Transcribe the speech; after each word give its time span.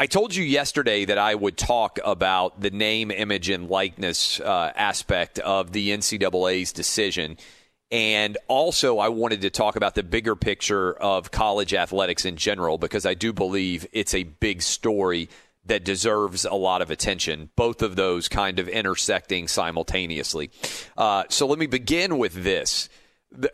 I 0.00 0.06
told 0.06 0.32
you 0.32 0.44
yesterday 0.44 1.06
that 1.06 1.18
I 1.18 1.34
would 1.34 1.56
talk 1.56 1.98
about 2.04 2.60
the 2.60 2.70
name, 2.70 3.10
image, 3.10 3.48
and 3.48 3.68
likeness 3.68 4.38
uh, 4.38 4.72
aspect 4.76 5.40
of 5.40 5.72
the 5.72 5.90
NCAA's 5.90 6.72
decision. 6.72 7.36
And 7.90 8.38
also, 8.46 8.98
I 8.98 9.08
wanted 9.08 9.40
to 9.40 9.50
talk 9.50 9.74
about 9.74 9.96
the 9.96 10.04
bigger 10.04 10.36
picture 10.36 10.92
of 10.92 11.32
college 11.32 11.74
athletics 11.74 12.24
in 12.24 12.36
general 12.36 12.78
because 12.78 13.06
I 13.06 13.14
do 13.14 13.32
believe 13.32 13.88
it's 13.92 14.14
a 14.14 14.22
big 14.22 14.62
story 14.62 15.30
that 15.64 15.82
deserves 15.82 16.44
a 16.44 16.54
lot 16.54 16.80
of 16.80 16.92
attention, 16.92 17.50
both 17.56 17.82
of 17.82 17.96
those 17.96 18.28
kind 18.28 18.60
of 18.60 18.68
intersecting 18.68 19.48
simultaneously. 19.48 20.50
Uh, 20.96 21.24
so, 21.28 21.48
let 21.48 21.58
me 21.58 21.66
begin 21.66 22.18
with 22.18 22.44
this. 22.44 22.88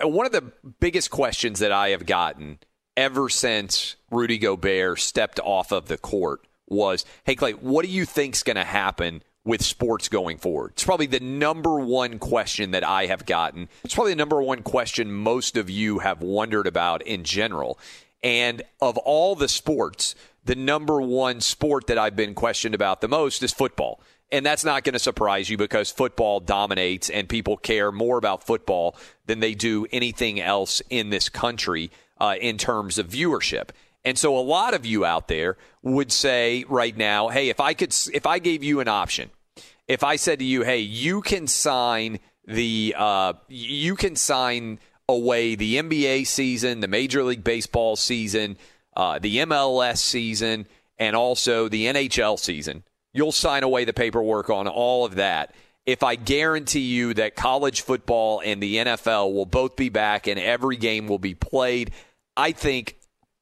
One 0.02 0.26
of 0.26 0.32
the 0.32 0.52
biggest 0.78 1.10
questions 1.10 1.60
that 1.60 1.72
I 1.72 1.88
have 1.88 2.04
gotten 2.04 2.58
ever 2.96 3.28
since 3.28 3.96
Rudy 4.10 4.38
Gobert 4.38 5.00
stepped 5.00 5.40
off 5.40 5.72
of 5.72 5.88
the 5.88 5.98
court 5.98 6.46
was, 6.68 7.04
hey, 7.24 7.34
Clay, 7.34 7.52
what 7.52 7.84
do 7.84 7.90
you 7.90 8.04
think's 8.04 8.42
going 8.42 8.56
to 8.56 8.64
happen 8.64 9.22
with 9.44 9.62
sports 9.62 10.08
going 10.08 10.38
forward? 10.38 10.72
It's 10.72 10.84
probably 10.84 11.06
the 11.06 11.20
number 11.20 11.78
one 11.78 12.18
question 12.18 12.70
that 12.70 12.86
I 12.86 13.06
have 13.06 13.26
gotten. 13.26 13.68
It's 13.84 13.94
probably 13.94 14.12
the 14.12 14.18
number 14.18 14.40
one 14.40 14.62
question 14.62 15.12
most 15.12 15.56
of 15.56 15.68
you 15.68 15.98
have 15.98 16.22
wondered 16.22 16.66
about 16.66 17.02
in 17.02 17.24
general. 17.24 17.78
And 18.22 18.62
of 18.80 18.96
all 18.98 19.34
the 19.34 19.48
sports, 19.48 20.14
the 20.44 20.54
number 20.54 21.00
one 21.00 21.40
sport 21.40 21.88
that 21.88 21.98
I've 21.98 22.16
been 22.16 22.34
questioned 22.34 22.74
about 22.74 23.00
the 23.00 23.08
most 23.08 23.42
is 23.42 23.52
football. 23.52 24.00
And 24.32 24.44
that's 24.44 24.64
not 24.64 24.82
going 24.82 24.94
to 24.94 24.98
surprise 24.98 25.50
you 25.50 25.58
because 25.58 25.90
football 25.90 26.40
dominates 26.40 27.10
and 27.10 27.28
people 27.28 27.56
care 27.56 27.92
more 27.92 28.16
about 28.16 28.42
football 28.42 28.96
than 29.26 29.40
they 29.40 29.54
do 29.54 29.86
anything 29.92 30.40
else 30.40 30.82
in 30.90 31.10
this 31.10 31.28
country 31.28 31.90
uh, 32.18 32.36
in 32.40 32.58
terms 32.58 32.98
of 32.98 33.08
viewership. 33.08 33.70
And 34.04 34.18
so 34.18 34.36
a 34.36 34.40
lot 34.40 34.74
of 34.74 34.84
you 34.84 35.04
out 35.04 35.28
there 35.28 35.56
would 35.82 36.12
say 36.12 36.64
right 36.68 36.96
now, 36.96 37.28
hey, 37.28 37.48
if 37.48 37.60
I 37.60 37.74
could, 37.74 37.94
if 38.12 38.26
I 38.26 38.38
gave 38.38 38.62
you 38.62 38.80
an 38.80 38.88
option, 38.88 39.30
if 39.88 40.04
I 40.04 40.16
said 40.16 40.38
to 40.40 40.44
you, 40.44 40.62
hey, 40.62 40.80
you 40.80 41.22
can 41.22 41.46
sign 41.46 42.18
the, 42.46 42.94
uh, 42.96 43.32
you 43.48 43.96
can 43.96 44.16
sign 44.16 44.78
away 45.08 45.54
the 45.54 45.76
NBA 45.76 46.26
season, 46.26 46.80
the 46.80 46.88
Major 46.88 47.22
League 47.22 47.44
Baseball 47.44 47.96
season, 47.96 48.56
uh, 48.96 49.18
the 49.18 49.38
MLS 49.38 49.98
season, 49.98 50.66
and 50.98 51.16
also 51.16 51.68
the 51.68 51.86
NHL 51.86 52.38
season. 52.38 52.84
You'll 53.12 53.32
sign 53.32 53.62
away 53.62 53.84
the 53.84 53.92
paperwork 53.92 54.50
on 54.50 54.66
all 54.66 55.04
of 55.04 55.16
that. 55.16 55.54
If 55.86 56.02
I 56.02 56.16
guarantee 56.16 56.80
you 56.80 57.14
that 57.14 57.36
college 57.36 57.82
football 57.82 58.40
and 58.44 58.62
the 58.62 58.76
NFL 58.76 59.34
will 59.34 59.46
both 59.46 59.76
be 59.76 59.90
back 59.90 60.26
and 60.26 60.40
every 60.40 60.76
game 60.76 61.06
will 61.06 61.18
be 61.18 61.34
played, 61.34 61.90
I 62.36 62.52
think 62.52 62.96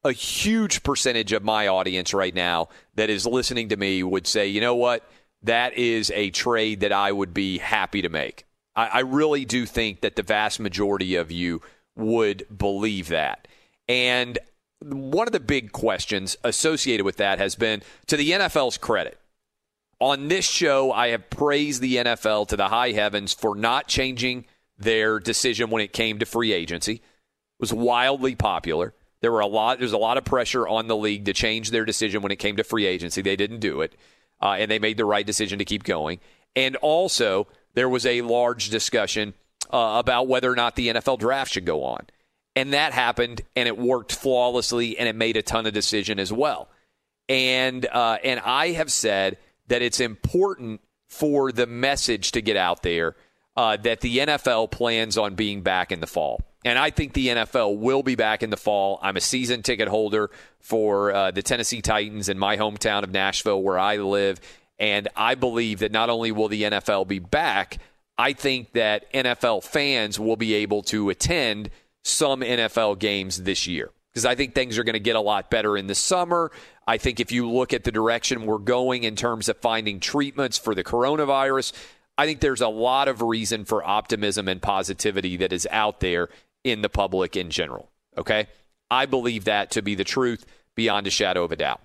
a 0.04 0.12
huge 0.12 0.82
percentage 0.82 1.32
of 1.32 1.44
my 1.44 1.68
audience 1.68 2.12
right 2.12 2.34
now 2.34 2.68
that 2.96 3.10
is 3.10 3.26
listening 3.26 3.68
to 3.68 3.76
me 3.76 4.02
would 4.02 4.26
say, 4.26 4.48
you 4.48 4.60
know 4.60 4.74
what? 4.74 5.08
That 5.44 5.74
is 5.74 6.10
a 6.10 6.30
trade 6.30 6.80
that 6.80 6.92
I 6.92 7.12
would 7.12 7.32
be 7.32 7.58
happy 7.58 8.02
to 8.02 8.08
make. 8.08 8.44
I, 8.74 8.86
I 8.86 9.00
really 9.00 9.44
do 9.44 9.66
think 9.66 10.00
that 10.00 10.16
the 10.16 10.22
vast 10.22 10.60
majority 10.60 11.14
of 11.16 11.30
you 11.30 11.62
would 11.96 12.46
believe 12.56 13.08
that. 13.08 13.46
And 13.88 14.38
one 14.80 15.28
of 15.28 15.32
the 15.32 15.40
big 15.40 15.72
questions 15.72 16.36
associated 16.42 17.04
with 17.04 17.16
that 17.18 17.38
has 17.38 17.54
been 17.54 17.82
to 18.06 18.16
the 18.16 18.30
NFL's 18.32 18.78
credit. 18.78 19.18
On 20.02 20.26
this 20.26 20.44
show, 20.44 20.90
I 20.90 21.10
have 21.10 21.30
praised 21.30 21.80
the 21.80 21.98
NFL 21.98 22.48
to 22.48 22.56
the 22.56 22.66
high 22.66 22.90
heavens 22.90 23.32
for 23.32 23.54
not 23.54 23.86
changing 23.86 24.46
their 24.76 25.20
decision 25.20 25.70
when 25.70 25.80
it 25.80 25.92
came 25.92 26.18
to 26.18 26.26
free 26.26 26.52
agency. 26.52 26.94
It 26.94 27.00
was 27.60 27.72
wildly 27.72 28.34
popular. 28.34 28.94
There 29.20 29.30
were 29.30 29.38
a 29.38 29.46
lot. 29.46 29.78
There's 29.78 29.92
a 29.92 29.98
lot 29.98 30.18
of 30.18 30.24
pressure 30.24 30.66
on 30.66 30.88
the 30.88 30.96
league 30.96 31.26
to 31.26 31.32
change 31.32 31.70
their 31.70 31.84
decision 31.84 32.20
when 32.20 32.32
it 32.32 32.40
came 32.40 32.56
to 32.56 32.64
free 32.64 32.84
agency. 32.84 33.22
They 33.22 33.36
didn't 33.36 33.60
do 33.60 33.80
it, 33.80 33.94
uh, 34.40 34.56
and 34.58 34.68
they 34.68 34.80
made 34.80 34.96
the 34.96 35.04
right 35.04 35.24
decision 35.24 35.60
to 35.60 35.64
keep 35.64 35.84
going. 35.84 36.18
And 36.56 36.74
also, 36.74 37.46
there 37.74 37.88
was 37.88 38.04
a 38.04 38.22
large 38.22 38.70
discussion 38.70 39.34
uh, 39.72 40.00
about 40.00 40.26
whether 40.26 40.50
or 40.50 40.56
not 40.56 40.74
the 40.74 40.88
NFL 40.88 41.20
draft 41.20 41.52
should 41.52 41.64
go 41.64 41.84
on, 41.84 42.08
and 42.56 42.72
that 42.72 42.92
happened, 42.92 43.42
and 43.54 43.68
it 43.68 43.78
worked 43.78 44.10
flawlessly, 44.10 44.98
and 44.98 45.08
it 45.08 45.14
made 45.14 45.36
a 45.36 45.42
ton 45.42 45.64
of 45.64 45.72
decision 45.72 46.18
as 46.18 46.32
well. 46.32 46.68
And 47.28 47.86
uh, 47.86 48.18
and 48.24 48.40
I 48.40 48.72
have 48.72 48.90
said 48.90 49.38
that 49.68 49.82
it's 49.82 50.00
important 50.00 50.80
for 51.08 51.52
the 51.52 51.66
message 51.66 52.32
to 52.32 52.40
get 52.40 52.56
out 52.56 52.82
there 52.82 53.16
uh, 53.56 53.76
that 53.78 54.00
the 54.00 54.18
NFL 54.18 54.70
plans 54.70 55.18
on 55.18 55.34
being 55.34 55.62
back 55.62 55.92
in 55.92 56.00
the 56.00 56.06
fall. 56.06 56.40
And 56.64 56.78
I 56.78 56.90
think 56.90 57.12
the 57.12 57.28
NFL 57.28 57.78
will 57.78 58.02
be 58.02 58.14
back 58.14 58.42
in 58.42 58.50
the 58.50 58.56
fall. 58.56 58.98
I'm 59.02 59.16
a 59.16 59.20
season 59.20 59.62
ticket 59.62 59.88
holder 59.88 60.30
for 60.60 61.12
uh, 61.12 61.30
the 61.32 61.42
Tennessee 61.42 61.82
Titans 61.82 62.28
in 62.28 62.38
my 62.38 62.56
hometown 62.56 63.02
of 63.02 63.10
Nashville, 63.10 63.62
where 63.62 63.78
I 63.78 63.96
live. 63.96 64.40
And 64.78 65.08
I 65.16 65.34
believe 65.34 65.80
that 65.80 65.92
not 65.92 66.08
only 66.08 66.32
will 66.32 66.48
the 66.48 66.62
NFL 66.62 67.08
be 67.08 67.18
back, 67.18 67.78
I 68.16 68.32
think 68.32 68.72
that 68.72 69.12
NFL 69.12 69.64
fans 69.64 70.18
will 70.20 70.36
be 70.36 70.54
able 70.54 70.82
to 70.84 71.10
attend 71.10 71.70
some 72.04 72.40
NFL 72.40 72.98
games 72.98 73.42
this 73.42 73.66
year 73.66 73.90
because 74.12 74.24
I 74.24 74.34
think 74.34 74.54
things 74.54 74.78
are 74.78 74.84
going 74.84 74.94
to 74.94 75.00
get 75.00 75.16
a 75.16 75.20
lot 75.20 75.50
better 75.50 75.76
in 75.76 75.86
the 75.86 75.94
summer. 75.94 76.50
I 76.86 76.98
think 76.98 77.20
if 77.20 77.30
you 77.30 77.48
look 77.50 77.72
at 77.72 77.84
the 77.84 77.92
direction 77.92 78.46
we're 78.46 78.58
going 78.58 79.04
in 79.04 79.16
terms 79.16 79.48
of 79.48 79.56
finding 79.58 80.00
treatments 80.00 80.58
for 80.58 80.74
the 80.74 80.84
coronavirus, 80.84 81.72
I 82.18 82.26
think 82.26 82.40
there's 82.40 82.60
a 82.60 82.68
lot 82.68 83.08
of 83.08 83.22
reason 83.22 83.64
for 83.64 83.84
optimism 83.84 84.48
and 84.48 84.60
positivity 84.60 85.36
that 85.38 85.52
is 85.52 85.66
out 85.70 86.00
there 86.00 86.28
in 86.64 86.82
the 86.82 86.88
public 86.88 87.36
in 87.36 87.50
general. 87.50 87.90
Okay. 88.18 88.48
I 88.90 89.06
believe 89.06 89.44
that 89.44 89.70
to 89.72 89.82
be 89.82 89.94
the 89.94 90.04
truth 90.04 90.44
beyond 90.74 91.06
a 91.06 91.10
shadow 91.10 91.44
of 91.44 91.52
a 91.52 91.56
doubt. 91.56 91.80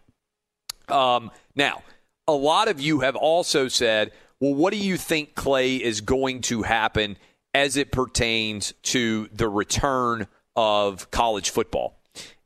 Um, 0.90 1.32
now, 1.56 1.84
a 2.28 2.34
lot 2.34 2.68
of 2.68 2.82
you 2.82 3.00
have 3.02 3.16
also 3.16 3.68
said, 3.68 4.12
well, 4.40 4.54
what 4.54 4.74
do 4.74 4.80
you 4.80 4.98
think, 4.98 5.36
Clay, 5.36 5.78
is 5.78 6.02
going 6.02 6.42
to 6.42 6.64
happen 6.64 7.18
as 7.54 7.78
it 7.78 7.92
pertains 7.92 8.74
to 8.84 9.30
the 9.34 9.48
return 9.48 10.28
of 10.56 11.10
college 11.12 11.50
football? 11.50 11.98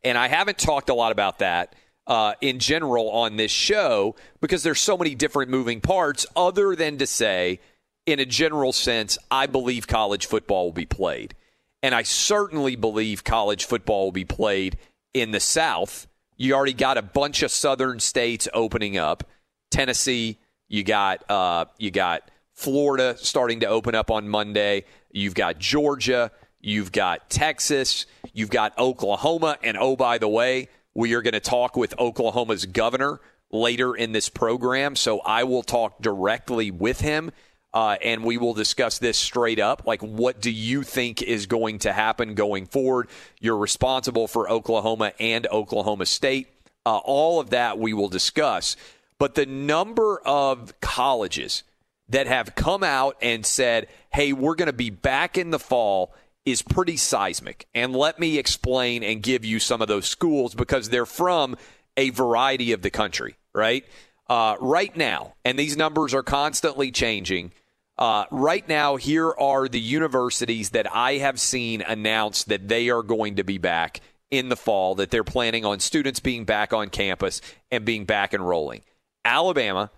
And 0.04 0.18
I 0.18 0.28
haven't 0.28 0.58
talked 0.58 0.90
a 0.90 0.94
lot 0.94 1.12
about 1.12 1.40
that 1.40 1.76
uh, 2.08 2.34
in 2.42 2.60
general 2.60 3.10
on 3.10 3.38
this 3.38 3.52
show 3.52 4.16
because 4.40 4.64
there's 4.64 4.82
so 4.82 4.98
many 4.98 5.16
different 5.16 5.52
moving 5.52 5.82
parts, 5.82 6.26
other 6.36 6.76
than 6.76 6.98
to 6.98 7.08
say, 7.08 7.60
in 8.06 8.20
a 8.20 8.26
general 8.26 8.74
sense, 8.74 9.18
I 9.30 9.46
believe 9.46 9.88
college 9.88 10.26
football 10.26 10.66
will 10.66 10.74
be 10.74 10.86
played. 10.86 11.36
And 11.84 11.96
I 11.96 12.04
certainly 12.04 12.76
believe 12.76 13.24
college 13.24 13.66
football 13.66 14.06
will 14.06 14.12
be 14.12 14.26
played 14.26 14.78
in 15.14 15.32
the 15.32 15.40
South. 15.40 16.08
You 16.38 16.54
already 16.54 16.74
got 16.74 16.98
a 16.98 17.02
bunch 17.02 17.44
of 17.44 17.52
southern 17.52 18.00
states 18.00 18.48
opening 18.54 18.98
up. 18.98 19.24
Tennessee, 19.70 20.40
you 20.68 20.84
got 20.84 21.30
uh, 21.30 21.66
you 21.78 21.92
got 21.92 22.30
Florida 22.54 23.16
starting 23.18 23.62
to 23.62 23.68
open 23.68 23.96
up 23.96 24.12
on 24.12 24.28
Monday. 24.28 24.86
You've 25.12 25.36
got 25.36 25.60
Georgia. 25.60 26.32
You've 26.60 26.92
got 26.92 27.30
Texas. 27.30 28.06
You've 28.34 28.50
got 28.50 28.78
Oklahoma. 28.78 29.58
And 29.64 29.78
oh, 29.78 29.96
by 29.96 30.18
the 30.18 30.28
way, 30.28 30.70
we 30.94 31.14
are 31.14 31.22
going 31.22 31.34
to 31.34 31.40
talk 31.40 31.76
with 31.76 31.98
Oklahoma's 32.00 32.66
governor 32.66 33.22
later 33.52 33.94
in 33.94 34.12
this 34.12 34.30
program. 34.30 34.96
So 34.96 35.20
I 35.20 35.44
will 35.44 35.64
talk 35.64 36.02
directly 36.02 36.72
with 36.72 37.02
him. 37.02 37.32
Uh, 37.74 37.96
and 38.04 38.26
we 38.26 38.38
will 38.38 38.54
discuss 38.54 39.00
this 39.00 39.18
straight 39.18 39.58
up. 39.58 39.84
Like, 39.88 40.02
what 40.02 40.42
do 40.42 40.52
you 40.52 40.84
think 40.84 41.22
is 41.22 41.46
going 41.46 41.80
to 41.80 41.94
happen 41.94 42.36
going 42.36 42.66
forward? 42.66 43.08
You're 43.40 43.58
responsible 43.58 44.28
for 44.28 44.52
Oklahoma 44.52 45.14
and 45.22 45.48
Oklahoma 45.48 46.06
State. 46.06 46.50
Uh, 46.86 46.98
all 46.98 47.40
of 47.40 47.52
that 47.52 47.80
we 47.80 47.94
will 47.94 48.10
discuss. 48.10 48.76
But 49.18 49.36
the 49.36 49.46
number 49.46 50.20
of 50.26 50.78
colleges 50.82 51.64
that 52.10 52.28
have 52.28 52.56
come 52.56 52.84
out 52.84 53.16
and 53.22 53.46
said, 53.46 53.88
hey, 54.12 54.34
we're 54.34 54.56
going 54.56 54.66
to 54.66 54.74
be 54.74 54.90
back 54.90 55.38
in 55.38 55.52
the 55.52 55.60
fall 55.60 56.14
is 56.46 56.62
pretty 56.62 56.98
seismic. 56.98 57.68
And 57.74 57.96
let 57.96 58.20
me 58.20 58.38
explain 58.38 59.04
and 59.04 59.22
give 59.22 59.46
you 59.46 59.60
some 59.60 59.82
of 59.82 59.88
those 59.88 60.08
schools 60.08 60.56
because 60.56 60.90
they're 60.90 61.06
from 61.06 61.56
a 61.98 62.10
variety 62.10 62.72
of 62.72 62.82
the 62.82 62.90
country, 62.90 63.36
right? 63.54 63.86
Uh, 64.28 64.56
right 64.60 64.96
now, 64.96 65.34
and 65.44 65.60
these 65.60 65.78
numbers 65.78 66.14
are 66.14 66.24
constantly 66.24 66.92
changing. 66.92 67.52
Uh, 67.98 68.26
right 68.32 68.68
now, 68.68 68.96
here 68.96 69.30
are 69.30 69.68
the 69.68 69.80
universities 69.80 70.72
that 70.72 70.94
I 70.96 71.14
have 71.18 71.40
seen 71.40 71.82
announce 71.82 72.46
that 72.46 72.68
they 72.68 72.90
are 72.90 73.04
going 73.04 73.36
to 73.36 73.44
be 73.44 73.58
back 73.58 74.00
in 74.32 74.48
the 74.48 74.56
fall, 74.56 74.96
that 74.96 75.12
they're 75.12 75.26
planning 75.26 75.66
on 75.66 75.80
students 75.80 76.22
being 76.22 76.46
back 76.46 76.72
on 76.72 76.90
campus 76.90 77.42
and 77.70 77.84
being 77.84 78.06
back 78.06 78.34
enrolling. 78.34 78.82
Alabama, 79.26 79.92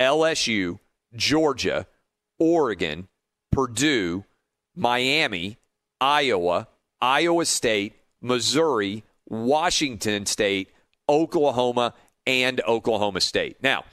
LSU, 0.00 0.78
Georgia, 1.14 1.86
Oregon, 2.38 3.08
Purdue, 3.52 4.24
Miami, 4.74 5.58
Iowa, 6.04 6.68
Iowa 7.00 7.46
State, 7.46 7.94
Missouri, 8.20 9.04
Washington 9.26 10.26
State, 10.26 10.68
Oklahoma, 11.08 11.94
and 12.26 12.60
Oklahoma 12.68 13.22
State. 13.22 13.56
Now, 13.62 13.84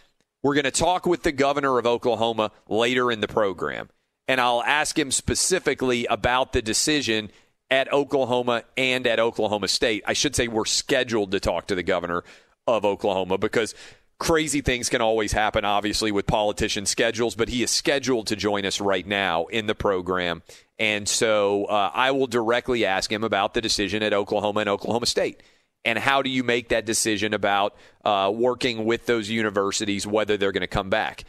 we're 0.44 0.56
going 0.56 0.66
to 0.66 0.72
talk 0.72 1.06
with 1.06 1.24
the 1.24 1.32
governor 1.32 1.80
of 1.80 1.86
Oklahoma 1.86 2.52
later 2.68 3.14
in 3.14 3.22
the 3.22 3.30
program, 3.30 3.90
and 4.28 4.42
I'll 4.42 4.62
ask 4.62 5.00
him 5.00 5.10
specifically 5.10 6.06
about 6.08 6.52
the 6.52 6.62
decision 6.62 7.32
at 7.70 7.92
Oklahoma 7.94 8.64
and 8.76 9.08
at 9.08 9.22
Oklahoma 9.22 9.70
State. 9.70 10.04
I 10.06 10.12
should 10.12 10.36
say 10.36 10.50
we're 10.50 10.66
scheduled 10.66 11.32
to 11.32 11.40
talk 11.40 11.68
to 11.68 11.76
the 11.76 11.84
governor 11.84 12.26
of 12.68 12.84
Oklahoma 12.84 13.38
because 13.38 13.74
crazy 14.22 14.62
things 14.62 14.88
can 14.88 15.02
always 15.02 15.32
happen, 15.32 15.66
obviously, 15.66 16.12
with 16.12 16.28
politician 16.28 16.86
schedules, 16.86 17.34
but 17.34 17.50
he 17.50 17.64
is 17.64 17.72
scheduled 17.72 18.28
to 18.28 18.36
join 18.36 18.68
us 18.68 18.80
right 18.80 19.08
now 19.08 19.48
in 19.48 19.66
the 19.66 19.74
program. 19.74 20.44
And 20.78 21.10
so 21.10 21.66
uh, 21.66 21.90
I 21.92 22.12
will 22.12 22.28
directly 22.28 22.86
ask 22.86 23.12
him 23.12 23.24
about 23.24 23.56
the 23.56 23.62
decision 23.62 24.04
at 24.04 24.14
Oklahoma 24.14 24.60
and 24.60 24.70
Oklahoma 24.70 25.08
State. 25.08 25.42
And 25.84 25.98
how 25.98 26.22
do 26.22 26.30
you 26.30 26.44
make 26.44 26.70
that 26.70 26.86
decision 26.86 27.34
about 27.34 27.76
uh, 28.06 28.32
working 28.32 28.86
with 28.86 29.08
those 29.08 29.28
universities, 29.28 30.06
whether 30.06 30.38
they're 30.38 30.52
going 30.52 30.62
to 30.62 30.68
come 30.68 30.92
back? 30.92 31.24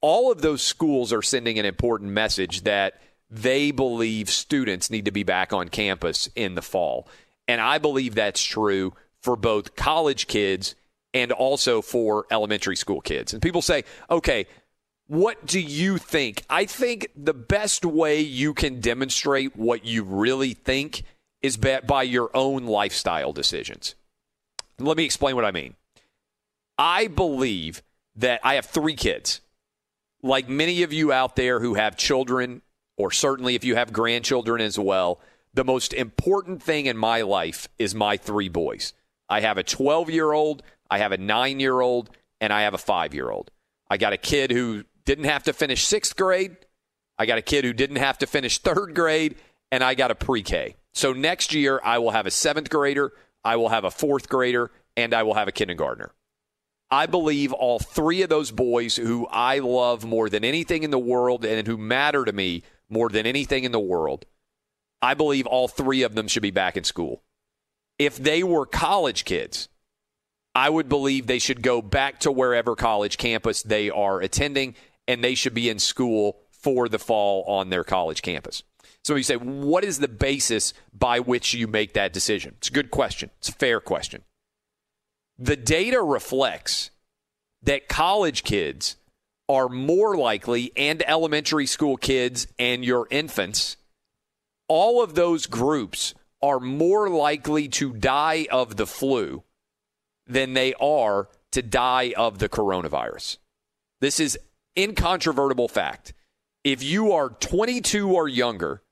All 0.00 0.32
of 0.32 0.42
those 0.42 0.60
schools 0.60 1.12
are 1.12 1.22
sending 1.22 1.60
an 1.60 1.64
important 1.64 2.10
message 2.10 2.62
that 2.62 3.00
they 3.30 3.70
believe 3.70 4.28
students 4.28 4.90
need 4.90 5.04
to 5.04 5.12
be 5.12 5.22
back 5.22 5.52
on 5.52 5.68
campus 5.68 6.28
in 6.34 6.56
the 6.56 6.62
fall. 6.62 7.06
And 7.46 7.60
I 7.60 7.78
believe 7.78 8.16
that's 8.16 8.42
true 8.42 8.92
for 9.22 9.36
both 9.36 9.76
college 9.76 10.26
kids 10.26 10.74
and 11.14 11.32
also 11.32 11.80
for 11.80 12.26
elementary 12.30 12.76
school 12.76 13.00
kids. 13.00 13.32
And 13.32 13.40
people 13.40 13.62
say, 13.62 13.84
okay, 14.10 14.46
what 15.06 15.46
do 15.46 15.60
you 15.60 15.96
think? 15.96 16.44
I 16.50 16.64
think 16.64 17.08
the 17.16 17.34
best 17.34 17.84
way 17.84 18.20
you 18.20 18.52
can 18.52 18.80
demonstrate 18.80 19.56
what 19.56 19.84
you 19.84 20.02
really 20.02 20.54
think 20.54 21.04
is 21.40 21.56
by 21.56 22.02
your 22.02 22.30
own 22.34 22.64
lifestyle 22.64 23.32
decisions. 23.32 23.94
Let 24.78 24.96
me 24.96 25.04
explain 25.04 25.36
what 25.36 25.44
I 25.44 25.52
mean. 25.52 25.74
I 26.78 27.06
believe 27.06 27.82
that 28.16 28.40
I 28.42 28.54
have 28.54 28.66
three 28.66 28.96
kids. 28.96 29.40
Like 30.22 30.48
many 30.48 30.82
of 30.82 30.92
you 30.92 31.12
out 31.12 31.36
there 31.36 31.60
who 31.60 31.74
have 31.74 31.96
children, 31.96 32.62
or 32.96 33.10
certainly 33.10 33.54
if 33.54 33.62
you 33.62 33.76
have 33.76 33.92
grandchildren 33.92 34.60
as 34.62 34.78
well, 34.78 35.20
the 35.52 35.64
most 35.64 35.92
important 35.92 36.62
thing 36.62 36.86
in 36.86 36.96
my 36.96 37.20
life 37.22 37.68
is 37.78 37.94
my 37.94 38.16
three 38.16 38.48
boys. 38.48 38.94
I 39.28 39.40
have 39.40 39.58
a 39.58 39.62
12 39.62 40.10
year 40.10 40.32
old, 40.32 40.62
I 40.90 40.98
have 40.98 41.12
a 41.12 41.18
nine 41.18 41.60
year 41.60 41.80
old, 41.80 42.10
and 42.40 42.52
I 42.52 42.62
have 42.62 42.74
a 42.74 42.78
five 42.78 43.14
year 43.14 43.30
old. 43.30 43.50
I 43.90 43.96
got 43.96 44.12
a 44.12 44.18
kid 44.18 44.50
who 44.50 44.84
didn't 45.04 45.24
have 45.24 45.44
to 45.44 45.52
finish 45.52 45.84
sixth 45.84 46.16
grade. 46.16 46.56
I 47.18 47.26
got 47.26 47.38
a 47.38 47.42
kid 47.42 47.64
who 47.64 47.72
didn't 47.72 47.96
have 47.96 48.18
to 48.18 48.26
finish 48.26 48.58
third 48.58 48.94
grade, 48.94 49.36
and 49.70 49.84
I 49.84 49.94
got 49.94 50.10
a 50.10 50.14
pre 50.14 50.42
K. 50.42 50.76
So 50.94 51.12
next 51.12 51.54
year, 51.54 51.80
I 51.84 51.98
will 51.98 52.10
have 52.10 52.26
a 52.26 52.30
seventh 52.30 52.70
grader, 52.70 53.12
I 53.44 53.56
will 53.56 53.68
have 53.68 53.84
a 53.84 53.90
fourth 53.90 54.28
grader, 54.28 54.70
and 54.96 55.12
I 55.12 55.22
will 55.22 55.34
have 55.34 55.48
a 55.48 55.52
kindergartner. 55.52 56.12
I 56.90 57.06
believe 57.06 57.52
all 57.52 57.78
three 57.78 58.22
of 58.22 58.28
those 58.28 58.50
boys 58.50 58.96
who 58.96 59.26
I 59.26 59.58
love 59.58 60.04
more 60.04 60.28
than 60.28 60.44
anything 60.44 60.82
in 60.82 60.90
the 60.90 60.98
world 60.98 61.44
and 61.44 61.66
who 61.66 61.76
matter 61.76 62.24
to 62.24 62.32
me 62.32 62.62
more 62.88 63.08
than 63.08 63.26
anything 63.26 63.64
in 63.64 63.72
the 63.72 63.80
world, 63.80 64.26
I 65.02 65.14
believe 65.14 65.46
all 65.46 65.66
three 65.66 66.02
of 66.02 66.14
them 66.14 66.28
should 66.28 66.42
be 66.42 66.50
back 66.50 66.76
in 66.76 66.84
school. 66.84 67.22
If 67.98 68.16
they 68.16 68.42
were 68.42 68.66
college 68.66 69.24
kids, 69.24 69.68
I 70.54 70.68
would 70.70 70.88
believe 70.88 71.26
they 71.26 71.38
should 71.38 71.62
go 71.62 71.82
back 71.82 72.20
to 72.20 72.32
wherever 72.32 72.76
college 72.76 73.18
campus 73.18 73.62
they 73.62 73.90
are 73.90 74.20
attending, 74.20 74.74
and 75.08 75.22
they 75.22 75.34
should 75.34 75.54
be 75.54 75.68
in 75.68 75.78
school 75.78 76.38
for 76.50 76.88
the 76.88 76.98
fall 76.98 77.44
on 77.44 77.70
their 77.70 77.84
college 77.84 78.22
campus. 78.22 78.62
So 79.04 79.16
you 79.16 79.22
say, 79.22 79.36
what 79.36 79.84
is 79.84 79.98
the 79.98 80.08
basis 80.08 80.72
by 80.92 81.20
which 81.20 81.52
you 81.52 81.66
make 81.66 81.92
that 81.92 82.12
decision? 82.12 82.54
It's 82.58 82.68
a 82.68 82.72
good 82.72 82.90
question. 82.90 83.30
It's 83.38 83.50
a 83.50 83.52
fair 83.52 83.80
question. 83.80 84.22
The 85.38 85.56
data 85.56 86.00
reflects 86.00 86.90
that 87.62 87.88
college 87.88 88.44
kids 88.44 88.96
are 89.48 89.68
more 89.68 90.16
likely, 90.16 90.72
and 90.76 91.02
elementary 91.06 91.66
school 91.66 91.96
kids 91.98 92.46
and 92.58 92.82
your 92.84 93.06
infants, 93.10 93.76
all 94.68 95.02
of 95.02 95.14
those 95.14 95.46
groups 95.46 96.14
are 96.44 96.60
more 96.60 97.08
likely 97.08 97.68
to 97.68 97.94
die 97.94 98.46
of 98.52 98.76
the 98.76 98.86
flu 98.86 99.42
than 100.26 100.52
they 100.52 100.74
are 100.74 101.28
to 101.52 101.62
die 101.62 102.12
of 102.18 102.38
the 102.38 102.50
coronavirus. 102.50 103.38
This 104.02 104.20
is 104.20 104.38
incontrovertible 104.76 105.68
fact. 105.68 106.12
If 106.62 106.82
you 106.82 107.12
are 107.12 107.30
22 107.30 108.12
or 108.12 108.28
younger, 108.28 108.82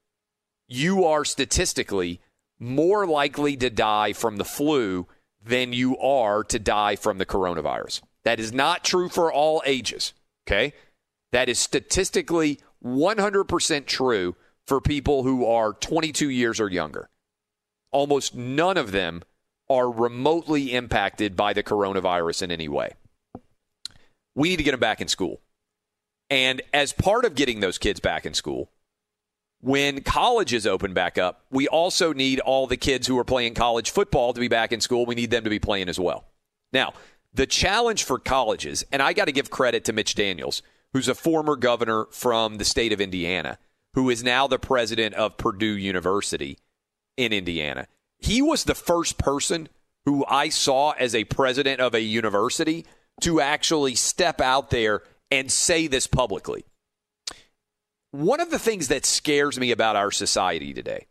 you 0.66 1.04
are 1.04 1.26
statistically 1.26 2.21
more 2.59 3.06
likely 3.06 3.56
to 3.59 3.68
die 3.68 4.14
from 4.14 4.37
the 4.37 4.47
flu 4.47 5.06
than 5.44 5.75
you 5.75 5.99
are 5.99 6.42
to 6.44 6.59
die 6.59 6.97
from 6.97 7.18
the 7.18 7.26
coronavirus. 7.26 8.00
That 8.25 8.40
is 8.40 8.52
not 8.52 8.82
true 8.82 9.11
for 9.11 9.30
all 9.30 9.62
ages, 9.66 10.14
okay? 10.47 10.73
That 11.32 11.50
is 11.50 11.59
statistically 11.59 12.61
100% 12.82 13.87
true 13.87 14.37
for 14.66 14.80
people 14.80 15.25
who 15.25 15.44
are 15.44 15.75
22 15.75 16.30
years 16.30 16.59
or 16.59 16.71
younger. 16.71 17.11
Almost 17.92 18.34
none 18.34 18.76
of 18.76 18.92
them 18.92 19.22
are 19.70 19.90
remotely 19.90 20.75
impacted 20.75 21.37
by 21.37 21.52
the 21.52 21.62
coronavirus 21.62 22.42
in 22.42 22.50
any 22.50 22.68
way. 22.68 22.92
We 24.34 24.50
need 24.50 24.56
to 24.56 24.62
get 24.62 24.72
them 24.72 24.80
back 24.80 25.00
in 25.00 25.08
school. 25.08 25.40
And 26.30 26.62
as 26.72 26.92
part 26.92 27.25
of 27.25 27.34
getting 27.34 27.61
those 27.61 27.78
kids 27.78 28.00
back 28.00 28.25
in 28.25 28.34
school, 28.34 28.70
when 29.61 30.02
colleges 30.02 30.66
open 30.66 30.92
back 30.92 31.18
up, 31.18 31.44
we 31.50 31.68
also 31.68 32.12
need 32.12 32.40
all 32.40 32.66
the 32.66 32.76
kids 32.76 33.06
who 33.06 33.18
are 33.18 33.25
playing 33.25 33.54
college 33.54 33.90
football 33.90 34.32
to 34.32 34.40
be 34.40 34.49
back 34.49 34.72
in 34.72 34.80
school. 34.80 35.06
We 35.06 35.14
need 35.14 35.30
them 35.30 35.44
to 35.44 35.50
be 35.50 35.58
playing 35.58 35.88
as 35.88 36.00
well. 36.00 36.25
Now, 36.72 36.94
the 37.32 37.46
challenge 37.46 38.04
for 38.04 38.18
colleges, 38.18 38.84
and 38.90 39.00
I 39.00 39.12
got 39.12 39.26
to 39.26 39.32
give 39.32 39.50
credit 39.50 39.84
to 39.84 39.92
Mitch 39.92 40.14
Daniels, 40.14 40.62
who's 40.92 41.08
a 41.08 41.14
former 41.14 41.56
governor 41.56 42.06
from 42.11 42.56
the 42.56 42.64
state 42.64 42.92
of 42.92 43.00
Indiana, 43.00 43.58
who 43.94 44.11
is 44.11 44.25
now 44.25 44.46
the 44.46 44.58
president 44.58 45.14
of 45.14 45.37
Purdue 45.37 45.76
University 45.76 46.58
in 47.16 47.33
Indiana. 47.33 47.87
He 48.19 48.42
was 48.42 48.64
the 48.64 48.75
first 48.75 49.19
person 49.19 49.69
who 50.04 50.25
I 50.26 50.49
saw 50.49 50.92
as 50.92 51.14
a 51.14 51.25
president 51.25 51.81
of 51.81 51.95
a 51.95 52.00
university 52.00 52.87
to 53.21 53.40
actually 53.40 53.95
step 53.95 54.40
out 54.40 54.71
there 54.71 55.02
and 55.31 55.50
say 55.50 55.87
this 55.87 56.07
publicly. 56.07 56.64
One 58.11 58.40
of 58.40 58.50
the 58.50 58.59
things 58.59 58.88
that 58.88 59.07
scares 59.07 59.59
me 59.59 59.71
about 59.71 59.97
our 59.97 60.11
society 60.11 60.75
today, 60.75 61.07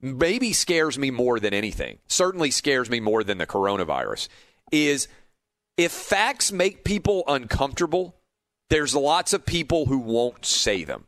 maybe 0.00 0.52
scares 0.52 0.98
me 0.98 1.10
more 1.10 1.38
than 1.38 1.52
anything, 1.52 1.98
certainly 2.06 2.50
scares 2.50 2.88
me 2.88 3.00
more 3.00 3.22
than 3.22 3.38
the 3.38 3.46
coronavirus, 3.46 4.28
is 4.72 5.08
if 5.76 5.92
facts 5.92 6.50
make 6.50 6.84
people 6.84 7.24
uncomfortable, 7.26 8.16
there's 8.70 8.94
lots 8.94 9.32
of 9.32 9.44
people 9.44 9.86
who 9.86 9.98
won't 9.98 10.44
say 10.44 10.84
them. 10.84 11.06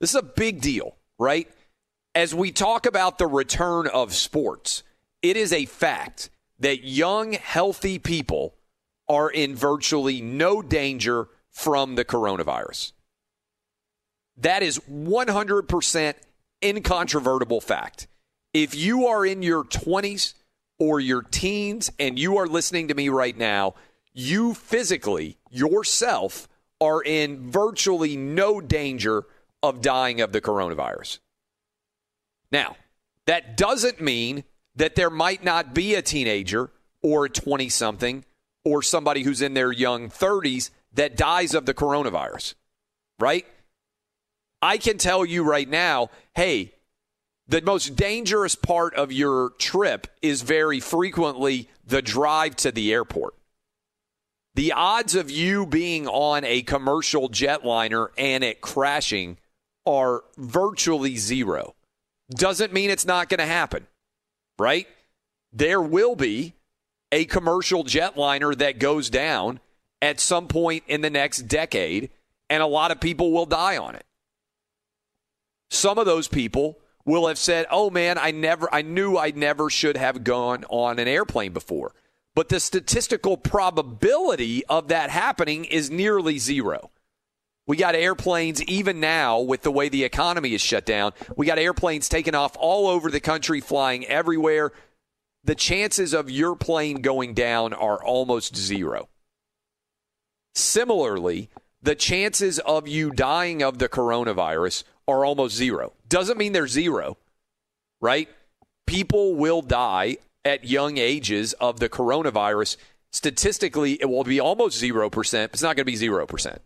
This 0.00 0.10
is 0.10 0.16
a 0.16 0.22
big 0.22 0.60
deal, 0.60 0.96
right? 1.18 1.48
As 2.16 2.34
we 2.34 2.50
talk 2.50 2.86
about 2.86 3.18
the 3.18 3.26
return 3.26 3.86
of 3.88 4.14
sports, 4.14 4.82
it 5.20 5.36
is 5.36 5.52
a 5.52 5.66
fact 5.66 6.30
that 6.58 6.82
young, 6.82 7.34
healthy 7.34 7.98
people 7.98 8.54
are 9.06 9.28
in 9.28 9.54
virtually 9.54 10.22
no 10.22 10.62
danger 10.62 11.28
from 11.50 11.94
the 11.94 12.06
coronavirus. 12.06 12.92
That 14.38 14.62
is 14.62 14.78
100% 14.90 16.14
incontrovertible 16.64 17.60
fact. 17.60 18.06
If 18.54 18.74
you 18.74 19.08
are 19.08 19.26
in 19.26 19.42
your 19.42 19.64
20s 19.64 20.32
or 20.78 20.98
your 21.00 21.20
teens 21.20 21.92
and 21.98 22.18
you 22.18 22.38
are 22.38 22.46
listening 22.46 22.88
to 22.88 22.94
me 22.94 23.10
right 23.10 23.36
now, 23.36 23.74
you 24.14 24.54
physically, 24.54 25.36
yourself, 25.50 26.48
are 26.80 27.02
in 27.02 27.50
virtually 27.50 28.16
no 28.16 28.62
danger 28.62 29.24
of 29.62 29.82
dying 29.82 30.22
of 30.22 30.32
the 30.32 30.40
coronavirus. 30.40 31.18
Now, 32.50 32.76
that 33.26 33.56
doesn't 33.56 34.00
mean 34.00 34.44
that 34.76 34.94
there 34.94 35.10
might 35.10 35.42
not 35.42 35.74
be 35.74 35.94
a 35.94 36.02
teenager 36.02 36.70
or 37.02 37.26
a 37.26 37.30
20 37.30 37.68
something 37.68 38.24
or 38.64 38.82
somebody 38.82 39.22
who's 39.22 39.42
in 39.42 39.54
their 39.54 39.72
young 39.72 40.08
30s 40.08 40.70
that 40.94 41.16
dies 41.16 41.54
of 41.54 41.66
the 41.66 41.74
coronavirus, 41.74 42.54
right? 43.18 43.46
I 44.62 44.78
can 44.78 44.98
tell 44.98 45.24
you 45.24 45.44
right 45.44 45.68
now, 45.68 46.10
hey, 46.34 46.72
the 47.48 47.62
most 47.62 47.94
dangerous 47.94 48.54
part 48.54 48.94
of 48.94 49.12
your 49.12 49.50
trip 49.58 50.08
is 50.20 50.42
very 50.42 50.80
frequently 50.80 51.68
the 51.86 52.02
drive 52.02 52.56
to 52.56 52.72
the 52.72 52.92
airport. 52.92 53.34
The 54.56 54.72
odds 54.72 55.14
of 55.14 55.30
you 55.30 55.66
being 55.66 56.08
on 56.08 56.44
a 56.44 56.62
commercial 56.62 57.28
jetliner 57.28 58.08
and 58.16 58.42
it 58.42 58.60
crashing 58.60 59.36
are 59.84 60.24
virtually 60.36 61.16
zero. 61.18 61.74
Doesn't 62.30 62.72
mean 62.72 62.90
it's 62.90 63.06
not 63.06 63.28
going 63.28 63.38
to 63.38 63.46
happen, 63.46 63.86
right? 64.58 64.88
There 65.52 65.80
will 65.80 66.16
be 66.16 66.54
a 67.12 67.24
commercial 67.24 67.84
jetliner 67.84 68.56
that 68.58 68.78
goes 68.78 69.08
down 69.10 69.60
at 70.02 70.20
some 70.20 70.48
point 70.48 70.84
in 70.88 71.00
the 71.00 71.10
next 71.10 71.42
decade, 71.42 72.10
and 72.50 72.62
a 72.62 72.66
lot 72.66 72.90
of 72.90 73.00
people 73.00 73.32
will 73.32 73.46
die 73.46 73.76
on 73.76 73.94
it. 73.94 74.04
Some 75.70 75.98
of 75.98 76.06
those 76.06 76.28
people 76.28 76.78
will 77.04 77.28
have 77.28 77.38
said, 77.38 77.66
"Oh 77.70 77.90
man, 77.90 78.18
I 78.18 78.32
never 78.32 78.72
I 78.72 78.82
knew 78.82 79.16
I 79.16 79.30
never 79.30 79.70
should 79.70 79.96
have 79.96 80.24
gone 80.24 80.64
on 80.68 80.98
an 80.98 81.08
airplane 81.08 81.52
before." 81.52 81.94
But 82.34 82.50
the 82.50 82.60
statistical 82.60 83.36
probability 83.36 84.64
of 84.66 84.88
that 84.88 85.10
happening 85.10 85.64
is 85.64 85.90
nearly 85.90 86.38
zero. 86.38 86.90
We 87.66 87.76
got 87.76 87.96
airplanes, 87.96 88.62
even 88.62 89.00
now 89.00 89.40
with 89.40 89.62
the 89.62 89.72
way 89.72 89.88
the 89.88 90.04
economy 90.04 90.54
is 90.54 90.60
shut 90.60 90.86
down, 90.86 91.12
we 91.36 91.46
got 91.46 91.58
airplanes 91.58 92.08
taking 92.08 92.34
off 92.34 92.56
all 92.58 92.86
over 92.86 93.10
the 93.10 93.20
country, 93.20 93.60
flying 93.60 94.04
everywhere. 94.06 94.72
The 95.42 95.56
chances 95.56 96.14
of 96.14 96.30
your 96.30 96.54
plane 96.54 97.02
going 97.02 97.34
down 97.34 97.72
are 97.72 98.02
almost 98.02 98.56
zero. 98.56 99.08
Similarly, 100.54 101.50
the 101.82 101.94
chances 101.94 102.58
of 102.60 102.88
you 102.88 103.10
dying 103.10 103.62
of 103.62 103.78
the 103.78 103.88
coronavirus 103.88 104.84
are 105.06 105.24
almost 105.24 105.54
zero. 105.54 105.92
Doesn't 106.08 106.38
mean 106.38 106.52
they're 106.52 106.68
zero, 106.68 107.16
right? 108.00 108.28
People 108.86 109.34
will 109.34 109.62
die 109.62 110.18
at 110.44 110.64
young 110.64 110.98
ages 110.98 111.52
of 111.54 111.80
the 111.80 111.88
coronavirus. 111.88 112.76
Statistically, 113.12 114.00
it 114.00 114.08
will 114.08 114.24
be 114.24 114.40
almost 114.40 114.80
0%. 114.80 115.44
It's 115.44 115.62
not 115.62 115.76
going 115.76 115.84
to 115.84 115.84
be 115.84 115.94
0%. 115.94 116.58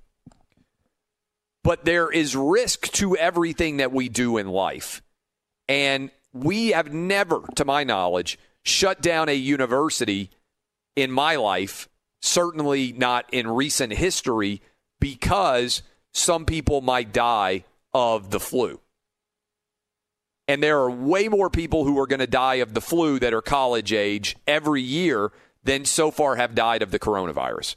But 1.63 1.85
there 1.85 2.11
is 2.11 2.35
risk 2.35 2.91
to 2.93 3.17
everything 3.17 3.79
that 3.79 3.93
we 3.93 4.09
do 4.09 4.39
in 4.39 4.49
life. 4.49 5.03
And 5.69 6.11
we 6.33 6.69
have 6.69 6.93
never, 6.93 7.43
to 7.57 7.65
my 7.65 7.85
knowledge, 7.85 8.39
shut 8.63 9.01
down 9.03 9.29
a 9.29 9.35
university 9.35 10.31
in 10.97 11.11
my 11.11 11.37
life, 11.37 11.89
certainly 12.23 12.93
not 12.93 13.27
in 13.33 13.49
recent 13.49 13.93
history, 13.93 14.63
because 15.01 15.83
some 16.13 16.45
people 16.45 16.81
might 16.81 17.13
die 17.13 17.65
of 17.93 18.31
the 18.31 18.41
flu. 18.41 18.81
And 20.49 20.63
there 20.63 20.81
are 20.81 20.91
way 20.91 21.29
more 21.29 21.49
people 21.49 21.85
who 21.85 21.99
are 22.01 22.07
going 22.07 22.21
to 22.21 22.27
die 22.27 22.57
of 22.57 22.75
the 22.75 22.81
flu 22.81 23.19
that 23.21 23.33
are 23.33 23.43
college 23.43 23.93
age 23.93 24.37
every 24.47 24.83
year 24.83 25.31
than 25.63 25.85
so 25.85 26.11
far 26.11 26.37
have 26.37 26.55
died 26.55 26.83
of 26.83 26.91
the 26.91 26.99
coronavirus. 26.99 27.77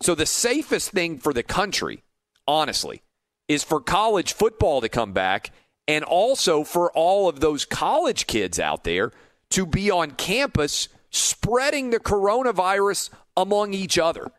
So 0.00 0.14
the 0.14 0.24
safest 0.24 0.90
thing 0.90 1.18
for 1.18 1.32
the 1.32 1.42
country, 1.42 2.02
honestly, 2.46 3.02
is 3.48 3.62
for 3.62 3.80
college 3.80 4.32
football 4.32 4.80
to 4.80 4.88
come 4.88 5.12
back 5.12 5.50
and 5.86 6.04
also 6.04 6.64
for 6.64 6.90
all 6.92 7.28
of 7.28 7.40
those 7.40 7.64
college 7.64 8.26
kids 8.26 8.58
out 8.58 8.84
there 8.84 9.12
to 9.50 9.66
be 9.66 9.90
on 9.90 10.12
campus 10.12 10.88
spreading 11.10 11.90
the 11.90 12.00
coronavirus 12.00 13.10
among 13.36 13.74
each 13.74 13.98
other. 13.98 14.30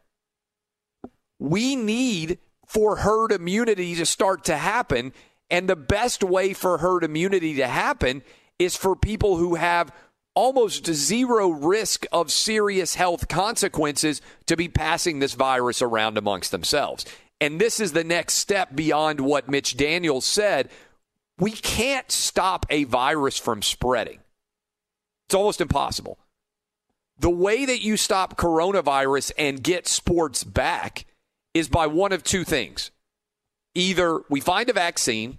We 1.40 1.76
need 1.76 2.40
for 2.66 2.98
herd 2.98 3.32
immunity 3.32 3.96
to 3.96 4.06
start 4.06 4.44
to 4.46 4.58
happen. 4.58 5.14
And 5.50 5.70
the 5.70 5.76
best 5.76 6.24
way 6.24 6.54
for 6.54 6.80
herd 6.80 7.04
immunity 7.04 7.56
to 7.56 7.68
happen 7.68 8.24
is 8.58 8.76
for 8.76 8.96
people 8.96 9.38
who 9.38 9.56
have 9.56 9.94
almost 10.34 10.86
zero 10.86 11.50
risk 11.50 12.06
of 12.12 12.32
serious 12.32 12.96
health 12.96 13.28
consequences 13.28 14.22
to 14.48 14.58
be 14.58 14.68
passing 14.68 15.20
this 15.20 15.34
virus 15.34 15.82
around 15.82 16.18
amongst 16.18 16.52
themselves. 16.52 17.06
And 17.42 17.60
this 17.60 17.80
is 17.80 17.92
the 17.92 18.04
next 18.04 18.36
step 18.36 18.76
beyond 18.76 19.20
what 19.20 19.50
Mitch 19.50 19.76
Daniels 19.76 20.26
said. 20.26 20.70
We 21.38 21.52
can't 21.52 22.10
stop 22.12 22.66
a 22.70 22.86
virus 22.86 23.38
from 23.38 23.62
spreading, 23.62 24.20
it's 25.28 25.36
almost 25.36 25.62
impossible. 25.62 26.20
The 27.18 27.30
way 27.30 27.66
that 27.66 27.82
you 27.82 27.96
stop 27.96 28.38
coronavirus 28.38 29.32
and 29.38 29.64
get 29.64 29.88
sports 29.88 30.44
back 30.44 31.06
is 31.54 31.70
by 31.70 31.88
one 31.88 32.12
of 32.12 32.24
two 32.24 32.44
things. 32.44 32.92
Either 33.74 34.22
we 34.30 34.42
find 34.42 34.70
a 34.70 34.74
vaccine 34.74 35.38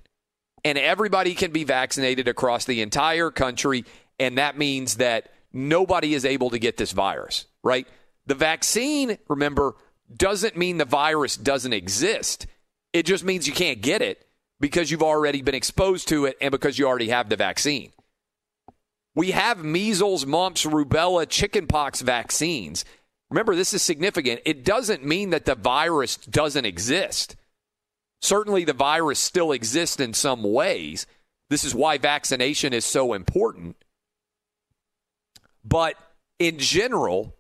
and 0.64 0.78
everybody 0.78 1.34
can 1.34 1.52
be 1.52 1.64
vaccinated 1.64 2.28
across 2.28 2.64
the 2.64 2.80
entire 2.80 3.30
country, 3.30 3.84
and 4.18 4.38
that 4.38 4.56
means 4.56 4.96
that 4.96 5.30
nobody 5.52 6.14
is 6.14 6.24
able 6.24 6.50
to 6.50 6.58
get 6.58 6.78
this 6.78 6.92
virus, 6.92 7.46
right? 7.62 7.86
The 8.26 8.34
vaccine, 8.34 9.18
remember, 9.28 9.74
doesn't 10.14 10.56
mean 10.56 10.78
the 10.78 10.84
virus 10.84 11.36
doesn't 11.36 11.72
exist. 11.72 12.46
It 12.92 13.04
just 13.06 13.25
means 13.25 13.46
you 13.46 13.52
can't 13.52 13.80
get 13.80 14.02
it 14.02 14.26
because 14.60 14.90
you've 14.90 15.02
already 15.02 15.42
been 15.42 15.54
exposed 15.54 16.08
to 16.08 16.26
it 16.26 16.36
and 16.40 16.50
because 16.50 16.78
you 16.78 16.86
already 16.86 17.08
have 17.08 17.28
the 17.28 17.36
vaccine. 17.36 17.92
We 19.14 19.30
have 19.30 19.64
measles, 19.64 20.26
mumps, 20.26 20.64
rubella, 20.64 21.28
chickenpox 21.28 22.02
vaccines 22.02 22.84
Remember, 23.30 23.56
this 23.56 23.75
is 23.75 23.82
significant. 23.82 24.40
It 24.44 24.64
doesn't 24.64 25.04
mean 25.04 25.30
that 25.30 25.46
the 25.46 25.54
virus 25.54 26.16
doesn't 26.16 26.64
exist. 26.64 27.36
Certainly, 28.20 28.64
the 28.64 28.72
virus 28.72 29.18
still 29.18 29.52
exists 29.52 30.00
in 30.00 30.14
some 30.14 30.42
ways. 30.42 31.06
This 31.50 31.64
is 31.64 31.75
why 31.75 31.98
vaccination 31.98 32.72
is 32.72 32.84
so 32.84 33.14
important. 33.14 33.76
But 35.64 35.96
in 36.38 36.58
general, 36.58 37.36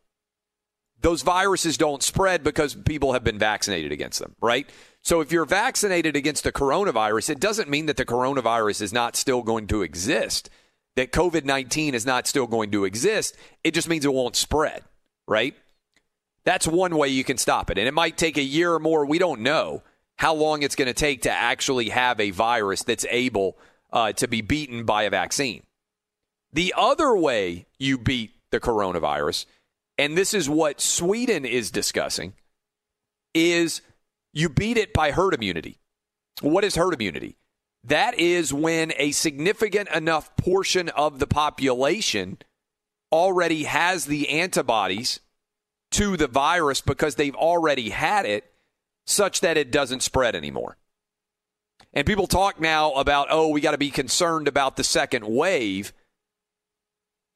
those 1.06 1.22
viruses 1.22 1.78
don't 1.78 2.02
spread 2.02 2.42
because 2.42 2.74
people 2.74 3.12
have 3.12 3.22
been 3.22 3.38
vaccinated 3.38 3.92
against 3.92 4.18
them, 4.18 4.34
right? 4.40 4.68
So 5.02 5.20
if 5.20 5.30
you're 5.30 5.44
vaccinated 5.44 6.16
against 6.16 6.42
the 6.42 6.50
coronavirus, 6.50 7.30
it 7.30 7.38
doesn't 7.38 7.70
mean 7.70 7.86
that 7.86 7.96
the 7.96 8.04
coronavirus 8.04 8.82
is 8.82 8.92
not 8.92 9.14
still 9.14 9.44
going 9.44 9.68
to 9.68 9.82
exist, 9.82 10.50
that 10.96 11.12
COVID 11.12 11.44
19 11.44 11.94
is 11.94 12.04
not 12.04 12.26
still 12.26 12.48
going 12.48 12.72
to 12.72 12.84
exist. 12.84 13.36
It 13.62 13.72
just 13.72 13.88
means 13.88 14.04
it 14.04 14.12
won't 14.12 14.34
spread, 14.34 14.82
right? 15.28 15.54
That's 16.42 16.66
one 16.66 16.96
way 16.96 17.06
you 17.06 17.22
can 17.22 17.38
stop 17.38 17.70
it. 17.70 17.78
And 17.78 17.86
it 17.86 17.94
might 17.94 18.16
take 18.16 18.36
a 18.36 18.42
year 18.42 18.72
or 18.74 18.80
more. 18.80 19.06
We 19.06 19.20
don't 19.20 19.42
know 19.42 19.84
how 20.16 20.34
long 20.34 20.64
it's 20.64 20.74
going 20.74 20.88
to 20.88 20.92
take 20.92 21.22
to 21.22 21.30
actually 21.30 21.90
have 21.90 22.18
a 22.18 22.32
virus 22.32 22.82
that's 22.82 23.06
able 23.10 23.56
uh, 23.92 24.10
to 24.14 24.26
be 24.26 24.40
beaten 24.40 24.84
by 24.84 25.04
a 25.04 25.10
vaccine. 25.10 25.62
The 26.52 26.74
other 26.76 27.16
way 27.16 27.66
you 27.78 27.96
beat 27.96 28.32
the 28.50 28.58
coronavirus, 28.58 29.46
and 29.98 30.16
this 30.16 30.34
is 30.34 30.48
what 30.48 30.80
Sweden 30.80 31.44
is 31.44 31.70
discussing, 31.70 32.34
is 33.34 33.82
you 34.32 34.48
beat 34.48 34.76
it 34.76 34.92
by 34.92 35.10
herd 35.10 35.34
immunity. 35.34 35.78
What 36.42 36.64
is 36.64 36.76
herd 36.76 36.94
immunity? 36.94 37.36
That 37.84 38.18
is 38.18 38.52
when 38.52 38.92
a 38.96 39.12
significant 39.12 39.88
enough 39.90 40.36
portion 40.36 40.88
of 40.90 41.18
the 41.18 41.26
population 41.26 42.38
already 43.12 43.64
has 43.64 44.06
the 44.06 44.28
antibodies 44.28 45.20
to 45.92 46.16
the 46.16 46.26
virus 46.26 46.80
because 46.80 47.14
they've 47.14 47.34
already 47.34 47.90
had 47.90 48.26
it, 48.26 48.52
such 49.06 49.40
that 49.40 49.56
it 49.56 49.70
doesn't 49.70 50.02
spread 50.02 50.34
anymore. 50.34 50.76
And 51.92 52.06
people 52.06 52.26
talk 52.26 52.60
now 52.60 52.92
about, 52.92 53.28
oh, 53.30 53.48
we 53.48 53.60
got 53.60 53.70
to 53.70 53.78
be 53.78 53.90
concerned 53.90 54.48
about 54.48 54.76
the 54.76 54.84
second 54.84 55.24
wave 55.26 55.92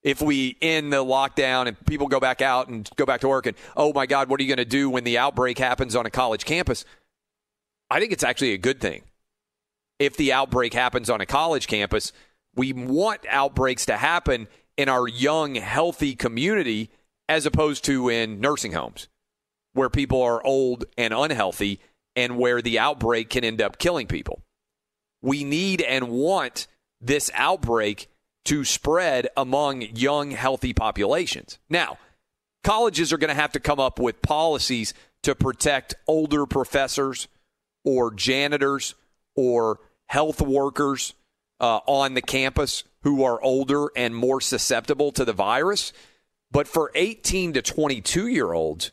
if 0.02 0.22
we 0.22 0.56
end 0.62 0.92
the 0.92 1.04
lockdown 1.04 1.66
and 1.66 1.86
people 1.86 2.08
go 2.08 2.20
back 2.20 2.40
out 2.40 2.68
and 2.68 2.88
go 2.96 3.04
back 3.04 3.20
to 3.20 3.28
work 3.28 3.46
and 3.46 3.56
oh 3.76 3.92
my 3.92 4.06
god 4.06 4.28
what 4.28 4.40
are 4.40 4.42
you 4.42 4.48
going 4.48 4.56
to 4.56 4.64
do 4.64 4.88
when 4.88 5.04
the 5.04 5.18
outbreak 5.18 5.58
happens 5.58 5.94
on 5.96 6.06
a 6.06 6.10
college 6.10 6.44
campus? 6.44 6.84
I 7.90 7.98
think 7.98 8.12
it's 8.12 8.24
actually 8.24 8.52
a 8.52 8.58
good 8.58 8.80
thing. 8.80 9.02
If 9.98 10.16
the 10.16 10.32
outbreak 10.32 10.72
happens 10.72 11.10
on 11.10 11.20
a 11.20 11.26
college 11.26 11.66
campus 11.66 12.12
we 12.54 12.72
want 12.72 13.20
outbreaks 13.28 13.86
to 13.86 13.96
happen 13.96 14.48
in 14.76 14.88
our 14.88 15.06
young 15.06 15.54
healthy 15.54 16.14
community 16.14 16.90
as 17.28 17.46
opposed 17.46 17.84
to 17.84 18.08
in 18.08 18.40
nursing 18.40 18.72
homes 18.72 19.08
where 19.72 19.88
people 19.88 20.22
are 20.22 20.44
old 20.44 20.84
and 20.98 21.14
unhealthy 21.14 21.80
and 22.16 22.36
where 22.36 22.60
the 22.60 22.78
outbreak 22.78 23.30
can 23.30 23.44
end 23.44 23.62
up 23.62 23.78
killing 23.78 24.06
people. 24.06 24.42
We 25.22 25.44
need 25.44 25.80
and 25.80 26.08
want 26.08 26.66
this 27.00 27.30
outbreak 27.34 28.08
to 28.50 28.64
spread 28.64 29.28
among 29.36 29.80
young, 29.80 30.32
healthy 30.32 30.72
populations. 30.72 31.60
Now, 31.68 31.98
colleges 32.64 33.12
are 33.12 33.16
going 33.16 33.28
to 33.28 33.40
have 33.40 33.52
to 33.52 33.60
come 33.60 33.78
up 33.78 34.00
with 34.00 34.22
policies 34.22 34.92
to 35.22 35.36
protect 35.36 35.94
older 36.08 36.46
professors 36.46 37.28
or 37.84 38.12
janitors 38.12 38.96
or 39.36 39.78
health 40.08 40.40
workers 40.42 41.14
uh, 41.60 41.78
on 41.86 42.14
the 42.14 42.22
campus 42.22 42.82
who 43.04 43.22
are 43.22 43.40
older 43.40 43.86
and 43.94 44.16
more 44.16 44.40
susceptible 44.40 45.12
to 45.12 45.24
the 45.24 45.32
virus. 45.32 45.92
But 46.50 46.66
for 46.66 46.90
18 46.96 47.52
to 47.52 47.62
22 47.62 48.26
year 48.26 48.52
olds, 48.52 48.90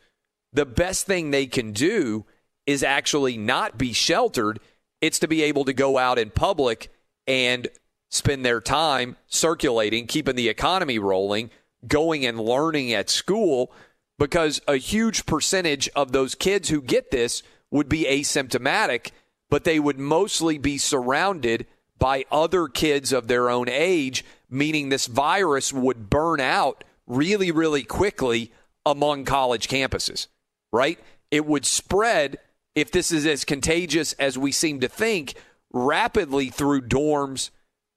the 0.53 0.67
best 0.67 1.07
thing 1.07 1.31
they 1.31 1.47
can 1.47 1.71
do 1.71 2.25
is 2.67 2.83
actually 2.83 3.39
not 3.39 3.75
be 3.75 3.91
sheltered. 3.91 4.59
It's 5.01 5.17
to 5.17 5.27
be 5.27 5.41
able 5.41 5.65
to 5.65 5.73
go 5.73 5.97
out 5.97 6.19
in 6.19 6.29
public 6.29 6.91
and 7.25 7.67
spend 8.09 8.45
their 8.45 8.61
time 8.61 9.17
circulating, 9.27 10.07
keeping 10.07 10.35
the 10.35 10.49
economy 10.49 10.99
rolling, 10.99 11.49
going 11.87 12.25
and 12.25 12.39
learning 12.39 12.93
at 12.93 13.09
school, 13.09 13.71
because 14.17 14.61
a 14.67 14.77
huge 14.77 15.25
percentage 15.25 15.89
of 15.95 16.11
those 16.11 16.35
kids 16.35 16.69
who 16.69 16.81
get 16.81 17.11
this 17.11 17.43
would 17.69 17.89
be 17.89 18.05
asymptomatic, 18.05 19.11
but 19.49 19.63
they 19.63 19.79
would 19.79 19.99
mostly 19.99 20.57
be 20.57 20.77
surrounded 20.77 21.65
by 21.99 22.25
other 22.31 22.67
kids 22.67 23.11
of 23.11 23.27
their 23.27 23.49
own 23.49 23.67
age, 23.69 24.23
meaning 24.49 24.89
this 24.89 25.07
virus 25.07 25.73
would 25.73 26.09
burn 26.09 26.39
out 26.39 26.83
really, 27.05 27.51
really 27.51 27.83
quickly 27.83 28.51
among 28.85 29.25
college 29.25 29.67
campuses, 29.67 30.27
right? 30.71 30.99
It 31.31 31.45
would 31.45 31.65
spread, 31.65 32.37
if 32.75 32.91
this 32.91 33.11
is 33.11 33.25
as 33.25 33.43
contagious 33.43 34.13
as 34.13 34.37
we 34.37 34.51
seem 34.51 34.79
to 34.79 34.87
think, 34.87 35.33
rapidly 35.73 36.49
through 36.49 36.81
dorms 36.81 37.49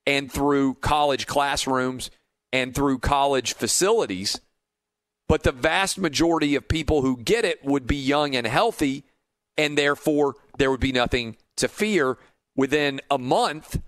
and 0.07 0.31
through 0.31 0.75
college 0.75 1.27
classrooms 1.27 2.11
and 2.53 2.75
through 2.75 2.99
college 2.99 3.55
facilities. 3.55 4.41
But 5.29 5.45
the 5.45 5.53
vast 5.53 5.99
majority 5.99 6.55
of 6.57 6.69
people 6.69 7.03
who 7.03 7.17
get 7.17 7.45
it 7.45 7.65
would 7.65 7.87
be 7.87 7.97
young 7.97 8.35
and 8.35 8.47
healthy, 8.47 9.05
and 9.57 9.79
therefore 9.79 10.35
there 10.59 10.71
would 10.71 10.81
be 10.81 10.93
nothing 10.93 11.37
to 11.57 11.69
fear. 11.69 12.19
Within 12.57 13.01
a 13.11 13.19
month, 13.19 13.81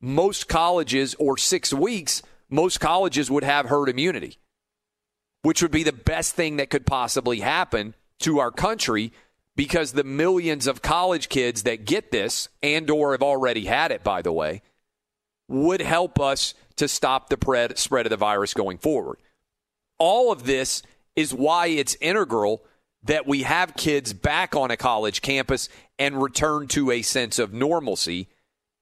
most 0.00 0.48
colleges, 0.48 1.14
or 1.18 1.36
six 1.36 1.74
weeks, 1.74 2.22
most 2.48 2.78
colleges 2.80 3.30
would 3.30 3.44
have 3.44 3.66
herd 3.66 3.88
immunity, 3.88 4.38
which 5.42 5.60
would 5.60 5.72
be 5.72 5.82
the 5.82 5.92
best 5.92 6.34
thing 6.34 6.56
that 6.56 6.70
could 6.70 6.86
possibly 6.86 7.40
happen 7.40 7.94
to 8.20 8.38
our 8.38 8.50
country 8.50 9.12
because 9.56 9.92
the 9.92 10.04
millions 10.04 10.66
of 10.66 10.82
college 10.82 11.28
kids 11.28 11.64
that 11.64 11.84
get 11.84 12.12
this 12.12 12.48
and 12.62 12.88
or 12.88 13.12
have 13.12 13.22
already 13.22 13.66
had 13.66 13.90
it 13.90 14.02
by 14.02 14.22
the 14.22 14.32
way 14.32 14.62
would 15.50 15.80
help 15.80 16.20
us 16.20 16.54
to 16.76 16.88
stop 16.88 17.28
the 17.28 17.74
spread 17.76 18.06
of 18.06 18.10
the 18.10 18.16
virus 18.16 18.54
going 18.54 18.78
forward. 18.78 19.18
All 19.98 20.32
of 20.32 20.44
this 20.44 20.82
is 21.16 21.34
why 21.34 21.66
it's 21.66 21.96
integral 22.00 22.62
that 23.02 23.26
we 23.26 23.42
have 23.42 23.76
kids 23.76 24.12
back 24.12 24.54
on 24.54 24.70
a 24.70 24.76
college 24.76 25.22
campus 25.22 25.68
and 25.98 26.22
return 26.22 26.68
to 26.68 26.90
a 26.90 27.02
sense 27.02 27.38
of 27.38 27.52
normalcy. 27.52 28.28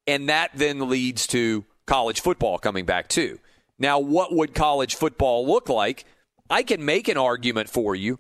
And 0.07 0.29
that 0.29 0.51
then 0.55 0.89
leads 0.89 1.27
to 1.29 1.65
college 1.87 2.21
football 2.21 2.59
coming 2.59 2.85
back 2.85 3.09
too. 3.09 3.39
Now, 3.79 3.99
what 3.99 4.33
would 4.33 4.55
college 4.55 4.95
football 4.95 5.47
look 5.47 5.69
like? 5.69 6.05
I 6.51 6.63
can 6.63 6.85
make 6.85 7.09
an 7.09 7.17
argument 7.17 7.69
for 7.69 7.95
you 7.95 8.19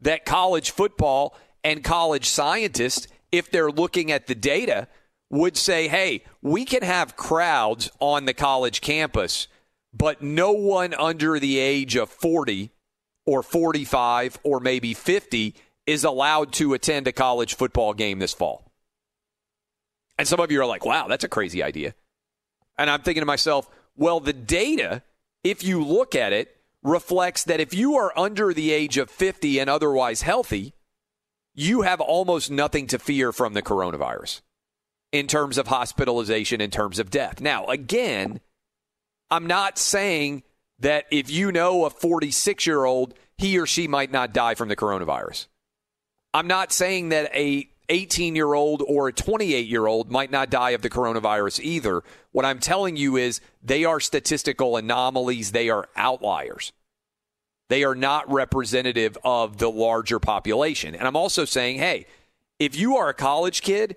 that 0.00 0.24
college 0.24 0.70
football 0.70 1.36
and 1.64 1.82
college 1.82 2.28
scientists, 2.28 3.08
if 3.32 3.50
they're 3.50 3.70
looking 3.70 4.12
at 4.12 4.26
the 4.26 4.34
data, 4.34 4.88
would 5.30 5.56
say, 5.56 5.88
hey, 5.88 6.22
we 6.42 6.64
can 6.64 6.82
have 6.82 7.16
crowds 7.16 7.90
on 7.98 8.24
the 8.24 8.34
college 8.34 8.80
campus, 8.80 9.48
but 9.92 10.22
no 10.22 10.52
one 10.52 10.94
under 10.94 11.38
the 11.38 11.58
age 11.58 11.96
of 11.96 12.10
40 12.10 12.70
or 13.24 13.42
45 13.42 14.38
or 14.44 14.60
maybe 14.60 14.94
50 14.94 15.54
is 15.86 16.04
allowed 16.04 16.52
to 16.54 16.74
attend 16.74 17.06
a 17.06 17.12
college 17.12 17.54
football 17.54 17.92
game 17.92 18.18
this 18.18 18.32
fall. 18.32 18.70
And 20.18 20.26
some 20.26 20.40
of 20.40 20.50
you 20.50 20.60
are 20.60 20.66
like, 20.66 20.86
wow, 20.86 21.08
that's 21.08 21.24
a 21.24 21.28
crazy 21.28 21.62
idea. 21.62 21.94
And 22.78 22.88
I'm 22.88 23.02
thinking 23.02 23.22
to 23.22 23.26
myself, 23.26 23.68
well, 23.96 24.20
the 24.20 24.32
data, 24.32 25.02
if 25.42 25.64
you 25.64 25.84
look 25.84 26.14
at 26.14 26.32
it, 26.32 26.56
reflects 26.82 27.44
that 27.44 27.60
if 27.60 27.74
you 27.74 27.96
are 27.96 28.16
under 28.16 28.54
the 28.54 28.70
age 28.70 28.96
of 28.96 29.10
50 29.10 29.58
and 29.58 29.68
otherwise 29.68 30.22
healthy, 30.22 30.74
you 31.54 31.82
have 31.82 32.00
almost 32.00 32.50
nothing 32.50 32.86
to 32.88 32.98
fear 32.98 33.32
from 33.32 33.54
the 33.54 33.62
coronavirus 33.62 34.40
in 35.12 35.26
terms 35.26 35.58
of 35.58 35.68
hospitalization, 35.68 36.60
in 36.60 36.70
terms 36.70 36.98
of 36.98 37.10
death. 37.10 37.40
Now, 37.40 37.66
again, 37.66 38.40
I'm 39.30 39.46
not 39.46 39.78
saying 39.78 40.42
that 40.78 41.06
if 41.10 41.30
you 41.30 41.52
know 41.52 41.84
a 41.84 41.90
46 41.90 42.66
year 42.66 42.84
old, 42.84 43.14
he 43.38 43.58
or 43.58 43.66
she 43.66 43.88
might 43.88 44.10
not 44.10 44.32
die 44.32 44.54
from 44.54 44.68
the 44.68 44.76
coronavirus. 44.76 45.46
I'm 46.34 46.46
not 46.46 46.72
saying 46.72 47.10
that 47.10 47.34
a 47.34 47.68
18 47.88 48.34
year 48.34 48.52
old 48.52 48.82
or 48.86 49.08
a 49.08 49.12
28 49.12 49.66
year 49.66 49.86
old 49.86 50.10
might 50.10 50.30
not 50.30 50.50
die 50.50 50.70
of 50.70 50.82
the 50.82 50.90
coronavirus 50.90 51.60
either. 51.60 52.02
What 52.32 52.44
I'm 52.44 52.58
telling 52.58 52.96
you 52.96 53.16
is 53.16 53.40
they 53.62 53.84
are 53.84 54.00
statistical 54.00 54.76
anomalies, 54.76 55.52
they 55.52 55.70
are 55.70 55.88
outliers. 55.96 56.72
They 57.68 57.84
are 57.84 57.94
not 57.94 58.30
representative 58.30 59.18
of 59.24 59.58
the 59.58 59.70
larger 59.70 60.20
population. 60.20 60.94
And 60.94 61.06
I'm 61.06 61.16
also 61.16 61.44
saying, 61.44 61.78
hey, 61.78 62.06
if 62.58 62.76
you 62.76 62.96
are 62.96 63.08
a 63.08 63.14
college 63.14 63.62
kid 63.62 63.96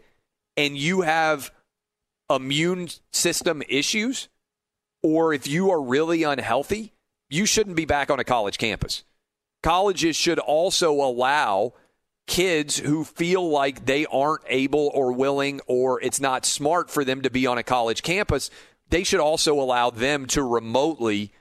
and 0.60 0.78
you 0.78 1.02
have 1.02 1.52
immune 2.30 2.90
system 3.14 3.64
issues, 3.70 4.28
or 5.02 5.34
if 5.34 5.48
you 5.48 5.72
are 5.72 5.82
really 5.82 6.24
unhealthy, 6.24 6.92
you 7.30 7.46
shouldn't 7.46 7.78
be 7.78 7.86
back 7.86 8.12
on 8.12 8.20
a 8.20 8.26
college 8.26 8.58
campus. 8.58 9.04
Colleges 9.64 10.18
should 10.18 10.38
also 10.38 10.92
allow 10.92 11.76
kids 12.28 12.78
who 12.78 13.06
feel 13.06 13.50
like 13.50 13.86
they 13.86 14.06
aren't 14.08 14.42
able 14.48 14.92
or 14.94 15.14
willing 15.14 15.62
or 15.66 16.02
it's 16.02 16.20
not 16.20 16.46
smart 16.46 16.92
for 16.92 17.06
them 17.06 17.22
to 17.22 17.30
be 17.30 17.48
on 17.48 17.58
a 17.58 17.64
college 17.64 18.04
campus, 18.04 18.52
they 18.90 19.06
should 19.06 19.22
also 19.22 19.58
allow 19.62 19.90
them 19.90 20.26
to 20.26 20.44
remotely 20.44 21.32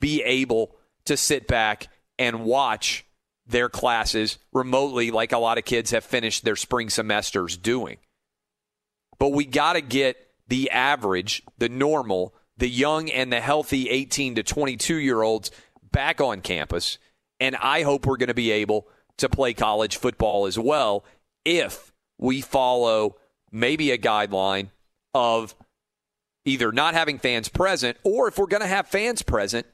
be 0.00 0.22
able 0.22 0.74
to 1.04 1.14
sit 1.18 1.46
back 1.46 1.88
and 2.18 2.46
watch 2.46 3.04
their 3.46 3.68
classes 3.68 4.38
remotely, 4.50 5.10
like 5.10 5.32
a 5.32 5.38
lot 5.38 5.58
of 5.58 5.66
kids 5.66 5.90
have 5.90 6.04
finished 6.04 6.42
their 6.42 6.56
spring 6.56 6.88
semesters 6.88 7.58
doing. 7.58 7.98
But 9.22 9.34
we 9.34 9.44
got 9.44 9.74
to 9.74 9.80
get 9.80 10.16
the 10.48 10.72
average, 10.72 11.44
the 11.56 11.68
normal, 11.68 12.34
the 12.56 12.68
young 12.68 13.08
and 13.08 13.32
the 13.32 13.40
healthy 13.40 13.88
18 13.88 14.34
to 14.34 14.42
22 14.42 14.96
year 14.96 15.22
olds 15.22 15.52
back 15.92 16.20
on 16.20 16.40
campus. 16.40 16.98
And 17.38 17.54
I 17.54 17.82
hope 17.82 18.04
we're 18.04 18.16
going 18.16 18.26
to 18.30 18.34
be 18.34 18.50
able 18.50 18.88
to 19.18 19.28
play 19.28 19.54
college 19.54 19.96
football 19.96 20.46
as 20.46 20.58
well 20.58 21.04
if 21.44 21.92
we 22.18 22.40
follow 22.40 23.14
maybe 23.52 23.92
a 23.92 23.96
guideline 23.96 24.70
of 25.14 25.54
either 26.44 26.72
not 26.72 26.94
having 26.94 27.20
fans 27.20 27.48
present 27.48 27.98
or 28.02 28.26
if 28.26 28.38
we're 28.38 28.46
going 28.46 28.62
to 28.62 28.66
have 28.66 28.88
fans 28.88 29.22
present, 29.22 29.68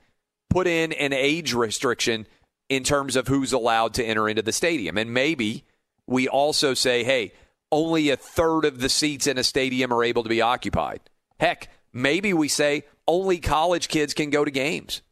put 0.51 0.67
in 0.67 0.93
an 0.93 1.15
age 1.15 1.55
restriction 1.55 2.27
in 2.69 2.85
terms 2.85 3.17
of 3.17 3.29
who's 3.29 3.55
allowed 3.55 3.95
to 3.95 4.05
enter 4.05 4.29
into 4.29 4.43
the 4.43 4.53
stadium. 4.53 4.99
And 4.99 5.15
maybe 5.15 5.65
we 6.07 6.29
also 6.29 6.75
say, 6.75 7.03
hey, 7.03 7.33
only 7.71 8.11
a 8.11 8.17
third 8.17 8.65
of 8.65 8.81
the 8.81 8.89
seats 8.89 9.27
in 9.27 9.39
a 9.39 9.45
stadium 9.45 9.93
are 9.93 10.05
able 10.05 10.23
to 10.23 10.29
be 10.29 10.41
occupied. 10.41 11.01
Heck, 11.39 11.69
maybe 11.93 12.33
we 12.33 12.49
say 12.49 12.85
only 13.07 13.39
college 13.39 13.89
kids 13.89 14.15
can 14.15 14.31
go 14.31 14.45
to 14.45 14.51
games. 14.51 15.03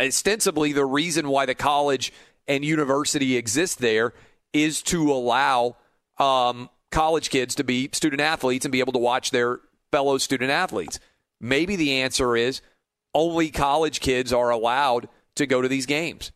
Ostensibly, 0.00 0.72
the 0.72 0.84
reason 0.84 1.28
why 1.28 1.46
the 1.46 1.54
college 1.54 2.12
and 2.46 2.64
university 2.64 3.36
exist 3.36 3.78
there 3.78 4.12
is 4.52 4.82
to 4.82 5.12
allow 5.12 5.76
um, 6.18 6.68
college 6.90 7.30
kids 7.30 7.54
to 7.56 7.64
be 7.64 7.88
student 7.92 8.20
athletes 8.20 8.64
and 8.64 8.72
be 8.72 8.80
able 8.80 8.92
to 8.92 8.98
watch 8.98 9.30
their 9.30 9.60
fellow 9.90 10.18
student 10.18 10.50
athletes. 10.50 10.98
Maybe 11.40 11.76
the 11.76 12.00
answer 12.00 12.36
is 12.36 12.60
only 13.14 13.50
college 13.50 14.00
kids 14.00 14.32
are 14.32 14.50
allowed 14.50 15.08
to 15.36 15.46
go 15.46 15.62
to 15.62 15.68
these 15.68 15.86
games. 15.86 16.32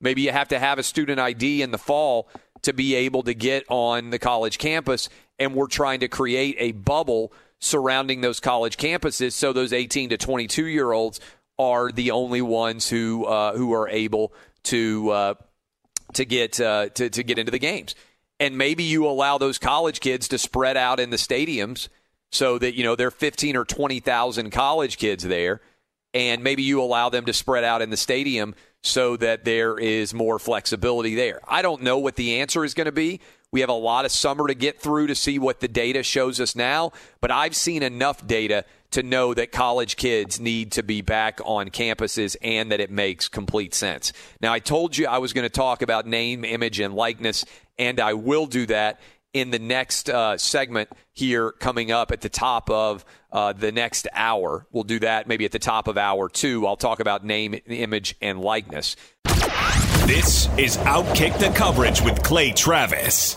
Maybe 0.00 0.22
you 0.22 0.32
have 0.32 0.48
to 0.48 0.58
have 0.58 0.78
a 0.78 0.84
student 0.84 1.18
ID 1.18 1.62
in 1.62 1.70
the 1.70 1.78
fall 1.78 2.28
to 2.62 2.72
be 2.72 2.94
able 2.94 3.22
to 3.24 3.34
get 3.34 3.64
on 3.68 4.10
the 4.10 4.18
college 4.18 4.58
campus, 4.58 5.08
and 5.38 5.54
we're 5.54 5.66
trying 5.66 6.00
to 6.00 6.08
create 6.08 6.56
a 6.58 6.72
bubble 6.72 7.32
surrounding 7.60 8.20
those 8.20 8.40
college 8.40 8.76
campuses 8.76 9.32
so 9.32 9.52
those 9.52 9.72
18 9.72 10.10
to 10.10 10.16
22 10.16 10.66
year 10.66 10.92
olds 10.92 11.20
are 11.58 11.90
the 11.90 12.12
only 12.12 12.40
ones 12.40 12.88
who 12.88 13.24
uh, 13.24 13.56
who 13.56 13.72
are 13.74 13.88
able 13.88 14.32
to 14.62 15.10
uh, 15.10 15.34
to 16.14 16.24
get 16.24 16.60
uh, 16.60 16.88
to, 16.90 17.10
to 17.10 17.22
get 17.22 17.38
into 17.38 17.50
the 17.50 17.58
games. 17.58 17.94
And 18.40 18.56
maybe 18.56 18.84
you 18.84 19.06
allow 19.06 19.38
those 19.38 19.58
college 19.58 20.00
kids 20.00 20.28
to 20.28 20.38
spread 20.38 20.76
out 20.76 21.00
in 21.00 21.10
the 21.10 21.16
stadiums 21.16 21.88
so 22.30 22.58
that 22.58 22.74
you 22.74 22.84
know 22.84 22.94
there 22.94 23.08
are 23.08 23.12
15 23.12 23.56
or 23.56 23.64
20,000 23.64 24.50
college 24.50 24.98
kids 24.98 25.24
there 25.24 25.60
and 26.14 26.42
maybe 26.42 26.62
you 26.62 26.80
allow 26.80 27.08
them 27.08 27.24
to 27.26 27.32
spread 27.32 27.64
out 27.64 27.82
in 27.82 27.90
the 27.90 27.96
stadium 27.96 28.54
so 28.82 29.16
that 29.16 29.44
there 29.44 29.78
is 29.78 30.14
more 30.14 30.38
flexibility 30.38 31.14
there. 31.14 31.40
I 31.46 31.62
don't 31.62 31.82
know 31.82 31.98
what 31.98 32.16
the 32.16 32.40
answer 32.40 32.64
is 32.64 32.74
going 32.74 32.86
to 32.86 32.92
be. 32.92 33.20
We 33.50 33.60
have 33.60 33.70
a 33.70 33.74
lot 33.74 34.04
of 34.04 34.12
summer 34.12 34.46
to 34.46 34.54
get 34.54 34.78
through 34.78 35.06
to 35.06 35.14
see 35.14 35.38
what 35.38 35.60
the 35.60 35.68
data 35.68 36.02
shows 36.02 36.38
us 36.38 36.54
now, 36.54 36.92
but 37.20 37.30
I've 37.30 37.56
seen 37.56 37.82
enough 37.82 38.26
data 38.26 38.64
to 38.90 39.02
know 39.02 39.34
that 39.34 39.52
college 39.52 39.96
kids 39.96 40.38
need 40.38 40.72
to 40.72 40.82
be 40.82 41.00
back 41.00 41.40
on 41.44 41.70
campuses 41.70 42.36
and 42.42 42.70
that 42.70 42.80
it 42.80 42.90
makes 42.90 43.28
complete 43.28 43.74
sense. 43.74 44.12
Now, 44.40 44.52
I 44.52 44.58
told 44.58 44.96
you 44.96 45.06
I 45.06 45.18
was 45.18 45.32
going 45.32 45.44
to 45.44 45.50
talk 45.50 45.82
about 45.82 46.06
name, 46.06 46.44
image, 46.44 46.78
and 46.78 46.94
likeness, 46.94 47.44
and 47.78 48.00
I 48.00 48.14
will 48.14 48.46
do 48.46 48.66
that 48.66 49.00
in 49.40 49.50
the 49.50 49.58
next 49.58 50.08
uh, 50.10 50.36
segment 50.36 50.90
here 51.12 51.52
coming 51.52 51.90
up 51.90 52.12
at 52.12 52.20
the 52.20 52.28
top 52.28 52.70
of 52.70 53.04
uh, 53.32 53.52
the 53.52 53.72
next 53.72 54.06
hour. 54.12 54.66
We'll 54.72 54.84
do 54.84 54.98
that 55.00 55.28
maybe 55.28 55.44
at 55.44 55.52
the 55.52 55.58
top 55.58 55.88
of 55.88 55.98
hour 55.98 56.28
two. 56.28 56.66
I'll 56.66 56.76
talk 56.76 57.00
about 57.00 57.24
name, 57.24 57.54
image, 57.66 58.16
and 58.20 58.40
likeness. 58.40 58.96
This 60.06 60.48
is 60.56 60.76
Outkick 60.78 61.38
the 61.38 61.50
Coverage 61.54 62.00
with 62.00 62.22
Clay 62.22 62.52
Travis. 62.52 63.36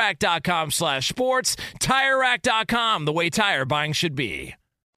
TireRack.com 0.00 0.70
slash 0.70 1.08
sports. 1.08 1.56
TireRack.com, 1.78 3.04
the 3.04 3.12
way 3.12 3.30
tire 3.30 3.64
buying 3.64 3.92
should 3.92 4.14
be. 4.14 4.54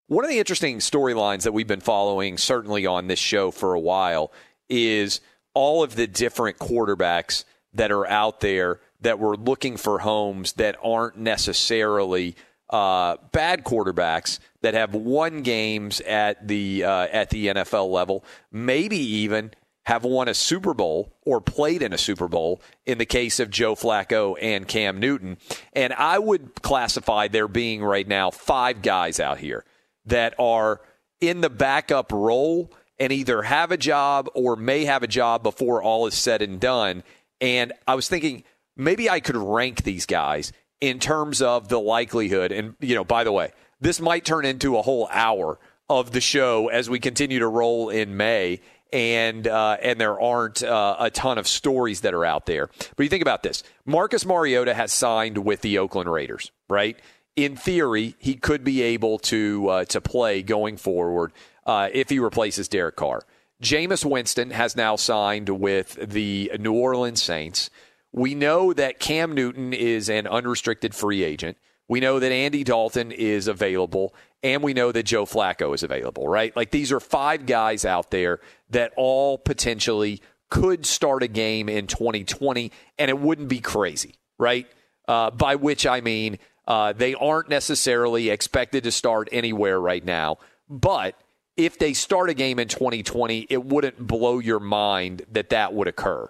One 0.06 0.24
of 0.24 0.30
the 0.30 0.38
interesting 0.38 0.78
storylines 0.78 1.42
that 1.42 1.52
we've 1.52 1.66
been 1.66 1.80
following, 1.80 2.36
certainly 2.36 2.86
on 2.86 3.06
this 3.06 3.18
show 3.18 3.50
for 3.50 3.74
a 3.74 3.80
while, 3.80 4.32
is 4.68 5.20
all 5.54 5.82
of 5.82 5.96
the 5.96 6.06
different 6.06 6.58
quarterbacks 6.58 7.44
that 7.72 7.90
are 7.90 8.06
out 8.06 8.40
there 8.40 8.80
that 9.00 9.18
were 9.18 9.36
looking 9.36 9.76
for 9.76 10.00
homes 10.00 10.52
that 10.54 10.76
aren't 10.82 11.16
necessarily 11.16 12.36
uh, 12.70 13.16
bad 13.32 13.64
quarterbacks 13.64 14.38
that 14.60 14.74
have 14.74 14.94
won 14.94 15.42
games 15.42 16.00
at 16.02 16.46
the 16.46 16.84
uh, 16.84 17.06
at 17.10 17.30
the 17.30 17.48
NFL 17.48 17.90
level, 17.90 18.24
maybe 18.50 18.96
even 18.96 19.52
have 19.84 20.04
won 20.04 20.28
a 20.28 20.34
Super 20.34 20.74
Bowl 20.74 21.12
or 21.24 21.40
played 21.40 21.82
in 21.82 21.92
a 21.92 21.98
Super 21.98 22.28
Bowl 22.28 22.62
in 22.86 22.98
the 22.98 23.06
case 23.06 23.40
of 23.40 23.50
Joe 23.50 23.74
Flacco 23.74 24.36
and 24.40 24.68
Cam 24.68 25.00
Newton. 25.00 25.38
And 25.72 25.92
I 25.92 26.18
would 26.18 26.62
classify 26.62 27.28
there 27.28 27.48
being 27.48 27.82
right 27.82 28.06
now 28.06 28.30
five 28.30 28.82
guys 28.82 29.18
out 29.18 29.38
here 29.38 29.64
that 30.06 30.34
are 30.38 30.80
in 31.20 31.40
the 31.40 31.50
backup 31.50 32.12
role 32.12 32.70
and 32.98 33.12
either 33.12 33.42
have 33.42 33.72
a 33.72 33.76
job 33.76 34.28
or 34.34 34.54
may 34.54 34.84
have 34.84 35.02
a 35.02 35.08
job 35.08 35.42
before 35.42 35.82
all 35.82 36.06
is 36.06 36.14
said 36.14 36.42
and 36.42 36.60
done. 36.60 37.02
And 37.40 37.72
I 37.86 37.96
was 37.96 38.08
thinking 38.08 38.44
maybe 38.76 39.10
I 39.10 39.18
could 39.20 39.36
rank 39.36 39.82
these 39.82 40.06
guys 40.06 40.52
in 40.80 41.00
terms 41.00 41.42
of 41.42 41.68
the 41.68 41.80
likelihood. 41.80 42.52
And, 42.52 42.74
you 42.80 42.94
know, 42.94 43.04
by 43.04 43.24
the 43.24 43.32
way, 43.32 43.52
this 43.80 44.00
might 44.00 44.24
turn 44.24 44.44
into 44.44 44.76
a 44.76 44.82
whole 44.82 45.08
hour 45.10 45.58
of 45.88 46.12
the 46.12 46.20
show 46.20 46.68
as 46.68 46.88
we 46.88 47.00
continue 47.00 47.40
to 47.40 47.48
roll 47.48 47.90
in 47.90 48.16
May. 48.16 48.60
And 48.92 49.46
uh, 49.46 49.78
and 49.80 49.98
there 49.98 50.20
aren't 50.20 50.62
uh, 50.62 50.96
a 50.98 51.10
ton 51.10 51.38
of 51.38 51.48
stories 51.48 52.02
that 52.02 52.12
are 52.12 52.26
out 52.26 52.44
there. 52.44 52.68
But 52.94 53.02
you 53.04 53.08
think 53.08 53.22
about 53.22 53.42
this: 53.42 53.62
Marcus 53.86 54.26
Mariota 54.26 54.74
has 54.74 54.92
signed 54.92 55.38
with 55.38 55.62
the 55.62 55.78
Oakland 55.78 56.12
Raiders, 56.12 56.50
right? 56.68 56.98
in 57.36 57.56
theory, 57.56 58.14
he 58.18 58.34
could 58.34 58.64
be 58.64 58.82
able 58.82 59.18
to 59.18 59.68
uh, 59.68 59.84
to 59.86 60.00
play 60.00 60.42
going 60.42 60.76
forward 60.76 61.32
uh, 61.66 61.88
if 61.92 62.10
he 62.10 62.18
replaces 62.18 62.68
Derek 62.68 62.96
Carr. 62.96 63.22
Jameis 63.62 64.04
Winston 64.04 64.50
has 64.50 64.76
now 64.76 64.96
signed 64.96 65.48
with 65.48 65.94
the 65.94 66.50
New 66.58 66.72
Orleans 66.72 67.22
Saints. 67.22 67.70
We 68.12 68.34
know 68.34 68.72
that 68.72 68.98
Cam 68.98 69.32
Newton 69.32 69.72
is 69.72 70.10
an 70.10 70.26
unrestricted 70.26 70.94
free 70.94 71.22
agent. 71.22 71.56
We 71.88 72.00
know 72.00 72.18
that 72.18 72.32
Andy 72.32 72.64
Dalton 72.64 73.12
is 73.12 73.48
available, 73.48 74.14
and 74.42 74.62
we 74.62 74.74
know 74.74 74.92
that 74.92 75.04
Joe 75.04 75.24
Flacco 75.24 75.74
is 75.74 75.82
available, 75.82 76.28
right? 76.28 76.54
Like 76.56 76.70
these 76.70 76.92
are 76.92 77.00
five 77.00 77.46
guys 77.46 77.84
out 77.84 78.10
there 78.10 78.40
that 78.70 78.92
all 78.96 79.38
potentially 79.38 80.20
could 80.50 80.84
start 80.84 81.22
a 81.22 81.28
game 81.28 81.68
in 81.68 81.86
2020, 81.86 82.72
and 82.98 83.08
it 83.08 83.18
wouldn't 83.18 83.48
be 83.48 83.60
crazy, 83.60 84.16
right? 84.38 84.66
Uh, 85.08 85.30
by 85.30 85.56
which 85.56 85.86
I 85.86 86.00
mean 86.00 86.38
uh, 86.66 86.92
they 86.92 87.14
aren't 87.14 87.48
necessarily 87.48 88.30
expected 88.30 88.84
to 88.84 88.92
start 88.92 89.28
anywhere 89.32 89.80
right 89.80 90.04
now, 90.04 90.38
but 90.68 91.18
if 91.56 91.78
they 91.78 91.92
start 91.92 92.30
a 92.30 92.34
game 92.34 92.58
in 92.58 92.68
2020, 92.68 93.46
it 93.48 93.64
wouldn't 93.64 94.06
blow 94.06 94.38
your 94.38 94.60
mind 94.60 95.22
that 95.30 95.50
that 95.50 95.74
would 95.74 95.88
occur. 95.88 96.28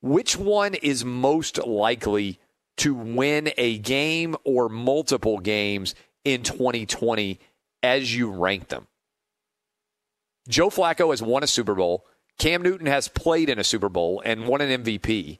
Which 0.00 0.36
one 0.36 0.74
is 0.74 1.04
most 1.04 1.64
likely 1.66 2.38
to 2.78 2.94
win 2.94 3.52
a 3.56 3.78
game 3.78 4.36
or 4.44 4.68
multiple 4.68 5.38
games 5.38 5.94
in 6.24 6.42
2020 6.42 7.38
as 7.82 8.14
you 8.14 8.30
rank 8.30 8.68
them? 8.68 8.86
Joe 10.48 10.70
Flacco 10.70 11.10
has 11.10 11.22
won 11.22 11.42
a 11.42 11.46
Super 11.46 11.74
Bowl. 11.74 12.06
Cam 12.38 12.62
Newton 12.62 12.86
has 12.86 13.08
played 13.08 13.48
in 13.48 13.58
a 13.58 13.64
Super 13.64 13.88
Bowl 13.88 14.22
and 14.24 14.46
won 14.46 14.60
an 14.60 14.82
MVP. 14.82 15.38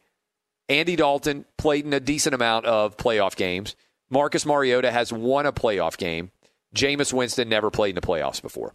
Andy 0.69 0.97
Dalton 0.97 1.47
played 1.59 1.85
in 1.85 1.93
a 1.93 2.01
decent 2.01 2.35
amount 2.35 2.67
of 2.67 2.97
playoff 2.97 3.35
games. 3.35 3.75
Marcus 4.09 4.47
Mariota 4.47 4.93
has 4.93 5.13
won 5.13 5.47
a 5.47 5.53
playoff 5.53 5.97
game. 5.97 6.31
Jameis 6.75 7.13
Winston 7.13 7.49
never 7.49 7.71
played 7.71 7.91
in 7.91 7.95
the 7.97 8.01
playoffs 8.07 8.41
before. 8.41 8.75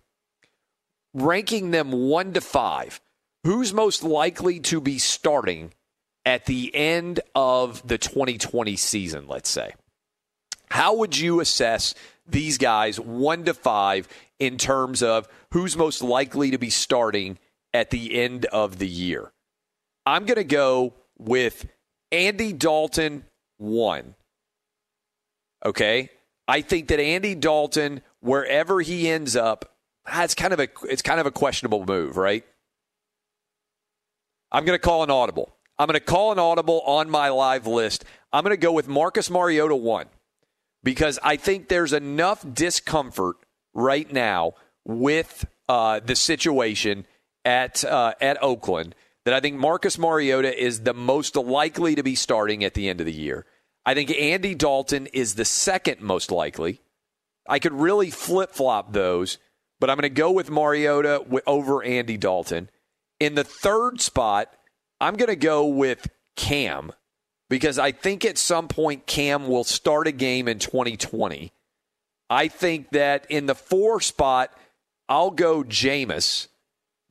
Ranking 1.14 1.72
them 1.72 1.92
one 1.92 2.34
to 2.34 2.42
five, 2.42 3.00
who's 3.44 3.74
most 3.74 4.04
likely 4.04 4.60
to 4.62 4.82
be 4.82 4.98
starting 4.98 5.74
at 6.26 6.46
the 6.46 6.74
end 6.76 7.22
of 7.34 7.88
the 7.88 7.98
2020 7.98 8.76
season, 8.76 9.28
let's 9.28 9.50
say? 9.50 9.74
How 10.70 10.96
would 10.96 11.18
you 11.18 11.40
assess 11.40 11.94
these 12.28 12.58
guys 12.58 13.00
one 13.00 13.46
to 13.46 13.54
five 13.54 14.08
in 14.40 14.58
terms 14.58 15.04
of 15.04 15.28
who's 15.52 15.78
most 15.78 16.02
likely 16.02 16.52
to 16.52 16.58
be 16.58 16.70
starting 16.70 17.38
at 17.74 17.90
the 17.90 18.16
end 18.16 18.46
of 18.46 18.80
the 18.80 18.88
year? 18.88 19.32
I'm 20.06 20.26
going 20.26 20.36
to 20.36 20.44
go 20.44 20.94
with 21.18 21.68
Andy 22.12 22.54
Dalton, 22.54 23.26
one. 23.58 24.16
Okay. 25.66 26.10
I 26.48 26.62
think 26.62 26.90
that 26.90 27.00
Andy 27.00 27.34
Dalton, 27.34 28.02
wherever 28.20 28.82
he 28.82 29.10
ends 29.10 29.36
up, 29.36 29.74
it's 30.08 30.36
kind 30.36 30.54
of 30.54 30.60
a 30.60 30.68
it's 30.84 31.02
kind 31.02 31.20
of 31.20 31.26
a 31.26 31.32
questionable 31.32 31.86
move, 31.86 32.18
right? 32.18 32.46
I'm 34.52 34.64
going 34.64 34.78
to 34.78 34.82
call 34.82 35.04
an 35.04 35.10
audible. 35.10 35.56
I'm 35.80 35.88
going 35.88 36.00
to 36.00 36.06
call 36.06 36.32
an 36.32 36.40
audible 36.40 36.82
on 36.86 37.10
my 37.10 37.30
live 37.30 37.66
list. 37.68 38.06
I'm 38.32 38.44
going 38.44 38.56
to 38.56 38.62
go 38.62 38.72
with 38.72 38.88
Marcus 38.88 39.30
Mariota 39.30 39.76
one 39.76 40.06
because 40.86 41.20
I 41.24 41.36
think 41.36 41.68
there's 41.68 41.92
enough 41.92 42.46
discomfort 42.54 43.38
right 43.74 44.10
now 44.10 44.54
with 44.86 45.46
uh, 45.68 46.00
the 46.00 46.16
situation 46.16 47.06
at 47.44 47.84
uh, 47.84 48.14
at 48.22 48.42
Oakland 48.42 48.96
that 49.26 49.34
I 49.34 49.40
think 49.42 49.58
Marcus 49.58 49.98
Mariota 49.98 50.58
is 50.58 50.82
the 50.82 50.94
most 50.94 51.36
likely 51.36 51.96
to 51.96 52.04
be 52.04 52.16
starting 52.16 52.64
at 52.64 52.76
the 52.76 52.88
end 52.88 53.02
of 53.02 53.08
the 53.08 53.12
year. 53.12 53.46
I 53.86 53.96
think 53.96 54.12
Andy 54.12 54.56
Dalton 54.56 55.08
is 55.08 55.36
the 55.36 55.46
second 55.46 56.02
most 56.02 56.32
likely. 56.32 56.80
I 57.48 57.60
could 57.60 57.74
really 57.74 58.12
flip 58.12 58.52
flop 58.52 58.94
those, 58.94 59.40
but 59.80 59.90
I'm 59.90 59.98
going 59.98 60.04
to 60.04 60.10
go 60.10 60.32
with 60.32 60.50
Mariota 60.50 61.24
over 61.46 61.84
Andy 61.84 62.18
Dalton. 62.18 62.70
In 63.20 63.36
the 63.36 63.44
third 63.44 64.02
spot, 64.02 64.54
I'm 65.02 65.16
going 65.16 65.30
to 65.30 65.36
go 65.36 65.66
with 65.66 66.08
Cam 66.36 66.92
because 67.50 67.78
I 67.78 67.92
think 67.92 68.26
at 68.26 68.38
some 68.38 68.68
point 68.68 69.06
Cam 69.06 69.48
will 69.48 69.64
start 69.64 70.08
a 70.08 70.12
game 70.12 70.48
in 70.48 70.60
2020. 70.60 71.52
I 72.30 72.48
think 72.48 72.90
that 72.92 73.26
in 73.30 73.46
the 73.46 73.56
four 73.56 74.02
spot, 74.02 74.52
I'll 75.08 75.32
go 75.32 75.64
Jameis 75.64 76.48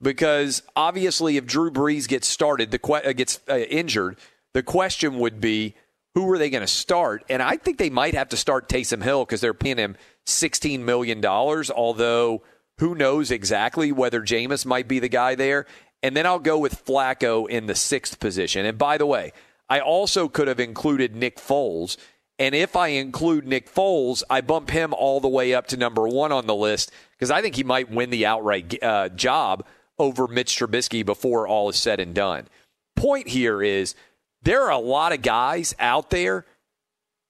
because 0.03 0.62
obviously 0.75 1.37
if 1.37 1.47
Drew 1.47 1.70
Brees 1.70 2.09
gets 2.09 2.27
started, 2.27 2.70
the 2.70 2.92
uh, 2.92 3.12
gets 3.12 3.40
uh, 3.49 3.57
injured, 3.57 4.18
the 4.53 4.62
question 4.62 5.18
would 5.18 5.40
be 5.40 5.75
who 6.14 6.31
are 6.31 6.38
they 6.38 6.51
going 6.51 6.62
to 6.62 6.66
start? 6.68 7.25
And 7.29 7.42
I 7.42 7.57
think 7.57 7.79
they 7.79 7.90
might 7.90 8.14
have 8.14 8.29
to 8.29 8.37
start 8.37 8.68
Taysom 8.68 9.03
Hill 9.03 9.25
because 9.25 9.40
they're 9.40 9.55
paying 9.55 9.79
him 9.79 9.97
$16 10.27 10.81
million, 10.81 11.25
although 11.25 12.42
who 12.79 12.94
knows 12.94 13.31
exactly 13.31 13.90
whether 13.92 14.20
Jameis 14.20 14.64
might 14.64 14.87
be 14.87 15.01
the 15.01 15.09
guy 15.09 15.35
there. 15.35 15.66
And 16.03 16.16
then 16.16 16.27
I'll 16.27 16.38
go 16.38 16.59
with 16.59 16.85
Flacco 16.85 17.49
in 17.49 17.66
the 17.66 17.75
sixth 17.75 18.20
position. 18.20 18.64
And 18.64 18.79
by 18.79 18.99
the 18.99 19.07
way, 19.07 19.33
I 19.68 19.81
also 19.81 20.29
could 20.29 20.48
have 20.48 20.61
included 20.61 21.16
Nick 21.16 21.37
Foles. 21.38 21.96
And 22.38 22.55
if 22.55 22.74
I 22.74 22.88
include 22.88 23.46
Nick 23.46 23.72
Foles, 23.72 24.22
I 24.29 24.40
bump 24.40 24.70
him 24.70 24.92
all 24.92 25.20
the 25.20 25.29
way 25.29 25.55
up 25.55 25.68
to 25.68 25.77
number 25.77 26.09
one 26.09 26.33
on 26.33 26.46
the 26.46 26.55
list 26.55 26.90
because 27.12 27.31
I 27.31 27.40
think 27.40 27.55
he 27.55 27.64
might 27.64 27.90
win 27.90 28.11
the 28.11 28.27
outright 28.27 28.83
uh, 28.83 29.09
job 29.11 29.64
over 29.98 30.27
Mitch 30.27 30.59
Trubisky 30.59 31.07
before 31.07 31.46
all 31.46 31.68
is 31.68 31.77
said 31.77 32.00
and 32.00 32.14
done. 32.14 32.48
Point 32.96 33.29
here 33.29 33.62
is 33.62 33.94
there 34.42 34.62
are 34.62 34.72
a 34.72 34.79
lot 34.79 35.12
of 35.12 35.22
guys 35.22 35.74
out 35.79 36.11
there. 36.11 36.44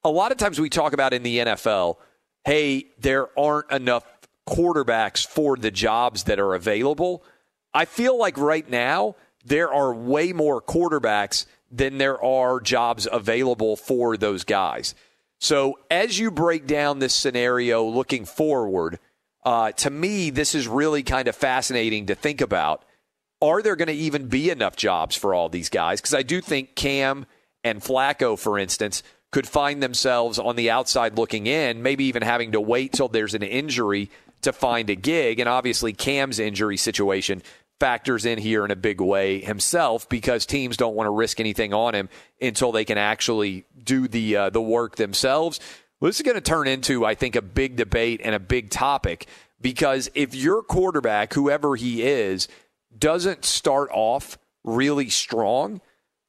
A 0.03 0.09
lot 0.09 0.31
of 0.31 0.37
times 0.37 0.59
we 0.59 0.69
talk 0.69 0.93
about 0.93 1.13
in 1.13 1.23
the 1.23 1.37
NFL, 1.39 1.97
hey, 2.43 2.87
there 2.99 3.27
aren't 3.39 3.71
enough 3.71 4.05
quarterbacks 4.47 5.25
for 5.25 5.55
the 5.55 5.71
jobs 5.71 6.25
that 6.25 6.39
are 6.39 6.53
available. 6.53 7.23
I 7.73 7.85
feel 7.85 8.17
like 8.17 8.37
right 8.37 8.67
now 8.69 9.15
there 9.43 9.71
are 9.71 9.93
way 9.93 10.33
more 10.33 10.61
quarterbacks 10.61 11.45
than 11.75 11.97
there 11.97 12.23
are 12.23 12.59
jobs 12.59 13.07
available 13.11 13.75
for 13.75 14.15
those 14.15 14.43
guys. 14.43 14.95
So 15.39 15.79
as 15.91 16.17
you 16.17 16.31
break 16.31 16.65
down 16.65 16.99
this 16.99 17.13
scenario 17.13 17.83
looking 17.83 18.25
forward, 18.25 18.99
uh, 19.43 19.71
to 19.73 19.89
me, 19.89 20.29
this 20.29 20.55
is 20.55 20.67
really 20.67 21.03
kind 21.03 21.27
of 21.27 21.35
fascinating 21.35 22.05
to 22.07 22.15
think 22.15 22.41
about. 22.41 22.83
Are 23.41 23.61
there 23.61 23.75
going 23.75 23.89
to 23.89 23.93
even 23.93 24.27
be 24.27 24.49
enough 24.49 24.75
jobs 24.75 25.15
for 25.15 25.33
all 25.33 25.49
these 25.49 25.69
guys? 25.69 25.99
Because 25.99 26.13
I 26.13 26.23
do 26.23 26.39
think 26.39 26.75
Cam 26.75 27.25
and 27.63 27.81
Flacco, 27.81 28.39
for 28.39 28.57
instance, 28.57 29.03
could 29.31 29.47
find 29.47 29.83
themselves 29.83 30.39
on 30.39 30.55
the 30.55 30.71
outside 30.71 31.17
looking 31.17 31.45
in, 31.45 31.83
maybe 31.83 32.05
even 32.05 32.23
having 32.23 32.53
to 32.53 32.61
wait 32.61 32.93
till 32.93 33.09
there's 33.09 33.33
an 33.33 33.43
injury 33.43 34.09
to 34.41 34.53
find 34.53 34.89
a 34.89 34.95
gig. 34.95 35.39
And 35.39 35.49
obviously, 35.49 35.91
Cam's 35.91 36.39
injury 36.39 36.77
situation 36.77 37.43
factors 37.79 38.25
in 38.25 38.37
here 38.37 38.63
in 38.63 38.71
a 38.71 38.75
big 38.75 39.01
way 39.01 39.41
himself 39.41 40.07
because 40.09 40.45
teams 40.45 40.77
don't 40.77 40.95
want 40.95 41.07
to 41.07 41.11
risk 41.11 41.39
anything 41.39 41.73
on 41.73 41.93
him 41.93 42.09
until 42.41 42.71
they 42.71 42.85
can 42.85 42.97
actually 42.97 43.65
do 43.83 44.07
the 44.07 44.35
uh, 44.35 44.49
the 44.49 44.61
work 44.61 44.95
themselves. 44.95 45.59
Well, 45.99 46.09
this 46.09 46.17
is 46.17 46.23
going 46.23 46.35
to 46.35 46.41
turn 46.41 46.67
into, 46.67 47.05
I 47.05 47.15
think, 47.15 47.35
a 47.35 47.41
big 47.41 47.77
debate 47.77 48.21
and 48.23 48.35
a 48.35 48.39
big 48.39 48.69
topic 48.69 49.27
because 49.61 50.09
if 50.13 50.35
your 50.35 50.61
quarterback, 50.61 51.33
whoever 51.33 51.75
he 51.75 52.03
is, 52.03 52.47
doesn't 52.97 53.45
start 53.45 53.89
off 53.93 54.37
really 54.63 55.09
strong, 55.09 55.81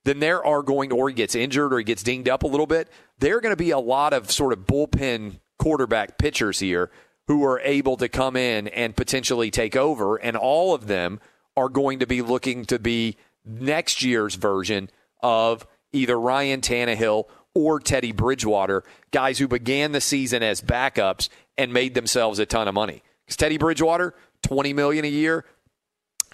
then 0.04 0.20
there 0.20 0.44
are 0.44 0.62
going, 0.62 0.90
to, 0.90 0.96
or 0.96 1.09
he 1.09 1.14
gets 1.14 1.35
injured 1.35 1.72
or 1.72 1.78
he 1.78 1.85
gets 1.85 2.02
dinged 2.02 2.28
up 2.28 2.44
a 2.44 2.46
little 2.46 2.66
bit, 2.66 2.88
there 3.18 3.37
are 3.37 3.40
going 3.40 3.52
to 3.52 3.56
be 3.56 3.70
a 3.70 3.78
lot 3.78 4.12
of 4.12 4.30
sort 4.30 4.52
of 4.52 4.61
bullpen 4.61 5.40
quarterback 5.59 6.16
pitchers 6.16 6.61
here 6.61 6.90
who 7.26 7.44
are 7.44 7.61
able 7.61 7.96
to 7.96 8.09
come 8.09 8.37
in 8.37 8.68
and 8.68 8.94
potentially 8.94 9.50
take 9.50 9.74
over, 9.74 10.16
and 10.16 10.37
all 10.37 10.74
of 10.74 10.87
them 10.87 11.18
are 11.56 11.68
going 11.68 12.00
to 12.00 12.06
be 12.06 12.22
looking 12.22 12.64
to 12.66 12.78
be 12.78 13.16
next 13.44 14.02
year's 14.02 14.34
version 14.34 14.90
of 15.22 15.66
either 15.92 16.18
Ryan 16.18 16.60
Tannehill 16.60 17.24
or 17.54 17.80
Teddy 17.80 18.12
Bridgewater, 18.12 18.84
guys 19.10 19.38
who 19.38 19.48
began 19.48 19.92
the 19.92 20.00
season 20.00 20.42
as 20.42 20.60
backups 20.60 21.28
and 21.56 21.72
made 21.72 21.94
themselves 21.94 22.38
a 22.38 22.46
ton 22.46 22.68
of 22.68 22.74
money. 22.74 23.02
Because 23.24 23.36
Teddy 23.36 23.56
Bridgewater, 23.56 24.14
20 24.42 24.72
million 24.74 25.04
a 25.04 25.08
year, 25.08 25.44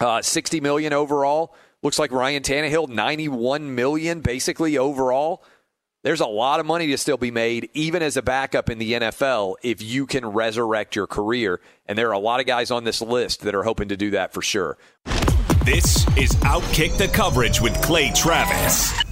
uh, 0.00 0.20
60 0.20 0.60
million 0.60 0.92
overall. 0.92 1.54
Looks 1.82 1.98
like 1.98 2.12
Ryan 2.12 2.42
Tannehill, 2.42 2.88
91 2.88 3.74
million 3.74 4.20
basically 4.20 4.78
overall. 4.78 5.44
There's 6.04 6.20
a 6.20 6.26
lot 6.26 6.58
of 6.58 6.66
money 6.66 6.88
to 6.88 6.98
still 6.98 7.16
be 7.16 7.30
made, 7.30 7.70
even 7.74 8.02
as 8.02 8.16
a 8.16 8.22
backup 8.22 8.68
in 8.68 8.78
the 8.78 8.94
NFL, 8.94 9.54
if 9.62 9.80
you 9.80 10.04
can 10.04 10.26
resurrect 10.26 10.96
your 10.96 11.06
career. 11.06 11.60
And 11.86 11.96
there 11.96 12.08
are 12.08 12.12
a 12.12 12.18
lot 12.18 12.40
of 12.40 12.46
guys 12.46 12.72
on 12.72 12.82
this 12.82 13.00
list 13.00 13.42
that 13.42 13.54
are 13.54 13.62
hoping 13.62 13.88
to 13.88 13.96
do 13.96 14.10
that 14.10 14.32
for 14.32 14.42
sure. 14.42 14.78
This 15.64 16.04
is 16.16 16.32
Outkick 16.42 16.98
the 16.98 17.06
Coverage 17.06 17.60
with 17.60 17.80
Clay 17.82 18.10
Travis. 18.16 19.11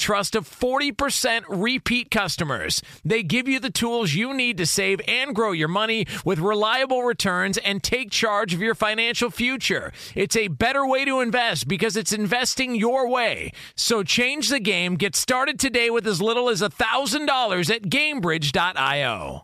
trust 0.00 0.34
of 0.34 0.48
40% 0.48 1.44
repeat 1.48 2.10
customers. 2.10 2.82
They 3.04 3.22
give 3.22 3.46
you 3.46 3.60
the 3.60 3.70
tools 3.70 4.14
you 4.14 4.34
need 4.34 4.56
to 4.56 4.66
save 4.66 5.00
and 5.06 5.34
grow 5.34 5.52
your 5.52 5.68
money 5.68 6.06
with 6.24 6.40
reliable 6.40 7.02
returns 7.02 7.58
and 7.58 7.82
take 7.82 8.10
charge 8.10 8.52
of 8.54 8.60
your 8.60 8.74
financial 8.74 9.30
future. 9.30 9.92
It's 10.16 10.36
a 10.36 10.48
better 10.48 10.84
way 10.86 11.04
to 11.04 11.20
invest 11.20 11.68
because 11.68 11.96
it's 11.96 12.12
investing 12.12 12.74
your 12.74 13.08
way. 13.08 13.52
So 13.76 14.02
change 14.02 14.48
the 14.48 14.58
game. 14.58 14.96
Get 14.96 15.14
started 15.14 15.60
today 15.60 15.90
with 15.90 16.06
as 16.06 16.20
little 16.20 16.48
as 16.48 16.62
$1,000 16.62 17.70
at 17.70 17.82
Gainbridge.io. 17.82 19.42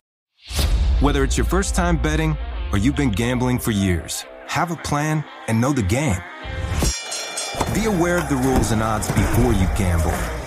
Whether 0.99 1.23
it's 1.23 1.37
your 1.37 1.45
first 1.45 1.75
time 1.75 1.97
betting 2.01 2.35
or 2.71 2.79
you've 2.79 2.95
been 2.95 3.11
gambling 3.11 3.59
for 3.59 3.71
years, 3.71 4.25
have 4.47 4.71
a 4.71 4.77
plan 4.77 5.23
and 5.47 5.61
know 5.61 5.71
the 5.71 5.83
game. 5.83 6.21
Be 7.73 7.85
aware 7.85 8.17
of 8.17 8.29
the 8.29 8.35
rules 8.37 8.71
and 8.71 8.81
odds 8.81 9.07
before 9.07 9.53
you 9.53 9.67
gamble. 9.77 10.46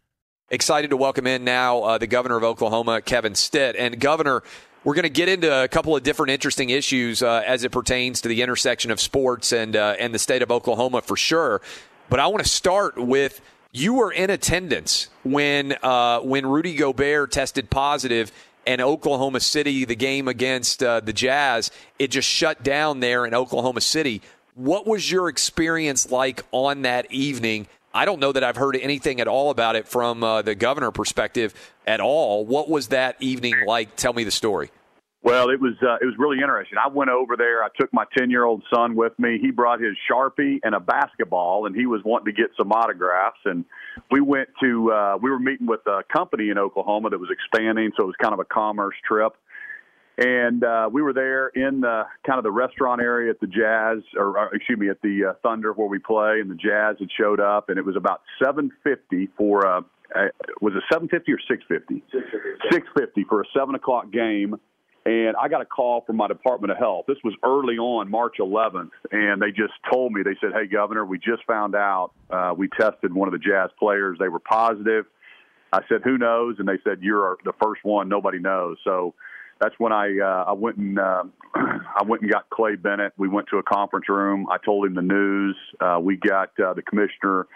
Excited 0.53 0.89
to 0.89 0.97
welcome 0.97 1.27
in 1.27 1.45
now 1.45 1.81
uh, 1.81 1.97
the 1.97 2.07
governor 2.07 2.35
of 2.35 2.43
Oklahoma, 2.43 3.01
Kevin 3.01 3.35
Stitt. 3.35 3.77
And, 3.77 3.97
Governor, 3.97 4.43
we're 4.83 4.95
going 4.95 5.03
to 5.03 5.09
get 5.09 5.29
into 5.29 5.63
a 5.63 5.69
couple 5.69 5.95
of 5.95 6.03
different 6.03 6.31
interesting 6.31 6.71
issues 6.71 7.23
uh, 7.23 7.41
as 7.47 7.63
it 7.63 7.71
pertains 7.71 8.19
to 8.19 8.27
the 8.27 8.41
intersection 8.41 8.91
of 8.91 8.99
sports 8.99 9.53
and, 9.53 9.77
uh, 9.77 9.95
and 9.97 10.13
the 10.13 10.19
state 10.19 10.41
of 10.41 10.51
Oklahoma 10.51 11.03
for 11.03 11.15
sure. 11.15 11.61
But 12.09 12.19
I 12.19 12.27
want 12.27 12.43
to 12.43 12.49
start 12.49 12.97
with 12.97 13.39
you 13.71 13.93
were 13.93 14.11
in 14.11 14.29
attendance 14.29 15.07
when, 15.23 15.73
uh, 15.81 16.19
when 16.19 16.45
Rudy 16.45 16.75
Gobert 16.75 17.31
tested 17.31 17.69
positive 17.69 18.33
and 18.67 18.81
Oklahoma 18.81 19.39
City, 19.39 19.85
the 19.85 19.95
game 19.95 20.27
against 20.27 20.83
uh, 20.83 20.99
the 20.99 21.13
Jazz, 21.13 21.71
it 21.97 22.09
just 22.11 22.27
shut 22.27 22.61
down 22.61 22.99
there 22.99 23.25
in 23.25 23.33
Oklahoma 23.33 23.79
City. 23.79 24.21
What 24.55 24.85
was 24.85 25.09
your 25.09 25.29
experience 25.29 26.11
like 26.11 26.43
on 26.51 26.81
that 26.81 27.09
evening? 27.09 27.67
I 27.93 28.05
don't 28.05 28.19
know 28.19 28.31
that 28.31 28.43
I've 28.43 28.55
heard 28.55 28.77
anything 28.77 29.19
at 29.19 29.27
all 29.27 29.49
about 29.49 29.75
it 29.75 29.87
from 29.87 30.23
uh, 30.23 30.41
the 30.41 30.55
governor 30.55 30.91
perspective 30.91 31.53
at 31.85 31.99
all. 31.99 32.45
What 32.45 32.69
was 32.69 32.87
that 32.87 33.17
evening 33.19 33.55
like? 33.65 33.95
Tell 33.95 34.13
me 34.13 34.23
the 34.23 34.31
story. 34.31 34.71
Well, 35.23 35.51
it 35.51 35.61
was 35.61 35.73
uh, 35.83 35.97
it 36.01 36.05
was 36.05 36.15
really 36.17 36.37
interesting. 36.37 36.79
I 36.83 36.87
went 36.87 37.11
over 37.11 37.37
there. 37.37 37.63
I 37.63 37.67
took 37.79 37.93
my 37.93 38.05
ten 38.17 38.31
year 38.31 38.43
old 38.43 38.63
son 38.73 38.95
with 38.95 39.13
me. 39.19 39.37
He 39.39 39.51
brought 39.51 39.79
his 39.79 39.95
sharpie 40.09 40.59
and 40.63 40.73
a 40.73 40.79
basketball, 40.79 41.67
and 41.67 41.75
he 41.75 41.85
was 41.85 42.01
wanting 42.03 42.33
to 42.33 42.41
get 42.41 42.49
some 42.57 42.71
autographs. 42.71 43.37
And 43.45 43.63
we 44.09 44.19
went 44.19 44.49
to 44.63 44.91
uh, 44.91 45.17
we 45.21 45.29
were 45.29 45.37
meeting 45.37 45.67
with 45.67 45.81
a 45.85 46.01
company 46.11 46.49
in 46.49 46.57
Oklahoma 46.57 47.11
that 47.11 47.19
was 47.19 47.29
expanding, 47.29 47.91
so 47.95 48.03
it 48.03 48.07
was 48.07 48.15
kind 48.19 48.33
of 48.33 48.39
a 48.39 48.45
commerce 48.45 48.95
trip. 49.07 49.33
And 50.23 50.63
uh, 50.63 50.87
we 50.91 51.01
were 51.01 51.13
there 51.13 51.47
in 51.47 51.81
the 51.81 52.03
kind 52.25 52.37
of 52.37 52.43
the 52.43 52.51
restaurant 52.51 53.01
area 53.01 53.31
at 53.31 53.39
the 53.39 53.47
Jazz, 53.47 54.03
or, 54.15 54.37
or 54.37 54.55
excuse 54.55 54.77
me, 54.77 54.89
at 54.89 55.01
the 55.01 55.31
uh, 55.31 55.33
Thunder 55.41 55.73
where 55.73 55.87
we 55.87 55.97
play, 55.97 56.39
and 56.41 56.49
the 56.49 56.55
Jazz 56.55 56.97
had 56.99 57.09
showed 57.19 57.39
up, 57.39 57.69
and 57.69 57.79
it 57.79 57.85
was 57.85 57.95
about 57.95 58.21
seven 58.43 58.71
fifty 58.83 59.29
for 59.37 59.61
a. 59.65 59.85
Uh, 60.13 60.27
was 60.61 60.73
it 60.75 60.83
seven 60.91 61.07
fifty 61.07 61.31
or 61.31 61.39
six 61.49 61.63
fifty? 61.67 62.03
Six 62.71 62.85
fifty 62.95 63.23
for 63.23 63.41
a 63.41 63.45
seven 63.55 63.73
o'clock 63.75 64.11
game 64.11 64.59
and 65.05 65.35
I 65.35 65.47
got 65.47 65.61
a 65.61 65.65
call 65.65 66.01
from 66.05 66.17
my 66.17 66.27
Department 66.27 66.71
of 66.71 66.77
Health. 66.77 67.05
This 67.07 67.17
was 67.23 67.33
early 67.43 67.77
on, 67.77 68.09
March 68.09 68.35
11th, 68.39 68.91
and 69.11 69.41
they 69.41 69.49
just 69.49 69.73
told 69.91 70.11
me, 70.11 70.21
they 70.23 70.35
said, 70.39 70.51
Hey, 70.53 70.67
Governor, 70.67 71.05
we 71.05 71.17
just 71.17 71.43
found 71.47 71.75
out 71.75 72.11
uh, 72.29 72.53
we 72.55 72.67
tested 72.67 73.13
one 73.13 73.27
of 73.27 73.31
the 73.31 73.39
Jazz 73.39 73.71
players. 73.79 74.17
They 74.19 74.27
were 74.27 74.39
positive. 74.39 75.05
I 75.73 75.79
said, 75.89 76.01
Who 76.03 76.17
knows? 76.17 76.57
And 76.59 76.67
they 76.67 76.77
said, 76.83 76.99
You're 77.01 77.37
the 77.43 77.53
first 77.61 77.83
one. 77.83 78.09
Nobody 78.09 78.37
knows. 78.37 78.77
So 78.83 79.15
that's 79.61 79.75
when 79.77 79.93
I 79.93 80.17
uh, 80.19 80.45
I 80.47 80.53
went 80.53 80.77
and 80.77 80.99
uh, 80.99 81.23
I 81.55 82.03
went 82.05 82.23
and 82.23 82.31
got 82.31 82.49
Clay 82.49 82.75
Bennett. 82.75 83.13
We 83.15 83.29
went 83.29 83.47
to 83.49 83.57
a 83.57 83.63
conference 83.63 84.09
room. 84.09 84.47
I 84.51 84.57
told 84.57 84.87
him 84.87 84.95
the 84.95 85.01
news. 85.03 85.55
Uh, 85.79 85.99
we 86.01 86.17
got 86.17 86.49
uh, 86.59 86.73
the 86.73 86.81
commissioner 86.81 87.47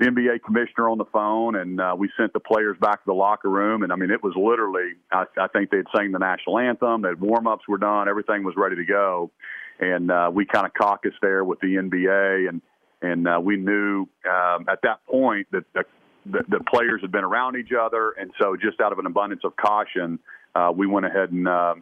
the 0.00 0.06
NBA 0.06 0.42
commissioner 0.42 0.88
on 0.88 0.98
the 0.98 1.04
phone, 1.04 1.54
and 1.54 1.80
uh, 1.80 1.94
we 1.96 2.10
sent 2.16 2.32
the 2.32 2.40
players 2.40 2.76
back 2.80 3.04
to 3.04 3.06
the 3.06 3.14
locker 3.14 3.48
room. 3.48 3.84
And 3.84 3.92
I 3.92 3.96
mean, 3.96 4.10
it 4.10 4.24
was 4.24 4.34
literally, 4.36 4.94
I, 5.12 5.22
I 5.38 5.46
think 5.46 5.70
they 5.70 5.76
had 5.76 5.86
sang 5.96 6.10
the 6.10 6.18
national 6.18 6.58
anthem, 6.58 7.02
that 7.02 7.20
warm 7.20 7.46
ups 7.46 7.68
were 7.68 7.78
done, 7.78 8.08
everything 8.08 8.42
was 8.42 8.54
ready 8.56 8.74
to 8.74 8.84
go, 8.84 9.30
and 9.78 10.10
uh, 10.10 10.32
we 10.34 10.46
kind 10.46 10.66
of 10.66 10.72
caucused 10.74 11.20
there 11.22 11.44
with 11.44 11.60
the 11.60 11.76
NBA, 11.76 12.48
and 12.48 12.60
and 13.02 13.44
we 13.44 13.56
knew 13.56 14.08
um, 14.28 14.66
at 14.68 14.80
that 14.82 15.04
point 15.06 15.46
that 15.52 15.64
the, 15.74 15.84
the, 16.26 16.40
the 16.48 16.60
players 16.72 17.00
had 17.02 17.12
been 17.12 17.22
around 17.22 17.54
each 17.54 17.70
other, 17.72 18.14
and 18.18 18.32
so 18.40 18.56
just 18.56 18.80
out 18.80 18.90
of 18.90 18.98
an 18.98 19.06
abundance 19.06 19.42
of 19.44 19.54
caution, 19.56 20.18
uh, 20.54 20.72
we 20.74 20.86
went 20.86 21.06
ahead 21.06 21.30
and 21.30 21.48
uh, 21.48 21.74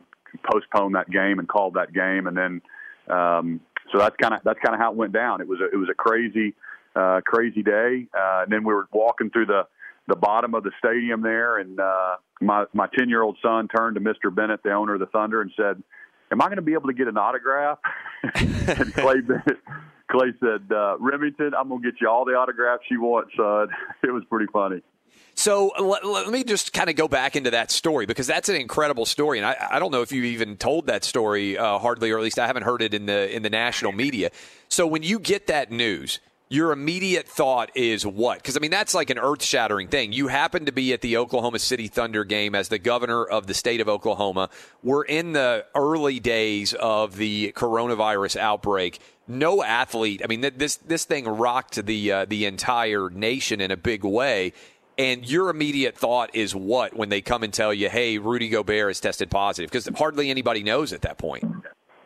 postponed 0.51 0.95
that 0.95 1.11
game 1.11 1.39
and 1.39 1.49
called 1.49 1.75
that 1.75 1.93
game, 1.93 2.27
and 2.27 2.37
then. 2.37 2.63
Um, 3.09 3.61
so 3.91 3.99
that's 3.99 4.15
kind 4.23 4.33
of 4.33 4.41
that's 4.45 4.61
kind 4.65 4.75
of 4.75 4.81
how 4.81 4.93
it 4.93 4.97
went 4.97 5.13
down. 5.13 5.41
It 5.41 5.49
was 5.49 5.61
a, 5.61 5.65
it 5.65 5.77
was 5.77 5.89
a 5.91 5.95
crazy 5.95 6.55
uh, 6.95 7.21
crazy 7.25 7.63
day. 7.63 8.07
Uh, 8.15 8.43
and 8.43 8.53
then 8.53 8.65
we 8.65 8.73
were 8.73 8.89
walking 8.93 9.31
through 9.31 9.47
the 9.47 9.67
the 10.09 10.17
bottom 10.17 10.55
of 10.55 10.65
the 10.65 10.73
stadium 10.79 11.23
there, 11.23 11.59
and 11.59 11.79
uh, 11.79 12.17
my 12.41 12.65
my 12.73 12.89
ten 12.97 13.09
year 13.09 13.23
old 13.23 13.39
son 13.43 13.69
turned 13.69 13.97
to 13.97 14.01
Mr. 14.01 14.35
Bennett, 14.35 14.63
the 14.63 14.73
owner 14.73 14.95
of 14.95 15.01
the 15.01 15.07
Thunder, 15.07 15.41
and 15.41 15.51
said, 15.57 15.83
"Am 16.31 16.43
I 16.43 16.47
going 16.47 16.57
to 16.57 16.63
be 16.63 16.73
able 16.73 16.89
to 16.89 16.95
get 16.95 17.09
an 17.09 17.17
autograph?" 17.17 17.79
and 18.35 18.95
Clay 18.95 19.21
Bennett, 19.21 19.59
Clay 20.11 20.33
said, 20.41 20.73
uh, 20.75 20.97
"Remington, 20.99 21.53
I'm 21.57 21.69
going 21.69 21.83
to 21.83 21.91
get 21.91 22.01
you 22.01 22.09
all 22.09 22.25
the 22.25 22.33
autographs 22.33 22.85
you 22.91 23.01
want, 23.01 23.29
son." 23.37 23.69
It 24.03 24.11
was 24.11 24.25
pretty 24.29 24.47
funny. 24.53 24.83
So 25.35 25.73
let, 25.79 26.05
let, 26.05 26.29
me 26.29 26.45
just 26.45 26.73
kind 26.73 26.91
of 26.91 26.97
go 26.97 27.09
back 27.09 27.37
into 27.37 27.51
that 27.51 27.71
story 27.71 28.07
because 28.07 28.27
that's 28.27 28.49
an 28.49 28.57
incredible 28.57 29.07
story, 29.07 29.39
and 29.39 29.47
I, 29.47 29.57
I 29.73 29.79
don't 29.79 29.91
know 29.91 30.03
if 30.03 30.13
you 30.13 30.25
even 30.25 30.57
told 30.57 30.87
that 30.87 31.05
story 31.05 31.57
uh, 31.57 31.79
hardly, 31.79 32.11
or 32.11 32.19
at 32.19 32.23
least 32.23 32.39
I 32.39 32.47
haven't 32.47 32.65
heard 32.65 32.83
it 32.83 32.93
in 32.95 33.07
the 33.07 33.35
in 33.35 33.43
the 33.43 33.51
national 33.51 33.93
media. 33.93 34.31
So 34.69 34.87
when 34.87 35.03
you 35.03 35.19
get 35.19 35.47
that 35.47 35.71
news, 35.71 36.21
your 36.53 36.71
immediate 36.71 37.27
thought 37.27 37.71
is 37.75 38.07
what? 38.07 38.37
Because, 38.37 38.59
I 38.59 38.61
mean, 38.61 38.71
that's 38.71 38.95
like 38.95 39.09
an 39.09 39.19
earth 39.19 39.43
shattering 39.43 39.89
thing. 39.89 40.13
You 40.13 40.29
happen 40.29 40.67
to 40.67 40.73
be 40.73 40.93
at 40.93 41.01
the 41.01 41.17
Oklahoma 41.17 41.59
City 41.59 41.89
Thunder 41.89 42.25
game 42.25 42.55
as 42.55 42.69
the 42.69 42.79
governor 42.79 43.25
of 43.25 43.47
the 43.47 43.55
state 43.55 43.81
of 43.81 43.89
Oklahoma. 43.89 44.51
We're 44.83 45.05
in 45.05 45.33
the 45.33 45.65
early 45.75 46.21
days 46.21 46.75
of 46.75 47.17
the 47.17 47.53
coronavirus 47.57 48.37
outbreak. 48.37 49.01
No 49.27 49.63
athlete, 49.63 50.21
I 50.23 50.27
mean, 50.27 50.43
this, 50.43 50.77
this 50.77 51.07
thing 51.07 51.27
rocked 51.27 51.87
the, 51.87 52.13
uh, 52.13 52.25
the 52.27 52.45
entire 52.45 53.09
nation 53.09 53.63
in 53.63 53.71
a 53.71 53.77
big 53.79 54.05
way. 54.05 54.53
And 55.03 55.29
your 55.29 55.51
immediate 55.51 55.97
thought 55.97 56.33
is 56.33 56.55
what 56.55 56.95
when 56.95 57.09
they 57.09 57.21
come 57.21 57.43
and 57.43 57.53
tell 57.53 57.75
you, 57.75 57.89
hey, 57.89 58.19
Rudy 58.19 58.49
Gobert 58.49 58.89
has 58.89 59.01
tested 59.01 59.33
positive? 59.33 59.69
Because 59.69 59.89
hardly 59.99 60.31
anybody 60.31 60.63
knows 60.63 60.93
at 60.93 61.03
that 61.03 61.19
point. 61.19 61.43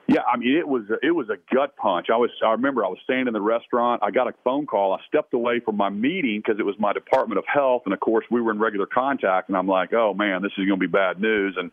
Yeah, 0.08 0.20
I 0.22 0.38
mean 0.38 0.56
it 0.56 0.66
was 0.66 0.84
it 1.02 1.10
was 1.10 1.28
a 1.28 1.36
gut 1.54 1.76
punch. 1.76 2.06
I 2.10 2.16
was 2.16 2.30
I 2.42 2.52
remember 2.52 2.86
I 2.86 2.88
was 2.88 2.96
staying 3.04 3.26
in 3.26 3.34
the 3.34 3.40
restaurant. 3.40 4.02
I 4.02 4.10
got 4.10 4.28
a 4.28 4.34
phone 4.44 4.64
call. 4.64 4.94
I 4.94 5.00
stepped 5.08 5.34
away 5.34 5.60
from 5.60 5.76
my 5.76 5.90
meeting 5.90 6.40
because 6.42 6.58
it 6.58 6.62
was 6.62 6.74
my 6.78 6.94
Department 6.94 7.38
of 7.38 7.44
Health, 7.52 7.82
and 7.84 7.92
of 7.92 8.00
course 8.00 8.24
we 8.30 8.40
were 8.40 8.50
in 8.50 8.58
regular 8.58 8.86
contact. 8.86 9.50
And 9.50 9.58
I'm 9.58 9.68
like, 9.68 9.92
oh 9.92 10.14
man, 10.14 10.40
this 10.40 10.52
is 10.56 10.66
going 10.66 10.80
to 10.80 10.86
be 10.86 10.90
bad 10.90 11.20
news. 11.20 11.54
And 11.58 11.70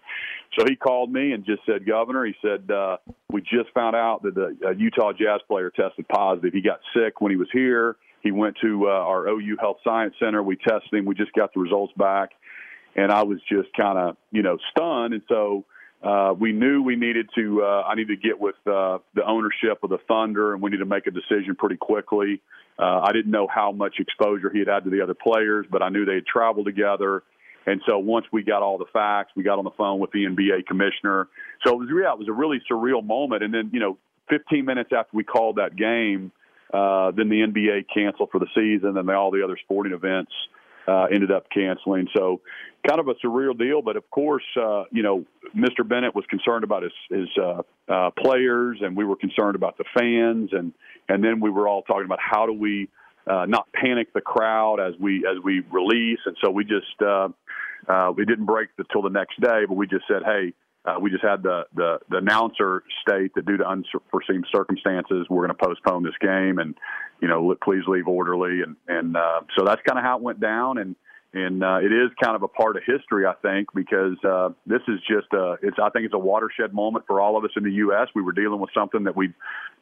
so 0.60 0.66
he 0.68 0.76
called 0.76 1.10
me 1.10 1.32
and 1.32 1.46
just 1.46 1.62
said, 1.66 1.86
Governor, 1.86 2.26
he 2.26 2.34
said 2.42 2.70
uh, 2.70 2.98
we 3.32 3.40
just 3.40 3.72
found 3.74 3.96
out 3.96 4.24
that 4.24 4.36
the 4.36 4.58
uh, 4.66 4.72
Utah 4.72 5.14
Jazz 5.14 5.40
player 5.48 5.70
tested 5.70 6.06
positive. 6.10 6.52
He 6.54 6.62
got 6.62 6.82
sick 6.94 7.22
when 7.22 7.32
he 7.32 7.38
was 7.38 7.48
here. 7.54 7.96
He 8.24 8.32
went 8.32 8.56
to 8.62 8.88
uh, 8.88 8.92
our 8.92 9.28
OU 9.28 9.58
Health 9.60 9.78
Science 9.84 10.16
Center. 10.18 10.42
We 10.42 10.56
tested 10.56 10.94
him. 10.94 11.06
We 11.06 11.14
just 11.14 11.34
got 11.34 11.54
the 11.54 11.60
results 11.60 11.94
back, 11.98 12.32
and 12.96 13.12
I 13.12 13.24
was 13.24 13.40
just 13.52 13.68
kind 13.76 13.98
of 13.98 14.18
you 14.32 14.42
know 14.42 14.58
stunned. 14.72 15.14
And 15.14 15.24
so 15.28 15.66
uh, 16.02 16.34
we 16.34 16.54
knew 16.54 16.82
we 16.82 16.96
needed 16.96 17.30
to. 17.36 17.64
Uh, 17.64 17.84
I 17.84 17.96
needed 17.96 18.22
to 18.22 18.28
get 18.28 18.40
with 18.40 18.56
uh, 18.66 19.00
the 19.14 19.26
ownership 19.28 19.84
of 19.84 19.90
the 19.90 20.00
Thunder, 20.08 20.54
and 20.54 20.62
we 20.62 20.72
needed 20.72 20.86
to 20.86 20.90
make 20.90 21.06
a 21.06 21.12
decision 21.12 21.56
pretty 21.58 21.78
quickly. 21.78 22.42
Uh, 22.80 23.02
I 23.02 23.12
didn't 23.12 23.32
know 23.32 23.48
how 23.54 23.72
much 23.72 23.96
exposure 24.00 24.50
he 24.50 24.60
had 24.60 24.68
had 24.68 24.84
to 24.86 24.90
the 24.90 25.02
other 25.02 25.14
players, 25.14 25.66
but 25.70 25.84
I 25.84 25.90
knew 25.90 26.06
they 26.06 26.16
had 26.16 26.26
traveled 26.26 26.66
together. 26.66 27.24
And 27.66 27.82
so 27.88 27.98
once 28.00 28.26
we 28.32 28.44
got 28.44 28.62
all 28.62 28.78
the 28.78 28.86
facts, 28.92 29.32
we 29.36 29.44
got 29.44 29.58
on 29.58 29.64
the 29.64 29.72
phone 29.78 30.00
with 30.00 30.12
the 30.12 30.26
NBA 30.26 30.66
commissioner. 30.66 31.30
So 31.66 31.74
it 31.74 31.78
was, 31.78 31.90
yeah, 31.90 32.12
it 32.12 32.20
was 32.20 32.28
a 32.28 32.34
really 32.34 32.62
surreal 32.70 33.06
moment. 33.06 33.44
And 33.44 33.54
then, 33.54 33.70
you 33.72 33.80
know, 33.80 33.98
15 34.30 34.66
minutes 34.66 34.90
after 34.92 35.16
we 35.16 35.24
called 35.24 35.58
that 35.58 35.76
game, 35.76 36.32
uh, 36.74 37.12
then 37.12 37.30
the 37.30 37.42
NBA 37.42 37.86
canceled 37.94 38.30
for 38.32 38.40
the 38.40 38.48
season, 38.56 38.98
and 38.98 39.10
all 39.10 39.32
the 39.32 39.44
other 39.44 39.58
sporting 39.64 39.94
events 39.94 40.32
uh, 40.88 41.06
ended 41.06 41.32
up 41.32 41.46
canceling. 41.54 42.08
So 42.16 42.42
kind 42.88 43.00
of 43.00 43.08
a 43.08 43.14
surreal 43.26 43.58
deal. 43.58 43.82
But 43.82 43.96
of 43.96 44.10
course, 44.10 44.44
uh, 44.60 44.84
you 44.92 45.04
know, 45.04 45.26
Mr. 45.56 45.88
Bennett 45.88 46.16
was 46.16 46.26
concerned 46.30 46.64
about 46.64 46.84
his, 46.84 46.92
his 47.10 47.30
uh, 47.42 47.62
uh, 47.88 48.12
players, 48.18 48.80
and 48.82 48.96
we 48.98 49.06
were 49.06 49.16
concerned 49.16 49.56
about 49.56 49.78
the 49.78 49.86
fans, 49.98 50.50
and 50.52 50.74
and 51.10 51.24
then 51.24 51.40
we 51.40 51.50
were 51.50 51.68
all 51.68 51.84
talking 51.84 52.06
about 52.06 52.20
how 52.20 52.46
do 52.46 52.54
we 52.54 52.90
uh, 53.28 53.46
not 53.48 53.68
panic 53.74 54.14
the 54.14 54.22
crowd 54.22 54.80
as 54.80 54.94
we 55.00 55.26
as 55.28 55.42
we 55.44 55.62
release. 55.72 56.20
And 56.26 56.36
so 56.44 56.50
we 56.50 56.64
just 56.64 57.02
uh, 57.02 57.30
uh, 57.88 58.12
we 58.16 58.26
didn't 58.26 58.46
break 58.46 58.70
until 58.78 59.02
the 59.02 59.10
next 59.10 59.40
day, 59.40 59.66
but 59.68 59.76
we 59.76 59.88
just 59.88 60.06
said, 60.08 60.24
hey. 60.26 60.54
Uh, 60.86 60.96
we 61.00 61.10
just 61.10 61.24
had 61.24 61.44
the, 61.44 61.64
the, 61.76 62.00
the 62.10 62.18
announcer 62.18 62.84
state 63.02 63.32
that 63.36 63.46
due 63.46 63.58
to 63.58 63.66
unforeseen 63.66 64.44
circumstances, 64.54 65.26
we're 65.30 65.48
going 65.48 65.58
to 65.58 65.66
postpone 65.66 66.04
this 66.04 66.18
game, 66.20 66.60
and 66.60 66.76
you 67.22 67.28
know, 67.28 67.56
please 67.64 67.84
leave 67.88 68.08
orderly, 68.08 68.62
and 68.62 68.76
and 68.88 69.16
uh, 69.16 69.42
so 69.58 69.64
that's 69.64 69.82
kind 69.88 69.98
of 69.98 70.04
how 70.04 70.18
it 70.18 70.24
went 70.24 70.42
down. 70.42 70.78
And 70.78 70.96
and 71.34 71.64
uh, 71.64 71.80
it 71.82 71.92
is 71.92 72.12
kind 72.22 72.36
of 72.36 72.44
a 72.44 72.48
part 72.48 72.78
of 72.78 72.84
history, 72.86 73.26
I 73.26 73.34
think, 73.42 73.70
because 73.74 74.18
uh, 74.24 74.50
this 74.68 74.82
is 74.88 75.00
just 75.10 75.34
a. 75.34 75.56
It's 75.64 75.78
I 75.82 75.90
think 75.90 76.06
it's 76.06 76.14
a 76.14 76.20
watershed 76.20 76.74
moment 76.74 77.06
for 77.08 77.20
all 77.20 77.38
of 77.38 77.44
us 77.44 77.50
in 77.56 77.64
the 77.64 77.72
U.S. 77.72 78.08
We 78.14 78.22
were 78.22 78.34
dealing 78.34 78.60
with 78.60 78.70
something 78.72 79.06
that 79.06 79.16
we 79.16 79.34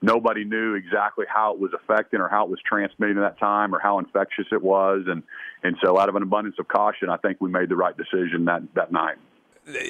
nobody 0.02 0.46
knew 0.46 0.76
exactly 0.76 1.26
how 1.28 1.54
it 1.54 1.60
was 1.60 1.72
affecting 1.74 2.22
or 2.22 2.30
how 2.30 2.46
it 2.46 2.50
was 2.50 2.60
transmitting 2.66 3.18
at 3.18 3.22
that 3.22 3.40
time 3.40 3.76
or 3.76 3.80
how 3.80 4.00
infectious 4.00 4.46
it 4.52 4.62
was, 4.62 5.04
and 5.08 5.24
and 5.64 5.76
so 5.84 6.00
out 6.00 6.08
of 6.08 6.16
an 6.16 6.24
abundance 6.24 6.56
of 6.58 6.70
caution, 6.70 7.10
I 7.10 7.18
think 7.18 7.42
we 7.42 7.50
made 7.50 7.68
the 7.68 7.76
right 7.76 7.96
decision 7.98 8.46
that 8.46 8.62
that 8.76 8.94
night. 8.94 9.18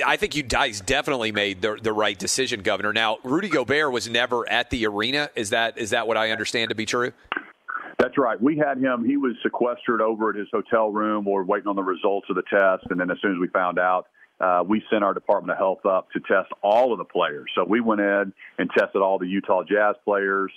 I 0.06 0.18
think 0.18 0.36
you 0.36 0.44
guys 0.44 0.82
definitely 0.82 1.32
made 1.32 1.62
the, 1.62 1.78
the 1.82 1.94
right 1.94 2.18
decision, 2.18 2.62
Governor. 2.62 2.92
Now, 2.92 3.18
Rudy 3.24 3.48
Gobert 3.48 3.92
was 3.92 4.10
never 4.10 4.50
at 4.50 4.70
the 4.70 4.86
arena. 4.86 5.30
Is 5.36 5.52
that 5.52 5.78
is 5.78 5.92
that 5.92 6.08
what 6.08 6.18
I 6.18 6.32
understand 6.32 6.70
to 6.70 6.76
be 6.76 6.86
true? 6.86 7.14
That's 7.98 8.18
right. 8.18 8.42
We 8.42 8.58
had 8.58 8.80
him. 8.80 9.06
He 9.06 9.16
was 9.16 9.34
sequestered 9.44 10.02
over 10.02 10.32
at 10.32 10.36
his 10.36 10.48
hotel 10.52 10.92
room 10.92 11.28
or 11.28 11.44
waiting 11.44 11.68
on 11.68 11.76
the 11.76 11.84
results 11.84 12.28
of 12.30 12.36
the 12.36 12.44
test. 12.44 12.86
And 12.90 13.00
then 13.00 13.12
as 13.12 13.18
soon 13.22 13.34
as 13.34 13.38
we 13.40 13.48
found 13.48 13.78
out, 13.80 14.08
uh, 14.40 14.64
we 14.68 14.84
sent 14.90 15.04
our 15.04 15.14
Department 15.14 15.52
of 15.52 15.58
Health 15.58 15.86
up 15.86 16.10
to 16.12 16.20
test 16.22 16.52
all 16.64 16.92
of 16.92 16.98
the 16.98 17.06
players. 17.06 17.50
So 17.54 17.64
we 17.64 17.80
went 17.80 18.02
in 18.02 18.34
and 18.58 18.70
tested 18.76 19.02
all 19.02 19.20
the 19.20 19.28
Utah 19.28 19.64
Jazz 19.64 19.96
players. 20.04 20.52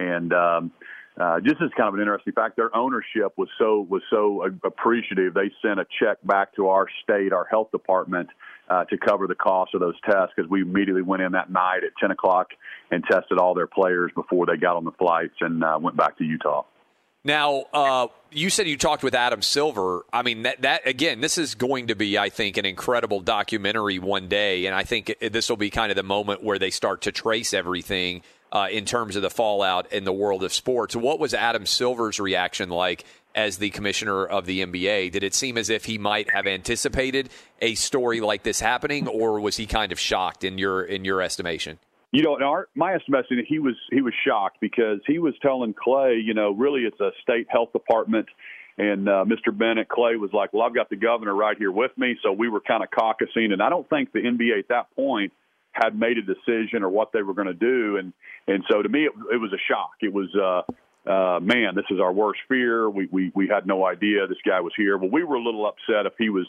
And 0.00 0.32
um, 0.32 0.72
uh, 1.18 1.40
just 1.40 1.62
as 1.62 1.70
kind 1.76 1.88
of 1.88 1.94
an 1.94 2.00
interesting 2.00 2.32
fact, 2.32 2.56
their 2.56 2.74
ownership 2.76 3.32
was 3.36 3.48
so 3.58 3.86
was 3.88 4.02
so 4.10 4.44
appreciative. 4.64 5.34
They 5.34 5.52
sent 5.62 5.78
a 5.78 5.86
check 6.00 6.18
back 6.24 6.54
to 6.56 6.68
our 6.68 6.86
state, 7.04 7.32
our 7.32 7.44
health 7.44 7.70
department, 7.70 8.28
uh, 8.68 8.84
to 8.84 8.98
cover 8.98 9.26
the 9.26 9.34
cost 9.34 9.74
of 9.74 9.80
those 9.80 9.94
tests 10.04 10.32
because 10.36 10.50
we 10.50 10.62
immediately 10.62 11.02
went 11.02 11.22
in 11.22 11.32
that 11.32 11.50
night 11.50 11.84
at 11.84 11.90
10 12.00 12.10
o'clock 12.10 12.48
and 12.90 13.04
tested 13.10 13.38
all 13.38 13.54
their 13.54 13.66
players 13.66 14.10
before 14.14 14.46
they 14.46 14.56
got 14.56 14.76
on 14.76 14.84
the 14.84 14.92
flights 14.92 15.34
and 15.40 15.64
uh, 15.64 15.78
went 15.80 15.96
back 15.96 16.16
to 16.18 16.24
Utah. 16.24 16.64
Now, 17.24 17.64
uh, 17.72 18.06
you 18.30 18.48
said 18.48 18.68
you 18.68 18.76
talked 18.76 19.02
with 19.02 19.14
Adam 19.14 19.42
Silver. 19.42 20.04
I 20.12 20.22
mean, 20.22 20.42
that, 20.42 20.62
that 20.62 20.86
again, 20.86 21.20
this 21.20 21.36
is 21.36 21.54
going 21.54 21.88
to 21.88 21.96
be, 21.96 22.16
I 22.16 22.28
think, 22.28 22.56
an 22.56 22.64
incredible 22.64 23.20
documentary 23.20 23.98
one 23.98 24.28
day, 24.28 24.66
and 24.66 24.74
I 24.74 24.84
think 24.84 25.14
this 25.20 25.50
will 25.50 25.56
be 25.56 25.70
kind 25.70 25.90
of 25.90 25.96
the 25.96 26.02
moment 26.02 26.42
where 26.42 26.58
they 26.58 26.70
start 26.70 27.02
to 27.02 27.12
trace 27.12 27.52
everything 27.52 28.22
uh, 28.52 28.68
in 28.70 28.84
terms 28.84 29.16
of 29.16 29.22
the 29.22 29.30
fallout 29.30 29.92
in 29.92 30.04
the 30.04 30.12
world 30.12 30.42
of 30.42 30.52
sports. 30.52 30.94
What 30.94 31.18
was 31.18 31.34
Adam 31.34 31.66
Silver's 31.66 32.18
reaction 32.20 32.70
like 32.70 33.04
as 33.38 33.58
the 33.58 33.70
commissioner 33.70 34.26
of 34.26 34.46
the 34.46 34.66
NBA? 34.66 35.12
Did 35.12 35.22
it 35.22 35.32
seem 35.32 35.56
as 35.56 35.70
if 35.70 35.84
he 35.84 35.96
might 35.96 36.28
have 36.30 36.48
anticipated 36.48 37.30
a 37.62 37.76
story 37.76 38.20
like 38.20 38.42
this 38.42 38.58
happening, 38.58 39.06
or 39.06 39.38
was 39.38 39.56
he 39.56 39.64
kind 39.64 39.92
of 39.92 40.00
shocked 40.00 40.42
in 40.42 40.58
your 40.58 40.82
in 40.82 41.04
your 41.04 41.22
estimation? 41.22 41.78
You 42.10 42.24
know, 42.24 42.36
in 42.36 42.42
our, 42.42 42.68
my 42.74 42.94
estimation, 42.94 43.44
he 43.46 43.60
was 43.60 43.76
he 43.92 44.02
was 44.02 44.12
shocked 44.26 44.58
because 44.60 44.98
he 45.06 45.20
was 45.20 45.34
telling 45.40 45.72
Clay, 45.72 46.20
you 46.22 46.34
know, 46.34 46.50
really 46.50 46.80
it's 46.80 46.98
a 46.98 47.12
state 47.22 47.46
health 47.48 47.72
department, 47.72 48.26
and 48.76 49.08
uh, 49.08 49.24
Mr. 49.24 49.56
Bennett 49.56 49.88
Clay 49.88 50.16
was 50.16 50.30
like, 50.32 50.52
well, 50.52 50.66
I've 50.66 50.74
got 50.74 50.90
the 50.90 50.96
governor 50.96 51.34
right 51.34 51.56
here 51.56 51.70
with 51.70 51.92
me, 51.96 52.18
so 52.24 52.32
we 52.32 52.48
were 52.48 52.60
kind 52.60 52.82
of 52.82 52.90
caucusing, 52.90 53.52
and 53.52 53.62
I 53.62 53.68
don't 53.68 53.88
think 53.88 54.12
the 54.12 54.20
NBA 54.20 54.58
at 54.58 54.68
that 54.70 54.90
point 54.96 55.32
had 55.70 55.96
made 55.96 56.18
a 56.18 56.22
decision 56.22 56.82
or 56.82 56.88
what 56.88 57.12
they 57.12 57.22
were 57.22 57.34
going 57.34 57.46
to 57.46 57.54
do, 57.54 57.98
and 57.98 58.12
and 58.48 58.64
so 58.68 58.82
to 58.82 58.88
me 58.88 59.04
it, 59.04 59.12
it 59.32 59.40
was 59.40 59.52
a 59.52 59.62
shock. 59.68 59.92
It 60.00 60.12
was. 60.12 60.34
uh 60.34 60.72
uh, 61.06 61.40
man, 61.40 61.74
this 61.74 61.84
is 61.90 62.00
our 62.00 62.12
worst 62.12 62.40
fear. 62.48 62.88
We, 62.88 63.08
we 63.10 63.32
we 63.34 63.48
had 63.48 63.66
no 63.66 63.84
idea 63.84 64.26
this 64.26 64.38
guy 64.46 64.60
was 64.60 64.72
here. 64.76 64.98
Well, 64.98 65.10
we 65.10 65.24
were 65.24 65.36
a 65.36 65.42
little 65.42 65.66
upset 65.66 66.06
if 66.06 66.12
he 66.18 66.28
was 66.28 66.46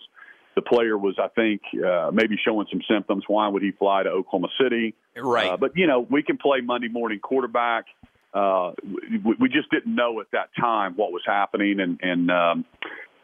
the 0.56 0.62
player 0.62 0.98
was, 0.98 1.16
I 1.18 1.30
think, 1.30 1.62
uh, 1.86 2.12
maybe 2.12 2.36
showing 2.44 2.68
some 2.70 2.82
symptoms. 2.90 3.24
Why 3.28 3.48
would 3.48 3.62
he 3.62 3.72
fly 3.72 4.04
to 4.04 4.10
Oklahoma 4.10 4.50
City? 4.62 4.94
Right. 5.16 5.52
Uh, 5.52 5.58
but 5.58 5.72
you 5.76 5.88
know, 5.88 6.02
we 6.02 6.24
can 6.24 6.38
play 6.38 6.60
Monday 6.62 6.90
morning 6.90 7.20
quarterback. 7.20 7.86
Uh, 8.34 8.74
we, 9.24 9.36
we 9.40 9.50
just 9.50 9.72
didn't 9.72 9.96
know 9.96 10.20
at 10.20 10.28
that 10.32 10.50
time 10.60 10.94
what 10.96 11.12
was 11.12 11.22
happening, 11.26 11.80
and 11.80 12.00
and 12.02 12.32
um, 12.32 12.66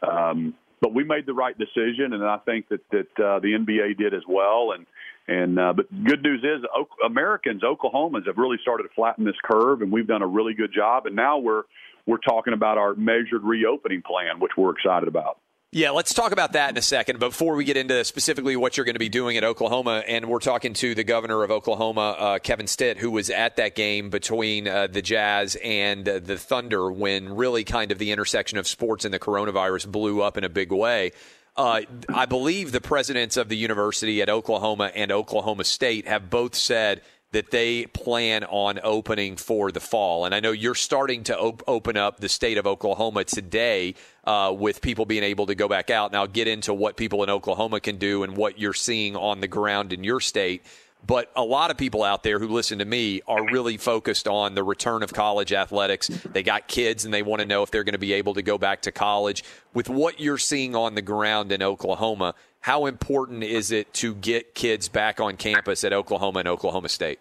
um, 0.02 0.54
but 0.80 0.94
we 0.94 1.04
made 1.04 1.26
the 1.26 1.34
right 1.34 1.56
decision, 1.56 2.12
and 2.12 2.24
I 2.24 2.38
think 2.38 2.68
that 2.68 2.80
that 2.90 3.24
uh, 3.24 3.38
the 3.40 3.52
NBA 3.52 3.98
did 3.98 4.14
as 4.14 4.22
well. 4.26 4.72
And 4.72 4.86
and 5.28 5.58
uh, 5.58 5.72
but 5.72 5.86
good 6.04 6.22
news 6.22 6.44
is, 6.44 6.64
Americans, 7.04 7.62
Oklahomans 7.62 8.26
have 8.26 8.36
really 8.36 8.58
started 8.62 8.84
to 8.84 8.88
flatten 8.94 9.24
this 9.24 9.36
curve, 9.44 9.82
and 9.82 9.90
we've 9.90 10.06
done 10.06 10.22
a 10.22 10.26
really 10.26 10.54
good 10.54 10.72
job. 10.72 11.06
And 11.06 11.16
now 11.16 11.38
we're 11.38 11.62
we're 12.06 12.18
talking 12.18 12.52
about 12.52 12.78
our 12.78 12.94
measured 12.94 13.42
reopening 13.42 14.02
plan, 14.02 14.38
which 14.38 14.52
we're 14.56 14.70
excited 14.70 15.08
about. 15.08 15.38
Yeah, 15.72 15.90
let's 15.90 16.14
talk 16.14 16.30
about 16.30 16.52
that 16.52 16.70
in 16.70 16.78
a 16.78 16.82
second. 16.82 17.18
Before 17.18 17.56
we 17.56 17.64
get 17.64 17.76
into 17.76 18.04
specifically 18.04 18.54
what 18.56 18.76
you're 18.76 18.86
going 18.86 18.94
to 18.94 19.00
be 19.00 19.08
doing 19.08 19.36
at 19.36 19.42
Oklahoma, 19.42 20.04
and 20.06 20.26
we're 20.26 20.38
talking 20.38 20.72
to 20.74 20.94
the 20.94 21.02
governor 21.02 21.42
of 21.42 21.50
Oklahoma, 21.50 22.16
uh, 22.18 22.38
Kevin 22.38 22.68
Stitt, 22.68 22.98
who 22.98 23.10
was 23.10 23.28
at 23.28 23.56
that 23.56 23.74
game 23.74 24.08
between 24.08 24.68
uh, 24.68 24.86
the 24.86 25.02
Jazz 25.02 25.56
and 25.62 26.08
uh, 26.08 26.20
the 26.20 26.38
Thunder 26.38 26.90
when 26.90 27.34
really 27.34 27.64
kind 27.64 27.90
of 27.90 27.98
the 27.98 28.12
intersection 28.12 28.58
of 28.58 28.66
sports 28.68 29.04
and 29.04 29.12
the 29.12 29.18
coronavirus 29.18 29.90
blew 29.90 30.22
up 30.22 30.38
in 30.38 30.44
a 30.44 30.48
big 30.48 30.72
way. 30.72 31.10
Uh, 31.56 31.82
I 32.12 32.26
believe 32.26 32.72
the 32.72 32.80
presidents 32.80 33.36
of 33.36 33.48
the 33.48 33.56
university 33.56 34.20
at 34.20 34.28
Oklahoma 34.28 34.92
and 34.94 35.10
Oklahoma 35.10 35.64
State 35.64 36.06
have 36.06 36.28
both 36.30 36.54
said– 36.54 37.02
that 37.32 37.50
they 37.50 37.84
plan 37.86 38.44
on 38.44 38.78
opening 38.82 39.36
for 39.36 39.72
the 39.72 39.80
fall. 39.80 40.24
And 40.24 40.34
I 40.34 40.40
know 40.40 40.52
you're 40.52 40.74
starting 40.74 41.24
to 41.24 41.38
op- 41.38 41.62
open 41.66 41.96
up 41.96 42.18
the 42.18 42.28
state 42.30 42.56
of 42.56 42.66
Oklahoma 42.66 43.24
today 43.24 43.94
uh, 44.24 44.54
with 44.56 44.80
people 44.80 45.04
being 45.06 45.24
able 45.24 45.46
to 45.46 45.54
go 45.54 45.68
back 45.68 45.90
out. 45.90 46.12
Now, 46.12 46.22
I'll 46.22 46.28
get 46.28 46.48
into 46.48 46.72
what 46.72 46.96
people 46.96 47.22
in 47.24 47.30
Oklahoma 47.30 47.80
can 47.80 47.98
do 47.98 48.22
and 48.22 48.36
what 48.36 48.58
you're 48.58 48.72
seeing 48.72 49.16
on 49.16 49.40
the 49.40 49.48
ground 49.48 49.92
in 49.92 50.04
your 50.04 50.20
state. 50.20 50.62
But 51.06 51.30
a 51.36 51.42
lot 51.42 51.70
of 51.70 51.76
people 51.76 52.02
out 52.02 52.22
there 52.22 52.38
who 52.38 52.48
listen 52.48 52.78
to 52.80 52.84
me 52.84 53.22
are 53.28 53.44
really 53.52 53.76
focused 53.76 54.26
on 54.26 54.54
the 54.54 54.64
return 54.64 55.02
of 55.02 55.12
college 55.12 55.52
athletics. 55.52 56.08
They 56.08 56.42
got 56.42 56.66
kids 56.66 57.04
and 57.04 57.14
they 57.14 57.22
want 57.22 57.40
to 57.40 57.46
know 57.46 57.62
if 57.62 57.70
they're 57.70 57.84
going 57.84 57.92
to 57.92 57.98
be 57.98 58.12
able 58.14 58.34
to 58.34 58.42
go 58.42 58.58
back 58.58 58.82
to 58.82 58.92
college. 58.92 59.44
With 59.72 59.88
what 59.88 60.18
you're 60.18 60.38
seeing 60.38 60.74
on 60.74 60.94
the 60.94 61.02
ground 61.02 61.52
in 61.52 61.62
Oklahoma, 61.62 62.34
how 62.60 62.86
important 62.86 63.44
is 63.44 63.70
it 63.70 63.92
to 63.94 64.14
get 64.16 64.54
kids 64.54 64.88
back 64.88 65.20
on 65.20 65.36
campus 65.36 65.84
at 65.84 65.92
Oklahoma 65.92 66.40
and 66.40 66.48
Oklahoma 66.48 66.88
State? 66.88 67.20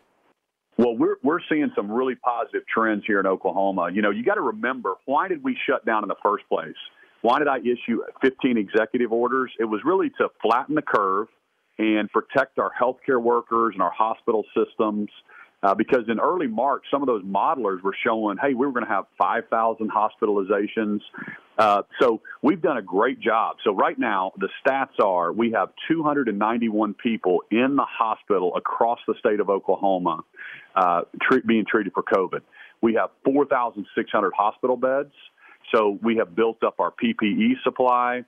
Well, 0.78 0.98
we're 0.98 1.16
we're 1.24 1.40
seeing 1.48 1.72
some 1.76 1.90
really 1.90 2.16
positive 2.16 2.64
trends 2.68 3.04
here 3.06 3.20
in 3.20 3.28
Oklahoma. 3.28 3.90
You 3.94 4.02
know, 4.02 4.10
you 4.10 4.24
got 4.24 4.36
to 4.36 4.42
remember 4.42 4.96
why 5.06 5.28
did 5.28 5.44
we 5.44 5.56
shut 5.68 5.86
down 5.86 6.04
in 6.04 6.10
the 6.10 6.18
first 6.22 6.44
place? 6.50 6.76
Why 7.22 7.40
did 7.40 7.48
I 7.48 7.60
issue 7.60 8.02
15 8.22 8.58
executive 8.58 9.12
orders? 9.12 9.52
It 9.60 9.66
was 9.66 9.82
really 9.86 10.10
to 10.18 10.30
flatten 10.42 10.76
the 10.76 10.82
curve 10.82 11.28
and 11.78 12.10
protect 12.12 12.60
our 12.60 12.72
healthcare 12.80 13.22
workers 13.22 13.74
and 13.74 13.82
our 13.82 13.92
hospital 13.92 14.44
systems 14.56 15.10
uh, 15.66 15.74
because 15.74 16.04
in 16.10 16.20
early 16.20 16.48
March, 16.48 16.84
some 16.92 17.02
of 17.02 17.08
those 17.08 17.24
modelers 17.24 17.82
were 17.82 17.96
showing, 18.06 18.38
hey, 18.40 18.54
we 18.54 18.68
were 18.68 18.72
going 18.72 18.86
to 18.86 18.92
have 18.92 19.06
5,000 19.18 19.90
hospitalizations. 19.90 21.00
Uh, 21.58 21.82
so 22.00 22.22
we've 22.44 22.62
done 22.62 22.78
a 22.78 22.84
great 22.84 23.20
job. 23.20 23.56
So 23.64 23.74
right 23.74 23.98
now, 23.98 24.32
the 24.38 24.50
stats 24.64 25.04
are 25.04 25.32
we 25.34 25.54
have 25.54 25.70
291 25.88 26.94
people 26.96 27.42
in 27.50 27.76
the 27.78 27.86
hospital 27.90 28.56
across 28.56 29.00
the 29.08 29.16
state 29.18 29.40
of 29.40 29.50
Oklahoma 29.50 30.24
uh, 30.76 31.02
being 31.48 31.66
treated 31.68 31.94
for 31.94 32.04
COVID. 32.04 32.42
We 32.82 32.94
have 32.96 33.10
4,600 33.24 34.34
hospital 34.38 34.78
beds. 34.78 35.14
So 35.74 35.98
we 36.04 36.18
have 36.18 36.36
built 36.36 36.64
up 36.64 36.80
our 36.80 36.92
PPE 36.92 37.64
supply. 37.64 38.24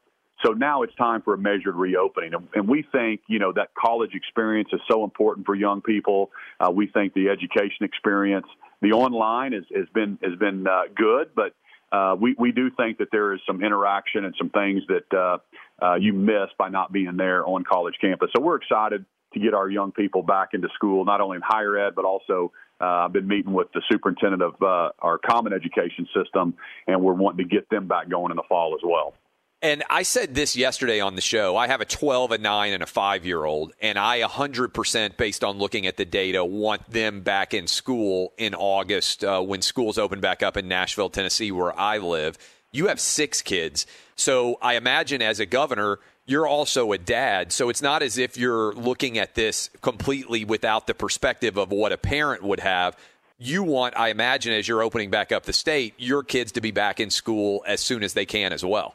So 0.46 0.52
now 0.52 0.84
it's 0.84 0.94
time 0.96 1.22
for 1.22 1.34
a 1.34 1.38
measured 1.38 1.76
reopening. 1.76 2.34
And 2.54 2.68
we 2.68 2.86
think, 2.92 3.22
you 3.28 3.40
know, 3.40 3.52
that 3.54 3.70
college 3.74 4.12
experience 4.14 4.70
is 4.72 4.82
so 4.90 5.04
important 5.04 5.46
for 5.46 5.56
young 5.56 5.82
people. 5.82 6.32
Uh, 6.60 6.72
we 6.72 6.88
think 6.88 7.14
the 7.14 7.30
education 7.30 7.82
experience, 7.82 8.46
the 8.82 8.92
online 8.92 9.54
has, 9.54 9.64
has 9.76 9.88
been, 9.94 10.20
has 10.22 10.38
been 10.38 10.68
uh, 10.68 10.84
good, 10.96 11.32
but 11.36 11.56
uh, 11.92 12.16
we, 12.20 12.36
we 12.38 12.52
do 12.52 12.70
think 12.70 12.98
that 13.00 13.08
there 13.12 13.34
is 13.34 13.40
some 13.48 13.64
interaction 13.64 14.26
and 14.26 14.36
some 14.38 14.50
things 14.50 14.84
that 14.88 15.18
uh, 15.18 15.38
uh, 15.84 15.96
you 15.96 16.14
miss 16.14 16.50
by 16.58 16.70
not 16.70 16.92
being 16.92 17.18
there 17.18 17.46
on 17.46 17.64
college 17.64 17.96
campus. 18.00 18.30
So 18.36 18.42
we're 18.42 18.58
excited 18.58 19.06
to 19.34 19.40
get 19.40 19.54
our 19.54 19.70
young 19.70 19.92
people 19.92 20.22
back 20.22 20.50
into 20.54 20.68
school, 20.76 21.06
not 21.06 21.22
only 21.22 21.38
in 21.38 21.42
higher 21.44 21.78
ed, 21.78 21.96
but 21.96 22.06
also 22.06 22.52
uh, 22.80 22.86
I've 22.86 23.14
been 23.14 23.28
meeting 23.28 23.54
with 23.54 23.72
the 23.74 23.82
superintendent 23.90 24.42
of 24.42 24.62
uh, 24.62 24.92
our 25.00 25.18
common 25.18 25.54
education 25.54 26.08
system, 26.16 26.56
and 26.88 27.02
we're 27.02 27.14
wanting 27.14 27.48
to 27.48 27.56
get 27.56 27.70
them 27.70 27.88
back 27.88 28.10
going 28.10 28.32
in 28.32 28.38
the 28.38 28.44
fall 28.48 28.76
as 28.76 28.82
well. 28.84 29.14
And 29.62 29.84
I 29.90 30.04
said 30.04 30.36
this 30.36 30.56
yesterday 30.56 31.00
on 31.00 31.16
the 31.16 31.22
show. 31.22 31.58
I 31.58 31.66
have 31.68 31.82
a 31.82 31.86
12, 31.86 32.32
a 32.34 32.38
9, 32.38 32.74
and 32.74 32.84
a 32.84 32.86
5 32.86 33.26
year 33.26 33.44
old, 33.44 33.74
and 33.82 33.98
I 33.98 34.22
100%, 34.22 35.18
based 35.18 35.44
on 35.44 35.58
looking 35.58 35.88
at 35.88 35.98
the 35.98 36.06
data, 36.06 36.46
want 36.46 36.88
them 36.88 37.22
back 37.22 37.56
in 37.56 37.66
school 37.66 38.34
in 38.38 38.54
August 38.54 39.24
uh, 39.24 39.42
when 39.42 39.64
schools 39.64 39.98
open 39.98 40.20
back 40.20 40.44
up 40.44 40.58
in 40.58 40.68
Nashville, 40.68 41.10
Tennessee, 41.10 41.52
where 41.52 41.78
I 41.78 41.98
live. 41.98 42.38
You 42.72 42.88
have 42.88 43.00
six 43.00 43.42
kids. 43.42 43.88
So 44.16 44.60
I 44.62 44.76
imagine 44.76 45.24
as 45.24 45.40
a 45.40 45.46
governor, 45.48 45.98
you're 46.28 46.46
also 46.46 46.92
a 46.92 47.00
dad. 47.00 47.52
So 47.52 47.70
it's 47.70 47.82
not 47.82 48.04
as 48.04 48.20
if 48.20 48.38
you're 48.38 48.74
looking 48.74 49.18
at 49.18 49.34
this 49.34 49.72
completely 49.82 50.46
without 50.46 50.86
the 50.86 50.94
perspective 50.94 51.58
of 51.58 51.72
what 51.72 51.92
a 51.92 51.98
parent 51.98 52.44
would 52.44 52.60
have. 52.60 52.96
You 53.40 53.64
want, 53.64 53.98
I 53.98 54.10
imagine, 54.10 54.54
as 54.54 54.68
you're 54.68 54.84
opening 54.84 55.10
back 55.10 55.32
up 55.32 55.46
the 55.46 55.54
state, 55.54 55.96
your 55.98 56.22
kids 56.22 56.52
to 56.52 56.62
be 56.62 56.70
back 56.70 57.00
in 57.00 57.10
school 57.10 57.64
as 57.66 57.82
soon 57.82 58.04
as 58.04 58.14
they 58.14 58.26
can 58.28 58.54
as 58.54 58.64
well. 58.64 58.94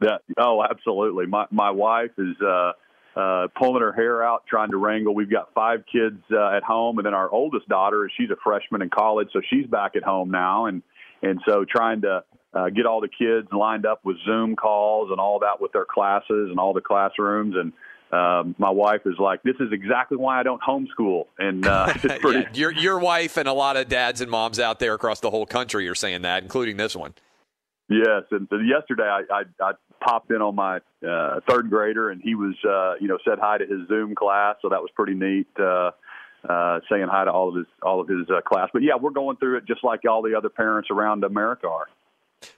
That 0.00 0.22
oh, 0.38 0.62
absolutely. 0.62 1.26
My 1.26 1.46
my 1.50 1.70
wife 1.70 2.12
is 2.18 2.36
uh, 2.40 2.72
uh, 3.18 3.48
pulling 3.58 3.82
her 3.82 3.92
hair 3.92 4.22
out 4.22 4.44
trying 4.48 4.70
to 4.70 4.76
wrangle. 4.76 5.14
We've 5.14 5.30
got 5.30 5.52
five 5.54 5.80
kids 5.90 6.22
uh, 6.32 6.56
at 6.56 6.62
home, 6.62 6.98
and 6.98 7.06
then 7.06 7.14
our 7.14 7.30
oldest 7.30 7.68
daughter, 7.68 8.08
she's 8.16 8.30
a 8.30 8.36
freshman 8.44 8.82
in 8.82 8.90
college, 8.90 9.28
so 9.32 9.40
she's 9.50 9.66
back 9.66 9.96
at 9.96 10.04
home 10.04 10.30
now, 10.30 10.66
and 10.66 10.82
and 11.22 11.40
so 11.46 11.64
trying 11.64 12.02
to 12.02 12.22
uh, 12.54 12.68
get 12.70 12.86
all 12.86 13.00
the 13.00 13.08
kids 13.08 13.48
lined 13.52 13.86
up 13.86 14.04
with 14.04 14.16
Zoom 14.24 14.54
calls 14.56 15.10
and 15.10 15.18
all 15.18 15.40
that 15.40 15.60
with 15.60 15.72
their 15.72 15.84
classes 15.84 16.48
and 16.50 16.58
all 16.58 16.72
the 16.72 16.80
classrooms. 16.80 17.56
And 17.56 17.72
um, 18.10 18.54
my 18.58 18.70
wife 18.70 19.02
is 19.04 19.14
like, 19.18 19.42
"This 19.42 19.56
is 19.60 19.72
exactly 19.72 20.16
why 20.16 20.40
I 20.40 20.42
don't 20.42 20.62
homeschool." 20.62 21.24
And 21.38 21.66
uh, 21.66 21.92
it's 21.96 22.20
pretty. 22.20 22.40
yeah, 22.40 22.48
your 22.54 22.72
your 22.72 22.98
wife 22.98 23.36
and 23.36 23.48
a 23.48 23.52
lot 23.52 23.76
of 23.76 23.88
dads 23.88 24.20
and 24.20 24.30
moms 24.30 24.60
out 24.60 24.78
there 24.78 24.94
across 24.94 25.20
the 25.20 25.30
whole 25.30 25.44
country 25.46 25.88
are 25.88 25.94
saying 25.94 26.22
that, 26.22 26.42
including 26.42 26.76
this 26.76 26.94
one. 26.94 27.14
Yes, 27.90 28.24
and 28.30 28.48
yesterday 28.68 29.08
I, 29.08 29.22
I, 29.32 29.42
I 29.60 29.72
popped 30.00 30.30
in 30.30 30.42
on 30.42 30.54
my 30.54 30.80
uh, 31.06 31.40
third 31.48 31.70
grader, 31.70 32.10
and 32.10 32.20
he 32.22 32.34
was, 32.34 32.54
uh, 32.64 32.94
you 33.00 33.08
know, 33.08 33.18
said 33.24 33.38
hi 33.40 33.58
to 33.58 33.66
his 33.66 33.86
Zoom 33.88 34.14
class, 34.14 34.56
so 34.62 34.68
that 34.68 34.80
was 34.80 34.90
pretty 34.94 35.14
neat. 35.14 35.48
Uh, 35.58 35.90
uh, 36.48 36.78
saying 36.88 37.08
hi 37.10 37.24
to 37.24 37.32
all 37.32 37.48
of 37.48 37.56
his 37.56 37.66
all 37.82 38.00
of 38.00 38.08
his 38.08 38.30
uh, 38.30 38.40
class, 38.42 38.68
but 38.72 38.82
yeah, 38.82 38.94
we're 38.94 39.10
going 39.10 39.36
through 39.38 39.56
it 39.56 39.66
just 39.66 39.82
like 39.82 40.00
all 40.08 40.22
the 40.22 40.36
other 40.36 40.48
parents 40.48 40.88
around 40.88 41.24
America 41.24 41.66
are. 41.68 41.88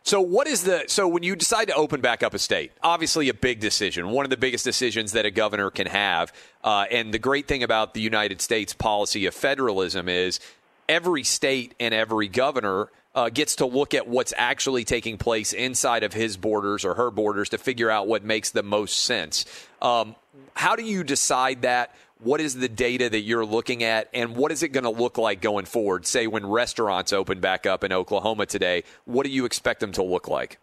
So 0.03 0.21
what 0.21 0.47
is 0.47 0.65
the 0.65 0.85
so 0.87 1.09
when 1.09 1.23
you 1.23 1.35
decide 1.35 1.69
to 1.69 1.75
open 1.75 2.01
back 2.01 2.23
up 2.23 2.35
a 2.35 2.39
state? 2.39 2.73
Obviously, 2.83 3.29
a 3.29 3.35
big 3.35 3.61
decision, 3.61 4.11
one 4.11 4.27
of 4.27 4.31
the 4.31 4.37
biggest 4.37 4.65
decisions 4.65 5.13
that 5.13 5.25
a 5.25 5.31
governor 5.31 5.71
can 5.71 5.87
have. 5.87 6.33
Uh, 6.63 6.85
and 6.91 7.13
the 7.15 7.19
great 7.19 7.49
thing 7.49 7.63
about 7.63 7.95
the 7.95 8.01
United 8.01 8.41
States 8.41 8.75
policy 8.75 9.27
of 9.27 9.35
federalism 9.35 10.09
is 10.09 10.41
every 10.89 11.25
state 11.25 11.75
and 11.81 11.95
every 11.95 12.29
governor 12.29 12.89
uh, 13.15 13.29
gets 13.29 13.57
to 13.57 13.67
look 13.67 13.95
at 13.95 14.07
what's 14.07 14.33
actually 14.37 14.85
taking 14.85 15.19
place 15.19 15.53
inside 15.53 16.03
of 16.03 16.13
his 16.13 16.37
borders 16.37 16.85
or 16.85 16.95
her 16.95 17.11
borders 17.11 17.49
to 17.51 17.59
figure 17.59 17.91
out 17.91 18.07
what 18.07 18.25
makes 18.25 18.51
the 18.51 18.63
most 18.63 18.99
sense. 18.99 19.45
Um, 19.83 20.15
how 20.55 20.77
do 20.77 20.85
you 20.85 21.03
decide 21.03 21.63
that? 21.63 21.95
What 22.23 22.41
is 22.41 22.55
the 22.55 22.69
data 22.69 23.09
that 23.09 23.21
you're 23.21 23.47
looking 23.47 23.83
at, 23.83 24.11
and 24.13 24.37
what 24.37 24.53
is 24.53 24.63
it 24.63 24.69
going 24.69 24.85
to 24.85 24.91
look 24.91 25.17
like 25.17 25.41
going 25.41 25.65
forward? 25.65 26.07
Say, 26.07 26.27
when 26.27 26.45
restaurants 26.45 27.15
open 27.15 27.41
back 27.41 27.65
up 27.65 27.83
in 27.83 27.93
Oklahoma 27.93 28.45
today, 28.45 28.85
what 29.07 29.25
do 29.25 29.33
you 29.33 29.47
expect 29.47 29.81
them 29.81 29.93
to 29.93 30.03
look 30.03 30.29
like? 30.29 30.59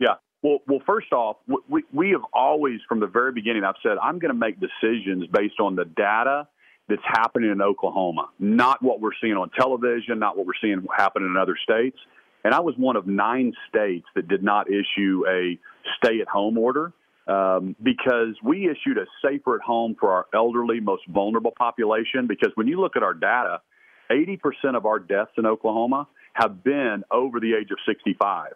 Yeah. 0.00 0.14
Well, 0.42 0.58
well, 0.66 0.80
first 0.86 1.12
off, 1.12 1.36
we, 1.68 1.84
we 1.92 2.10
have 2.10 2.22
always, 2.32 2.80
from 2.88 3.00
the 3.00 3.06
very 3.06 3.32
beginning, 3.32 3.64
I've 3.64 3.76
said 3.82 3.98
I'm 4.02 4.18
going 4.18 4.32
to 4.32 4.38
make 4.38 4.56
decisions 4.60 5.26
based 5.26 5.60
on 5.60 5.76
the 5.76 5.84
data 5.84 6.48
that's 6.88 7.02
happening 7.04 7.50
in 7.50 7.62
Oklahoma, 7.62 8.28
not 8.38 8.82
what 8.82 9.00
we're 9.00 9.14
seeing 9.20 9.34
on 9.34 9.50
television, 9.50 10.18
not 10.18 10.36
what 10.36 10.46
we're 10.46 10.52
seeing 10.60 10.86
happen 10.96 11.22
in 11.24 11.36
other 11.36 11.56
states. 11.62 11.96
And 12.44 12.52
I 12.52 12.60
was 12.60 12.74
one 12.76 12.96
of 12.96 13.06
nine 13.06 13.54
states 13.68 14.06
that 14.14 14.28
did 14.28 14.42
not 14.42 14.66
issue 14.68 15.24
a 15.26 15.58
stay 15.96 16.20
at 16.20 16.28
home 16.28 16.58
order 16.58 16.92
um, 17.26 17.74
because 17.82 18.36
we 18.42 18.68
issued 18.68 18.98
a 18.98 19.06
safer 19.24 19.56
at 19.56 19.62
home 19.62 19.96
for 19.98 20.12
our 20.12 20.26
elderly, 20.34 20.80
most 20.80 21.06
vulnerable 21.08 21.52
population. 21.56 22.26
Because 22.26 22.50
when 22.54 22.66
you 22.66 22.80
look 22.80 22.96
at 22.96 23.02
our 23.02 23.14
data, 23.14 23.62
80% 24.10 24.76
of 24.76 24.84
our 24.84 24.98
deaths 24.98 25.32
in 25.38 25.46
Oklahoma 25.46 26.06
have 26.34 26.62
been 26.62 27.02
over 27.10 27.40
the 27.40 27.54
age 27.54 27.70
of 27.70 27.78
65. 27.88 28.52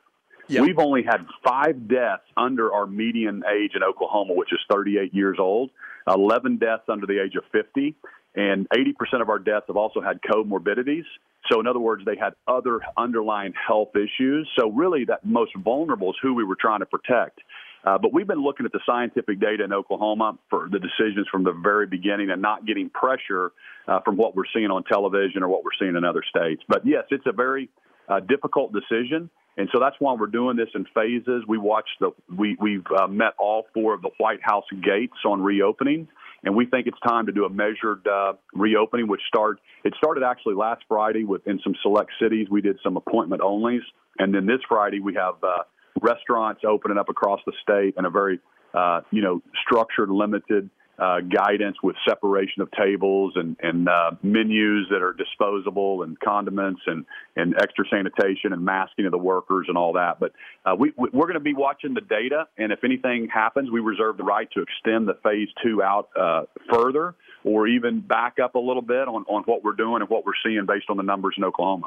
Yep. 0.48 0.62
We've 0.62 0.78
only 0.78 1.02
had 1.02 1.26
five 1.44 1.88
deaths 1.88 2.24
under 2.36 2.72
our 2.72 2.86
median 2.86 3.42
age 3.50 3.72
in 3.74 3.82
Oklahoma, 3.82 4.32
which 4.34 4.52
is 4.52 4.58
38 4.70 5.14
years 5.14 5.36
old, 5.38 5.70
11 6.08 6.58
deaths 6.58 6.84
under 6.88 7.06
the 7.06 7.22
age 7.22 7.34
of 7.36 7.44
50 7.52 7.94
and 8.34 8.68
80% 8.70 9.20
of 9.20 9.28
our 9.28 9.38
deaths 9.38 9.66
have 9.68 9.76
also 9.76 10.00
had 10.00 10.20
comorbidities. 10.22 11.04
So, 11.50 11.60
in 11.60 11.66
other 11.66 11.80
words, 11.80 12.04
they 12.04 12.16
had 12.16 12.34
other 12.46 12.80
underlying 12.96 13.54
health 13.66 13.90
issues. 13.96 14.48
So, 14.58 14.70
really, 14.70 15.04
that 15.06 15.24
most 15.24 15.52
vulnerable 15.56 16.10
is 16.10 16.16
who 16.22 16.34
we 16.34 16.44
were 16.44 16.56
trying 16.60 16.80
to 16.80 16.86
protect. 16.86 17.40
Uh, 17.84 17.96
but 17.96 18.12
we've 18.12 18.26
been 18.26 18.42
looking 18.42 18.66
at 18.66 18.72
the 18.72 18.80
scientific 18.84 19.40
data 19.40 19.64
in 19.64 19.72
Oklahoma 19.72 20.36
for 20.50 20.68
the 20.70 20.78
decisions 20.78 21.26
from 21.30 21.44
the 21.44 21.52
very 21.52 21.86
beginning 21.86 22.30
and 22.30 22.42
not 22.42 22.66
getting 22.66 22.90
pressure 22.90 23.52
uh, 23.86 24.00
from 24.04 24.16
what 24.16 24.34
we're 24.36 24.50
seeing 24.52 24.70
on 24.70 24.84
television 24.84 25.42
or 25.42 25.48
what 25.48 25.64
we're 25.64 25.70
seeing 25.78 25.96
in 25.96 26.04
other 26.04 26.22
states. 26.28 26.62
But 26.68 26.84
yes, 26.84 27.04
it's 27.10 27.26
a 27.26 27.32
very 27.32 27.70
uh, 28.08 28.20
difficult 28.20 28.72
decision. 28.72 29.30
And 29.58 29.68
so 29.72 29.80
that's 29.80 29.96
why 29.98 30.14
we're 30.14 30.28
doing 30.28 30.56
this 30.56 30.68
in 30.74 30.86
phases. 30.94 31.42
We 31.48 31.58
watched 31.58 31.98
the 31.98 32.12
we 32.34 32.56
we've 32.60 32.86
uh, 32.96 33.08
met 33.08 33.34
all 33.38 33.66
four 33.74 33.92
of 33.92 34.02
the 34.02 34.10
White 34.18 34.38
House 34.40 34.64
gates 34.84 35.18
on 35.26 35.42
reopening, 35.42 36.06
and 36.44 36.54
we 36.54 36.64
think 36.64 36.86
it's 36.86 37.00
time 37.00 37.26
to 37.26 37.32
do 37.32 37.44
a 37.44 37.50
measured 37.50 38.06
uh, 38.06 38.34
reopening, 38.54 39.08
which 39.08 39.20
start 39.26 39.58
it 39.82 39.94
started 39.98 40.22
actually 40.22 40.54
last 40.54 40.84
Friday 40.86 41.24
within 41.24 41.58
some 41.64 41.74
select 41.82 42.12
cities. 42.22 42.46
We 42.48 42.60
did 42.60 42.78
some 42.84 42.96
appointment 42.96 43.42
onlys, 43.42 43.82
and 44.20 44.32
then 44.32 44.46
this 44.46 44.60
Friday 44.68 45.00
we 45.00 45.14
have 45.14 45.34
uh, 45.42 45.64
restaurants 46.00 46.60
opening 46.64 46.96
up 46.96 47.08
across 47.08 47.40
the 47.44 47.52
state 47.60 47.94
in 47.98 48.04
a 48.04 48.10
very 48.10 48.38
uh, 48.74 49.00
you 49.10 49.22
know 49.22 49.42
structured, 49.66 50.08
limited 50.08 50.70
uh, 50.98 51.20
guidance 51.20 51.76
with 51.82 51.94
separation 52.06 52.60
of 52.60 52.70
tables 52.72 53.34
and, 53.36 53.56
and 53.62 53.88
uh, 53.88 54.10
menus 54.22 54.86
that 54.90 55.00
are 55.00 55.12
disposable 55.12 56.02
and 56.02 56.18
condiments 56.18 56.80
and, 56.86 57.04
and 57.36 57.54
extra 57.62 57.84
sanitation 57.88 58.52
and 58.52 58.64
masking 58.64 59.06
of 59.06 59.12
the 59.12 59.18
workers 59.18 59.66
and 59.68 59.78
all 59.78 59.92
that. 59.92 60.18
But 60.18 60.32
uh, 60.66 60.74
we, 60.76 60.92
we're 60.96 61.26
going 61.26 61.34
to 61.34 61.40
be 61.40 61.54
watching 61.54 61.94
the 61.94 62.00
data, 62.00 62.46
and 62.56 62.72
if 62.72 62.82
anything 62.82 63.28
happens, 63.32 63.70
we 63.70 63.80
reserve 63.80 64.16
the 64.16 64.24
right 64.24 64.50
to 64.52 64.62
extend 64.62 65.06
the 65.06 65.14
phase 65.22 65.48
two 65.62 65.82
out 65.82 66.08
uh, 66.18 66.42
further 66.72 67.14
or 67.44 67.68
even 67.68 68.00
back 68.00 68.38
up 68.42 68.56
a 68.56 68.58
little 68.58 68.82
bit 68.82 69.06
on, 69.06 69.24
on 69.28 69.44
what 69.44 69.62
we're 69.62 69.72
doing 69.74 70.02
and 70.02 70.10
what 70.10 70.26
we're 70.26 70.32
seeing 70.44 70.66
based 70.66 70.86
on 70.90 70.96
the 70.96 71.04
numbers 71.04 71.34
in 71.38 71.44
Oklahoma. 71.44 71.86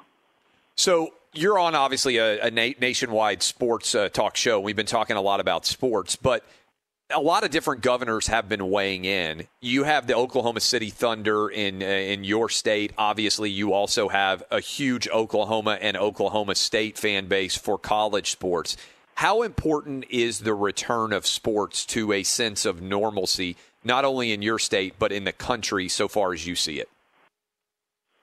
So 0.75 1.13
you're 1.33 1.59
on 1.59 1.75
obviously 1.75 2.15
a, 2.17 2.45
a 2.45 2.49
nationwide 2.49 3.43
sports 3.43 3.93
uh, 3.93 4.07
talk 4.07 4.37
show. 4.37 4.61
We've 4.61 4.75
been 4.75 4.85
talking 4.85 5.17
a 5.17 5.21
lot 5.21 5.41
about 5.41 5.65
sports, 5.65 6.15
but– 6.15 6.45
a 7.13 7.19
lot 7.19 7.43
of 7.43 7.51
different 7.51 7.81
governors 7.81 8.27
have 8.27 8.49
been 8.49 8.69
weighing 8.69 9.05
in. 9.05 9.47
You 9.59 9.83
have 9.83 10.07
the 10.07 10.15
Oklahoma 10.15 10.59
City 10.59 10.89
Thunder 10.89 11.49
in 11.49 11.81
uh, 11.81 11.85
in 11.85 12.23
your 12.23 12.49
state. 12.49 12.93
Obviously, 12.97 13.49
you 13.49 13.73
also 13.73 14.09
have 14.09 14.43
a 14.51 14.59
huge 14.59 15.07
Oklahoma 15.09 15.77
and 15.81 15.97
Oklahoma 15.97 16.55
State 16.55 16.97
fan 16.97 17.27
base 17.27 17.55
for 17.57 17.77
college 17.77 18.31
sports. 18.31 18.77
How 19.15 19.43
important 19.43 20.05
is 20.09 20.39
the 20.39 20.53
return 20.53 21.13
of 21.13 21.27
sports 21.27 21.85
to 21.87 22.11
a 22.13 22.23
sense 22.23 22.65
of 22.65 22.81
normalcy, 22.81 23.55
not 23.83 24.05
only 24.05 24.31
in 24.31 24.41
your 24.41 24.57
state 24.57 24.95
but 24.97 25.11
in 25.11 25.25
the 25.25 25.33
country, 25.33 25.87
so 25.89 26.07
far 26.07 26.33
as 26.33 26.47
you 26.47 26.55
see 26.55 26.79
it? 26.79 26.89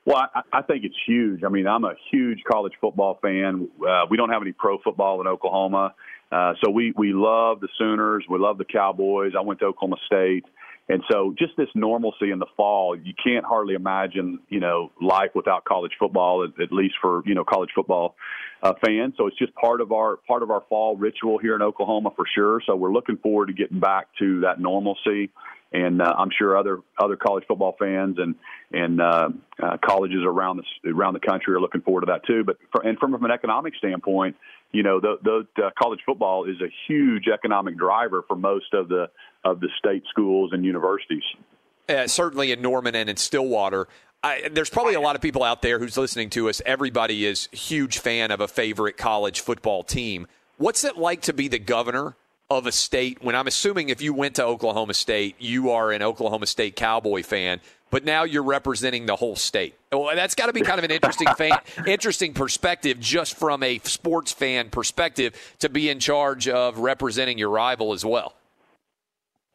Well, 0.04 0.26
I, 0.34 0.40
I 0.52 0.62
think 0.62 0.84
it's 0.84 0.96
huge. 1.06 1.44
I 1.44 1.50
mean, 1.50 1.66
I'm 1.66 1.84
a 1.84 1.94
huge 2.10 2.42
college 2.50 2.72
football 2.80 3.18
fan. 3.20 3.68
Uh, 3.86 4.06
we 4.08 4.16
don't 4.16 4.30
have 4.30 4.40
any 4.42 4.52
pro 4.52 4.78
football 4.78 5.20
in 5.20 5.26
Oklahoma. 5.26 5.94
Uh, 6.30 6.52
so 6.62 6.70
we 6.70 6.92
we 6.96 7.12
love 7.12 7.60
the 7.60 7.68
Sooners, 7.78 8.24
we 8.28 8.38
love 8.38 8.58
the 8.58 8.64
Cowboys. 8.64 9.32
I 9.36 9.42
went 9.42 9.60
to 9.60 9.66
Oklahoma 9.66 9.96
State, 10.06 10.44
and 10.88 11.02
so 11.10 11.34
just 11.38 11.52
this 11.56 11.68
normalcy 11.74 12.30
in 12.30 12.38
the 12.38 12.46
fall, 12.56 12.96
you 12.96 13.14
can't 13.22 13.44
hardly 13.44 13.74
imagine 13.74 14.40
you 14.48 14.60
know 14.60 14.92
life 15.00 15.30
without 15.34 15.64
college 15.64 15.92
football, 15.98 16.44
at, 16.44 16.60
at 16.62 16.70
least 16.70 16.94
for 17.00 17.22
you 17.24 17.34
know 17.34 17.44
college 17.44 17.70
football 17.74 18.14
uh, 18.62 18.74
fans. 18.84 19.14
So 19.16 19.26
it's 19.26 19.38
just 19.38 19.54
part 19.54 19.80
of 19.80 19.90
our 19.92 20.16
part 20.28 20.42
of 20.42 20.50
our 20.50 20.62
fall 20.68 20.96
ritual 20.96 21.38
here 21.38 21.54
in 21.54 21.62
Oklahoma 21.62 22.10
for 22.14 22.26
sure. 22.34 22.60
So 22.66 22.76
we're 22.76 22.92
looking 22.92 23.16
forward 23.16 23.46
to 23.46 23.54
getting 23.54 23.80
back 23.80 24.08
to 24.18 24.40
that 24.40 24.60
normalcy 24.60 25.30
and 25.72 26.00
uh, 26.00 26.14
I'm 26.16 26.30
sure 26.36 26.56
other 26.56 26.80
other 26.98 27.16
college 27.16 27.44
football 27.46 27.76
fans 27.78 28.16
and 28.18 28.34
and 28.72 29.00
uh, 29.00 29.28
uh, 29.62 29.76
colleges 29.84 30.20
around 30.24 30.62
the 30.82 30.90
around 30.90 31.14
the 31.14 31.20
country 31.20 31.54
are 31.54 31.60
looking 31.60 31.82
forward 31.82 32.02
to 32.02 32.06
that 32.06 32.26
too. 32.26 32.44
But 32.44 32.56
for, 32.72 32.86
and 32.86 32.98
from 32.98 33.14
an 33.22 33.30
economic 33.30 33.74
standpoint, 33.76 34.36
you 34.72 34.82
know, 34.82 35.00
the, 35.00 35.16
the 35.22 35.64
uh, 35.64 35.70
college 35.80 36.00
football 36.04 36.44
is 36.44 36.60
a 36.60 36.68
huge 36.86 37.28
economic 37.28 37.76
driver 37.78 38.24
for 38.28 38.36
most 38.36 38.74
of 38.74 38.88
the 38.88 39.08
of 39.44 39.60
the 39.60 39.68
state 39.78 40.02
schools 40.10 40.50
and 40.52 40.64
universities. 40.64 41.22
Uh, 41.88 42.06
certainly 42.06 42.52
in 42.52 42.60
Norman 42.60 42.94
and 42.94 43.08
in 43.08 43.16
Stillwater. 43.16 43.88
I, 44.22 44.48
there's 44.50 44.68
probably 44.68 44.94
a 44.94 45.00
lot 45.00 45.14
of 45.14 45.22
people 45.22 45.44
out 45.44 45.62
there 45.62 45.78
who's 45.78 45.96
listening 45.96 46.28
to 46.30 46.48
us. 46.48 46.60
Everybody 46.66 47.24
is 47.24 47.48
huge 47.52 47.98
fan 47.98 48.30
of 48.30 48.40
a 48.40 48.48
favorite 48.48 48.96
college 48.96 49.40
football 49.40 49.84
team. 49.84 50.26
What's 50.56 50.82
it 50.82 50.98
like 50.98 51.22
to 51.22 51.32
be 51.32 51.46
the 51.46 51.60
governor 51.60 52.16
of 52.50 52.66
a 52.66 52.72
state 52.72 53.22
when 53.22 53.34
I'm 53.34 53.46
assuming 53.46 53.90
if 53.90 54.02
you 54.02 54.12
went 54.12 54.36
to 54.36 54.44
Oklahoma 54.44 54.94
State, 54.94 55.36
you 55.38 55.70
are 55.70 55.92
an 55.92 56.02
Oklahoma 56.02 56.46
State 56.46 56.76
Cowboy 56.76 57.22
fan, 57.22 57.60
but 57.90 58.04
now 58.04 58.24
you're 58.24 58.42
representing 58.42 59.06
the 59.06 59.16
whole 59.16 59.36
state. 59.36 59.74
Well, 59.92 60.14
that's 60.14 60.34
got 60.34 60.46
to 60.46 60.52
be 60.52 60.60
kind 60.60 60.78
of 60.78 60.84
an 60.84 60.90
interesting 60.90 61.28
fan, 61.36 61.58
interesting 61.86 62.34
perspective 62.34 63.00
just 63.00 63.36
from 63.36 63.62
a 63.62 63.78
sports 63.80 64.32
fan 64.32 64.70
perspective 64.70 65.34
to 65.60 65.68
be 65.68 65.88
in 65.88 65.98
charge 65.98 66.48
of 66.48 66.78
representing 66.78 67.38
your 67.38 67.50
rival 67.50 67.92
as 67.92 68.04
well. 68.04 68.34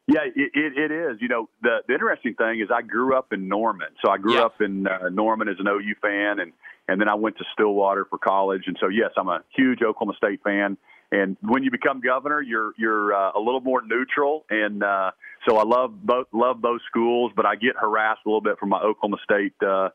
Yeah, 0.07 0.25
it, 0.25 0.51
it, 0.53 0.77
it 0.77 0.91
is. 0.91 1.21
You 1.21 1.29
know, 1.29 1.49
the, 1.61 1.77
the 1.87 1.93
interesting 1.93 2.33
thing 2.33 2.59
is 2.59 2.69
I 2.73 2.81
grew 2.81 3.15
up 3.15 3.31
in 3.31 3.47
Norman, 3.47 3.87
so 4.03 4.11
I 4.11 4.17
grew 4.17 4.37
up 4.37 4.59
in 4.59 4.85
uh, 4.85 5.09
Norman 5.09 5.47
as 5.47 5.55
an 5.59 5.67
OU 5.67 5.95
fan, 6.01 6.39
and 6.39 6.51
and 6.89 6.99
then 6.99 7.07
I 7.07 7.15
went 7.15 7.37
to 7.37 7.45
Stillwater 7.53 8.03
for 8.09 8.17
college, 8.17 8.63
and 8.67 8.75
so 8.81 8.89
yes, 8.89 9.11
I'm 9.15 9.29
a 9.29 9.41
huge 9.55 9.81
Oklahoma 9.81 10.13
State 10.17 10.41
fan. 10.43 10.77
And 11.13 11.37
when 11.41 11.61
you 11.61 11.69
become 11.69 12.01
governor, 12.01 12.41
you're 12.41 12.73
you're 12.75 13.13
uh, 13.13 13.33
a 13.35 13.39
little 13.39 13.61
more 13.61 13.83
neutral, 13.85 14.45
and 14.49 14.81
uh, 14.83 15.11
so 15.47 15.57
I 15.57 15.63
love 15.63 16.03
both 16.03 16.25
love 16.33 16.59
both 16.59 16.81
schools, 16.87 17.31
but 17.35 17.45
I 17.45 17.55
get 17.55 17.75
harassed 17.79 18.21
a 18.25 18.29
little 18.29 18.41
bit 18.41 18.57
from 18.57 18.69
my 18.69 18.79
Oklahoma 18.79 19.17
State 19.23 19.53
uh, 19.61 19.89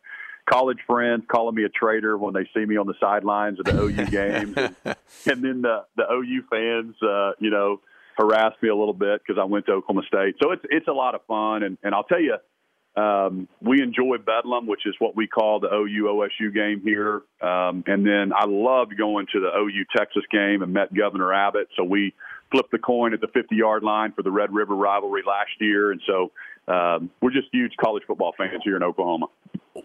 college 0.48 0.78
friends 0.86 1.24
calling 1.26 1.56
me 1.56 1.64
a 1.64 1.68
traitor 1.68 2.16
when 2.16 2.34
they 2.34 2.48
see 2.54 2.64
me 2.64 2.76
on 2.76 2.86
the 2.86 2.94
sidelines 3.00 3.58
of 3.58 3.64
the 3.64 3.82
OU 3.82 4.06
games, 4.10 4.56
and, 4.56 4.76
and 5.26 5.44
then 5.44 5.62
the 5.62 5.84
the 5.96 6.04
OU 6.08 6.42
fans, 6.48 6.94
uh, 7.02 7.32
you 7.40 7.50
know, 7.50 7.80
harass 8.16 8.52
me 8.62 8.68
a 8.68 8.76
little 8.76 8.94
bit 8.94 9.20
because 9.26 9.40
I 9.40 9.44
went 9.44 9.66
to 9.66 9.72
Oklahoma 9.72 10.06
State. 10.06 10.36
So 10.40 10.52
it's 10.52 10.64
it's 10.70 10.86
a 10.86 10.92
lot 10.92 11.16
of 11.16 11.22
fun, 11.26 11.64
and 11.64 11.78
and 11.82 11.96
I'll 11.96 12.04
tell 12.04 12.20
you, 12.20 12.36
Um, 12.98 13.48
we 13.60 13.80
enjoy 13.82 14.16
Bedlam, 14.18 14.66
which 14.66 14.86
is 14.86 14.94
what 14.98 15.14
we 15.14 15.26
call 15.28 15.60
the 15.60 15.68
OU 15.72 16.04
OSU 16.04 16.52
game 16.52 16.80
here. 16.82 17.22
Um, 17.40 17.84
and 17.86 18.04
then 18.04 18.32
I 18.34 18.46
loved 18.46 18.96
going 18.96 19.26
to 19.32 19.40
the 19.40 19.56
OU 19.56 19.84
Texas 19.96 20.24
game 20.32 20.62
and 20.62 20.72
met 20.72 20.92
Governor 20.92 21.32
Abbott. 21.32 21.68
So 21.76 21.84
we 21.84 22.14
flipped 22.50 22.72
the 22.72 22.78
coin 22.78 23.14
at 23.14 23.20
the 23.20 23.28
50 23.28 23.54
yard 23.54 23.84
line 23.84 24.12
for 24.12 24.22
the 24.22 24.30
Red 24.30 24.52
River 24.52 24.74
rivalry 24.74 25.22
last 25.26 25.50
year. 25.60 25.92
And 25.92 26.00
so 26.06 26.32
um, 26.66 27.10
we're 27.20 27.30
just 27.30 27.48
huge 27.52 27.72
college 27.80 28.02
football 28.06 28.34
fans 28.36 28.62
here 28.64 28.76
in 28.76 28.82
Oklahoma. 28.82 29.26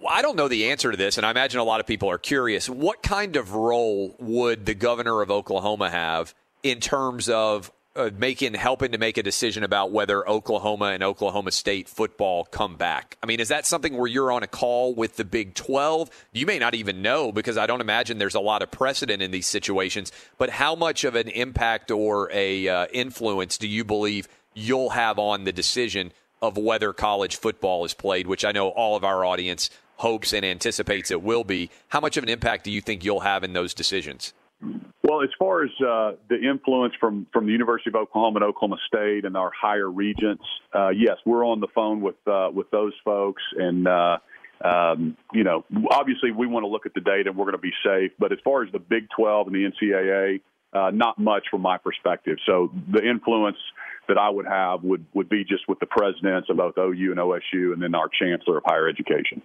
I 0.09 0.24
don't 0.24 0.36
know 0.36 0.47
the 0.47 0.72
answer 0.72 0.89
to 0.89 0.97
this, 0.97 1.18
and 1.18 1.26
I 1.26 1.30
imagine 1.30 1.59
a 1.59 1.64
lot 1.64 1.80
of 1.80 1.86
people 1.86 2.09
are 2.09 2.18
curious. 2.18 2.68
What 2.68 3.03
kind 3.03 3.36
of 3.36 3.53
role 3.53 4.16
would 4.20 4.66
the 4.66 4.74
governor 4.74 5.22
of 5.22 5.30
Oklahoma 5.30 5.91
have 5.91 6.34
in 6.64 6.80
terms 6.80 7.30
of 7.30 7.72
uh, 7.95 8.09
making 8.17 8.53
helping 8.55 8.91
to 8.91 8.97
make 8.97 9.17
a 9.17 9.23
decision 9.23 9.63
about 9.63 9.91
whether 9.91 10.27
Oklahoma 10.27 10.85
and 10.85 11.03
Oklahoma 11.03 11.51
State 11.51 11.87
football 11.87 12.45
come 12.45 12.75
back. 12.75 13.17
I 13.21 13.27
mean, 13.27 13.39
is 13.39 13.49
that 13.49 13.65
something 13.65 13.95
where 13.95 14.07
you're 14.07 14.31
on 14.31 14.43
a 14.43 14.47
call 14.47 14.95
with 14.95 15.15
the 15.15 15.25
Big 15.25 15.53
12? 15.53 16.09
You 16.31 16.45
may 16.45 16.59
not 16.59 16.73
even 16.73 17.01
know 17.01 17.31
because 17.31 17.57
I 17.57 17.67
don't 17.67 17.81
imagine 17.81 18.17
there's 18.17 18.35
a 18.35 18.39
lot 18.39 18.61
of 18.61 18.71
precedent 18.71 19.21
in 19.21 19.31
these 19.31 19.47
situations. 19.47 20.11
But 20.37 20.49
how 20.49 20.75
much 20.75 21.03
of 21.03 21.15
an 21.15 21.27
impact 21.27 21.91
or 21.91 22.29
a 22.31 22.67
uh, 22.67 22.87
influence 22.91 23.57
do 23.57 23.67
you 23.67 23.83
believe 23.83 24.27
you'll 24.55 24.91
have 24.91 25.19
on 25.19 25.43
the 25.43 25.53
decision 25.53 26.11
of 26.41 26.57
whether 26.57 26.93
college 26.93 27.35
football 27.37 27.85
is 27.85 27.93
played, 27.93 28.27
which 28.27 28.43
I 28.43 28.51
know 28.51 28.69
all 28.69 28.95
of 28.95 29.03
our 29.03 29.23
audience 29.23 29.69
hopes 29.97 30.33
and 30.33 30.43
anticipates 30.43 31.11
it 31.11 31.21
will 31.21 31.43
be? 31.43 31.69
How 31.89 31.99
much 31.99 32.17
of 32.17 32.23
an 32.23 32.29
impact 32.29 32.63
do 32.63 32.71
you 32.71 32.81
think 32.81 33.05
you'll 33.05 33.21
have 33.21 33.43
in 33.43 33.53
those 33.53 33.73
decisions? 33.73 34.33
Well, 35.14 35.22
as 35.22 35.30
far 35.38 35.64
as 35.64 35.70
uh, 35.80 36.14
the 36.28 36.41
influence 36.41 36.95
from 36.99 37.28
from 37.32 37.45
the 37.45 37.51
University 37.51 37.91
of 37.91 37.95
Oklahoma 37.95 38.38
and 38.38 38.45
Oklahoma 38.45 38.78
State 38.88 39.26
and 39.26 39.38
our 39.38 39.51
higher 39.51 39.89
regents, 39.89 40.43
uh, 40.74 40.89
yes, 40.89 41.18
we're 41.24 41.45
on 41.45 41.59
the 41.59 41.68
phone 41.76 42.01
with 42.01 42.16
uh, 42.26 42.49
with 42.51 42.72
those 42.72 42.93
folks, 43.05 43.43
and 43.55 43.88
uh, 43.88 44.18
um, 44.66 45.16
you 45.32 45.43
know, 45.43 45.66
obviously 45.91 46.32
we 46.32 46.47
want 46.47 46.64
to 46.64 46.68
look 46.68 46.88
at 46.88 46.95
the 46.95 47.01
data 47.01 47.30
and 47.30 47.38
we're 47.38 47.45
going 47.45 47.51
to 47.53 47.59
be 47.59 47.74
safe. 47.86 48.11
But 48.18 48.32
as 48.32 48.39
far 48.43 48.64
as 48.64 48.72
the 48.72 48.80
Big 48.80 49.07
12 49.16 49.47
and 49.47 49.55
the 49.55 49.70
NCAA, 49.70 50.41
uh, 50.74 50.89
not 50.89 51.20
much 51.20 51.43
from 51.51 51.61
my 51.61 51.78
perspective. 51.78 52.38
So 52.47 52.72
the 52.91 53.07
influence 53.07 53.57
that 54.07 54.18
I 54.18 54.32
would 54.32 54.47
have 54.47 54.84
would 54.84 55.05
would 55.14 55.30
be 55.30 55.43
just 55.43 55.68
with 55.68 55.80
the 55.80 55.86
presidents 55.86 56.49
of 56.49 56.57
both 56.57 56.76
OU 56.76 57.11
and 57.11 57.20
OSU, 57.20 57.74
and 57.74 57.84
then 57.84 57.93
our 57.93 58.09
chancellor 58.09 58.57
of 58.57 58.64
higher 58.66 58.89
education. 58.89 59.43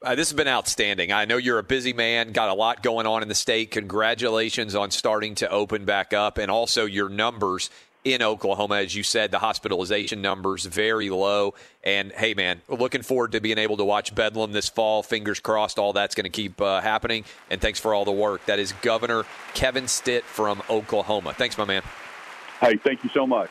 Uh, 0.00 0.14
this 0.14 0.28
has 0.30 0.36
been 0.36 0.46
outstanding. 0.46 1.10
I 1.10 1.24
know 1.24 1.38
you're 1.38 1.58
a 1.58 1.64
busy 1.64 1.92
man, 1.92 2.30
got 2.30 2.48
a 2.48 2.54
lot 2.54 2.84
going 2.84 3.06
on 3.06 3.22
in 3.22 3.28
the 3.28 3.34
state. 3.34 3.72
Congratulations 3.72 4.76
on 4.76 4.92
starting 4.92 5.34
to 5.36 5.50
open 5.50 5.84
back 5.84 6.12
up, 6.12 6.38
and 6.38 6.52
also 6.52 6.84
your 6.84 7.08
numbers 7.08 7.68
in 8.04 8.22
Oklahoma. 8.22 8.76
As 8.76 8.94
you 8.94 9.02
said, 9.02 9.32
the 9.32 9.40
hospitalization 9.40 10.22
numbers 10.22 10.64
very 10.66 11.10
low. 11.10 11.54
And 11.82 12.12
hey, 12.12 12.34
man, 12.34 12.62
looking 12.68 13.02
forward 13.02 13.32
to 13.32 13.40
being 13.40 13.58
able 13.58 13.76
to 13.76 13.84
watch 13.84 14.14
Bedlam 14.14 14.52
this 14.52 14.68
fall. 14.68 15.02
Fingers 15.02 15.40
crossed, 15.40 15.80
all 15.80 15.92
that's 15.92 16.14
going 16.14 16.24
to 16.24 16.30
keep 16.30 16.60
uh, 16.60 16.80
happening. 16.80 17.24
And 17.50 17.60
thanks 17.60 17.80
for 17.80 17.92
all 17.92 18.04
the 18.04 18.12
work. 18.12 18.46
That 18.46 18.60
is 18.60 18.72
Governor 18.82 19.24
Kevin 19.54 19.88
Stitt 19.88 20.22
from 20.22 20.62
Oklahoma. 20.70 21.34
Thanks, 21.34 21.58
my 21.58 21.64
man. 21.64 21.82
Hey, 22.60 22.76
thank 22.76 23.02
you 23.02 23.10
so 23.12 23.26
much. 23.26 23.50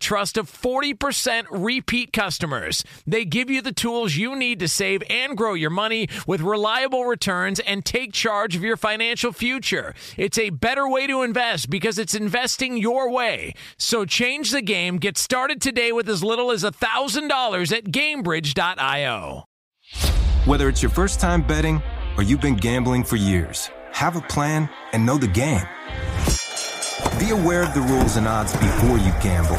trust 0.00 0.36
of 0.36 0.50
40% 0.50 1.46
repeat 1.50 2.12
customers. 2.12 2.82
They 3.06 3.24
give 3.24 3.50
you 3.50 3.62
the 3.62 3.72
tools 3.72 4.16
you 4.16 4.34
need 4.34 4.58
to 4.60 4.68
save 4.68 5.02
and 5.08 5.36
grow 5.36 5.54
your 5.54 5.70
money 5.70 6.08
with 6.26 6.40
reliable 6.40 7.04
returns 7.04 7.60
and 7.60 7.84
take 7.84 8.12
charge 8.12 8.56
of 8.56 8.62
your 8.62 8.76
financial 8.76 9.32
future. 9.32 9.94
It's 10.16 10.38
a 10.38 10.50
better 10.50 10.88
way 10.88 11.06
to 11.06 11.22
invest 11.22 11.70
because 11.70 11.98
it's 11.98 12.14
investing 12.14 12.76
your 12.76 13.10
way. 13.10 13.54
So 13.76 14.04
change 14.04 14.50
the 14.50 14.62
game. 14.62 14.98
Get 14.98 15.18
started 15.18 15.60
today 15.60 15.92
with 15.92 16.08
as 16.08 16.24
little 16.24 16.50
as 16.50 16.64
$1,000 16.64 17.76
at 17.76 17.84
Gainbridge.io. 17.84 19.44
Whether 20.46 20.68
it's 20.68 20.82
your 20.82 20.90
first 20.90 21.20
time 21.20 21.42
betting 21.42 21.82
or 22.16 22.22
you've 22.22 22.40
been 22.40 22.56
gambling 22.56 23.04
for 23.04 23.16
years, 23.16 23.70
have 23.92 24.16
a 24.16 24.22
plan 24.22 24.68
and 24.92 25.04
know 25.04 25.18
the 25.18 25.28
game. 25.28 25.66
Be 27.18 27.30
aware 27.30 27.62
of 27.62 27.74
the 27.74 27.82
rules 27.82 28.16
and 28.16 28.26
odds 28.26 28.52
before 28.52 28.98
you 28.98 29.12
gamble. 29.20 29.58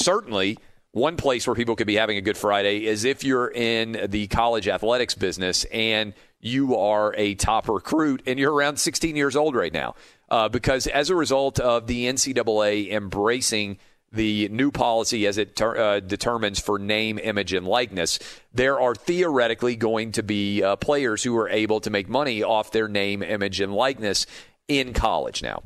Certainly, 0.00 0.58
one 0.92 1.16
place 1.16 1.46
where 1.46 1.54
people 1.54 1.76
could 1.76 1.86
be 1.86 1.96
having 1.96 2.16
a 2.16 2.22
good 2.22 2.38
Friday 2.38 2.86
is 2.86 3.04
if 3.04 3.22
you're 3.22 3.50
in 3.50 4.06
the 4.08 4.26
college 4.28 4.66
athletics 4.66 5.14
business 5.14 5.64
and 5.64 6.14
you 6.40 6.76
are 6.78 7.14
a 7.16 7.34
top 7.34 7.68
recruit 7.68 8.22
and 8.26 8.38
you're 8.38 8.52
around 8.52 8.78
16 8.78 9.14
years 9.14 9.36
old 9.36 9.54
right 9.54 9.72
now. 9.72 9.94
Uh, 10.30 10.48
because 10.48 10.86
as 10.86 11.10
a 11.10 11.14
result 11.14 11.60
of 11.60 11.86
the 11.86 12.06
NCAA 12.06 12.90
embracing 12.90 13.78
the 14.10 14.48
new 14.48 14.70
policy 14.70 15.26
as 15.26 15.38
it 15.38 15.54
ter- 15.54 15.76
uh, 15.76 16.00
determines 16.00 16.58
for 16.58 16.78
name, 16.78 17.18
image, 17.18 17.52
and 17.52 17.66
likeness, 17.66 18.18
there 18.54 18.80
are 18.80 18.94
theoretically 18.94 19.76
going 19.76 20.12
to 20.12 20.22
be 20.22 20.62
uh, 20.62 20.76
players 20.76 21.22
who 21.22 21.36
are 21.36 21.48
able 21.48 21.80
to 21.80 21.90
make 21.90 22.08
money 22.08 22.42
off 22.42 22.72
their 22.72 22.88
name, 22.88 23.22
image, 23.22 23.60
and 23.60 23.74
likeness 23.74 24.26
in 24.66 24.94
college 24.94 25.42
now. 25.42 25.62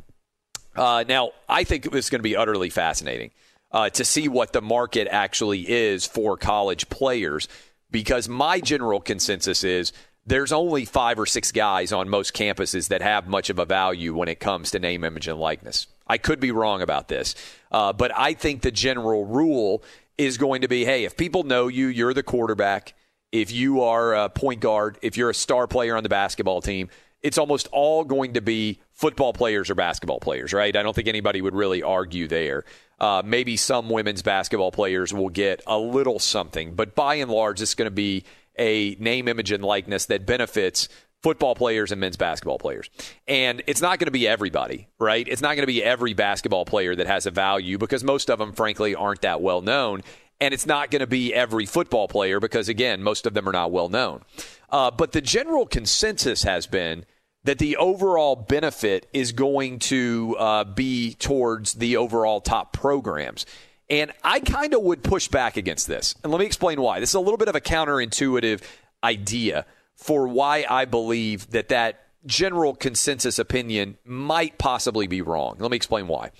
Uh, 0.75 1.05
now, 1.09 1.31
I 1.49 1.65
think 1.65 1.87
it's 1.87 2.11
going 2.11 2.19
to 2.19 2.25
be 2.25 2.37
utterly 2.37 2.69
fascinating 2.69 3.31
uh, 3.75 3.91
to 3.91 4.05
see 4.05 4.29
what 4.29 4.53
the 4.53 4.63
market 4.63 5.09
actually 5.11 5.69
is 5.69 6.07
for 6.07 6.39
college 6.39 6.89
players 6.89 7.49
because 7.91 8.29
my 8.29 8.61
general 8.61 9.01
consensus 9.01 9.65
is 9.65 9.93
there's 10.27 10.53
only 10.53 10.85
five 10.85 11.19
or 11.19 11.27
six 11.27 11.53
guys 11.53 11.93
on 11.93 12.09
most 12.09 12.35
campuses 12.35 12.89
that 12.89 13.03
have 13.03 13.27
much 13.27 13.51
of 13.51 13.59
a 13.59 13.65
value 13.67 14.15
when 14.15 14.29
it 14.29 14.41
comes 14.41 14.71
to 14.71 14.79
name, 14.79 15.05
image, 15.05 15.29
and 15.29 15.39
likeness. 15.39 15.89
I 16.07 16.19
could 16.19 16.41
be 16.41 16.53
wrong 16.53 16.83
about 16.83 17.09
this, 17.09 17.35
uh, 17.73 17.93
but 17.93 18.17
I 18.17 18.33
think 18.35 18.63
the 18.63 18.71
general 18.71 19.27
rule 19.27 19.83
is 20.17 20.39
going 20.39 20.63
to 20.63 20.69
be 20.69 20.85
hey, 20.85 21.05
if 21.05 21.17
people 21.17 21.43
know 21.43 21.67
you, 21.67 21.89
you're 21.89 22.15
the 22.15 22.23
quarterback, 22.23 22.95
if 23.33 23.51
you 23.51 23.83
are 23.83 24.15
a 24.15 24.29
point 24.29 24.61
guard, 24.61 24.99
if 25.03 25.17
you're 25.17 25.31
a 25.31 25.35
star 25.35 25.67
player 25.67 25.97
on 25.97 26.05
the 26.05 26.09
basketball 26.09 26.63
team, 26.63 26.89
it's 27.25 27.39
almost 27.39 27.67
all 27.73 28.05
going 28.05 28.35
to 28.35 28.41
be 28.41 28.79
football 28.93 29.33
players 29.33 29.69
or 29.71 29.75
basketball 29.75 30.21
players, 30.21 30.53
right? 30.53 30.77
I 30.77 30.83
don't 30.83 30.95
think 30.95 31.09
anybody 31.09 31.41
would 31.43 31.55
really 31.55 31.83
argue 31.83 32.29
there. 32.29 32.65
Uh, 33.05 33.21
maybe 33.23 33.55
some 33.55 33.91
women's 33.91 34.23
basketball 34.23 34.73
players 34.73 35.13
will 35.13 35.29
get 35.29 35.61
a 35.67 35.77
little 35.77 36.19
something, 36.19 36.75
but 36.75 36.95
by 36.95 37.17
and 37.17 37.31
large, 37.31 37.61
it's 37.61 37.75
going 37.75 37.85
to 37.85 37.91
be 37.95 38.25
a 38.59 38.95
name, 38.99 39.29
image, 39.29 39.53
and 39.53 39.63
likeness 39.63 40.07
that 40.07 40.25
benefits 40.25 40.89
football 41.23 41.55
players 41.55 41.93
and 41.93 42.01
men's 42.01 42.17
basketball 42.17 42.59
players. 42.59 42.89
And 43.29 43.63
it's 43.67 43.83
not 43.83 43.99
going 43.99 44.07
to 44.07 44.11
be 44.11 44.27
everybody, 44.27 44.89
right? 44.99 45.29
It's 45.29 45.43
not 45.43 45.55
going 45.55 45.65
to 45.65 45.67
be 45.67 45.85
every 45.85 46.15
basketball 46.15 46.65
player 46.65 46.97
that 46.97 47.07
has 47.07 47.27
a 47.27 47.31
value 47.31 47.77
because 47.77 48.03
most 48.03 48.31
of 48.31 48.39
them, 48.39 48.55
frankly, 48.55 48.95
aren't 48.95 49.21
that 49.21 49.43
well 49.43 49.61
known. 49.61 50.01
And 50.41 50.55
it's 50.55 50.65
not 50.65 50.91
going 50.91 51.01
to 51.01 51.07
be 51.07 51.35
every 51.35 51.67
football 51.67 52.09
player 52.09 52.41
because, 52.41 52.71
again, 52.71 53.03
most 53.03 53.27
of 53.27 53.35
them 53.35 53.47
are 53.47 53.53
not 53.53 53.71
well 53.71 53.91
known. 53.91 54.23
Uh, 54.71 54.91
but 54.91 55.13
the 55.13 55.21
general 55.21 55.67
consensus 55.67 56.43
has 56.45 56.67
been 56.67 57.05
that 57.45 57.59
the 57.59 57.77
overall 57.77 58.37
benefit 58.37 59.07
is 59.13 59.33
going 59.33 59.79
to 59.79 60.37
uh, 60.39 60.65
be 60.65 61.15
towards 61.15 61.75
the 61.75 61.97
overall 61.97 62.41
top 62.41 62.73
programs. 62.73 63.47
And 63.91 64.13
I 64.23 64.41
kind 64.41 64.73
of 64.75 64.83
would 64.83 65.05
push 65.05 65.29
back 65.29 65.57
against 65.57 65.87
this. 65.87 66.15
And 66.23 66.33
let 66.33 66.39
me 66.41 66.47
explain 66.47 66.81
why. 66.81 67.01
This 67.01 67.11
is 67.11 67.15
a 67.15 67.21
little 67.21 67.37
bit 67.37 67.49
of 67.49 67.55
a 67.55 67.61
counterintuitive 67.61 68.63
idea 69.03 69.67
for 69.95 70.27
why 70.27 70.65
I 70.69 70.87
believe 70.87 71.51
that 71.51 71.69
that 71.69 72.01
general 72.27 72.75
consensus 72.75 73.39
opinion 73.39 73.99
might 74.05 74.57
possibly 74.59 75.07
be 75.07 75.21
wrong. 75.21 75.57
Let 75.59 75.71
me 75.71 75.77
explain 75.77 76.09
why. 76.09 76.31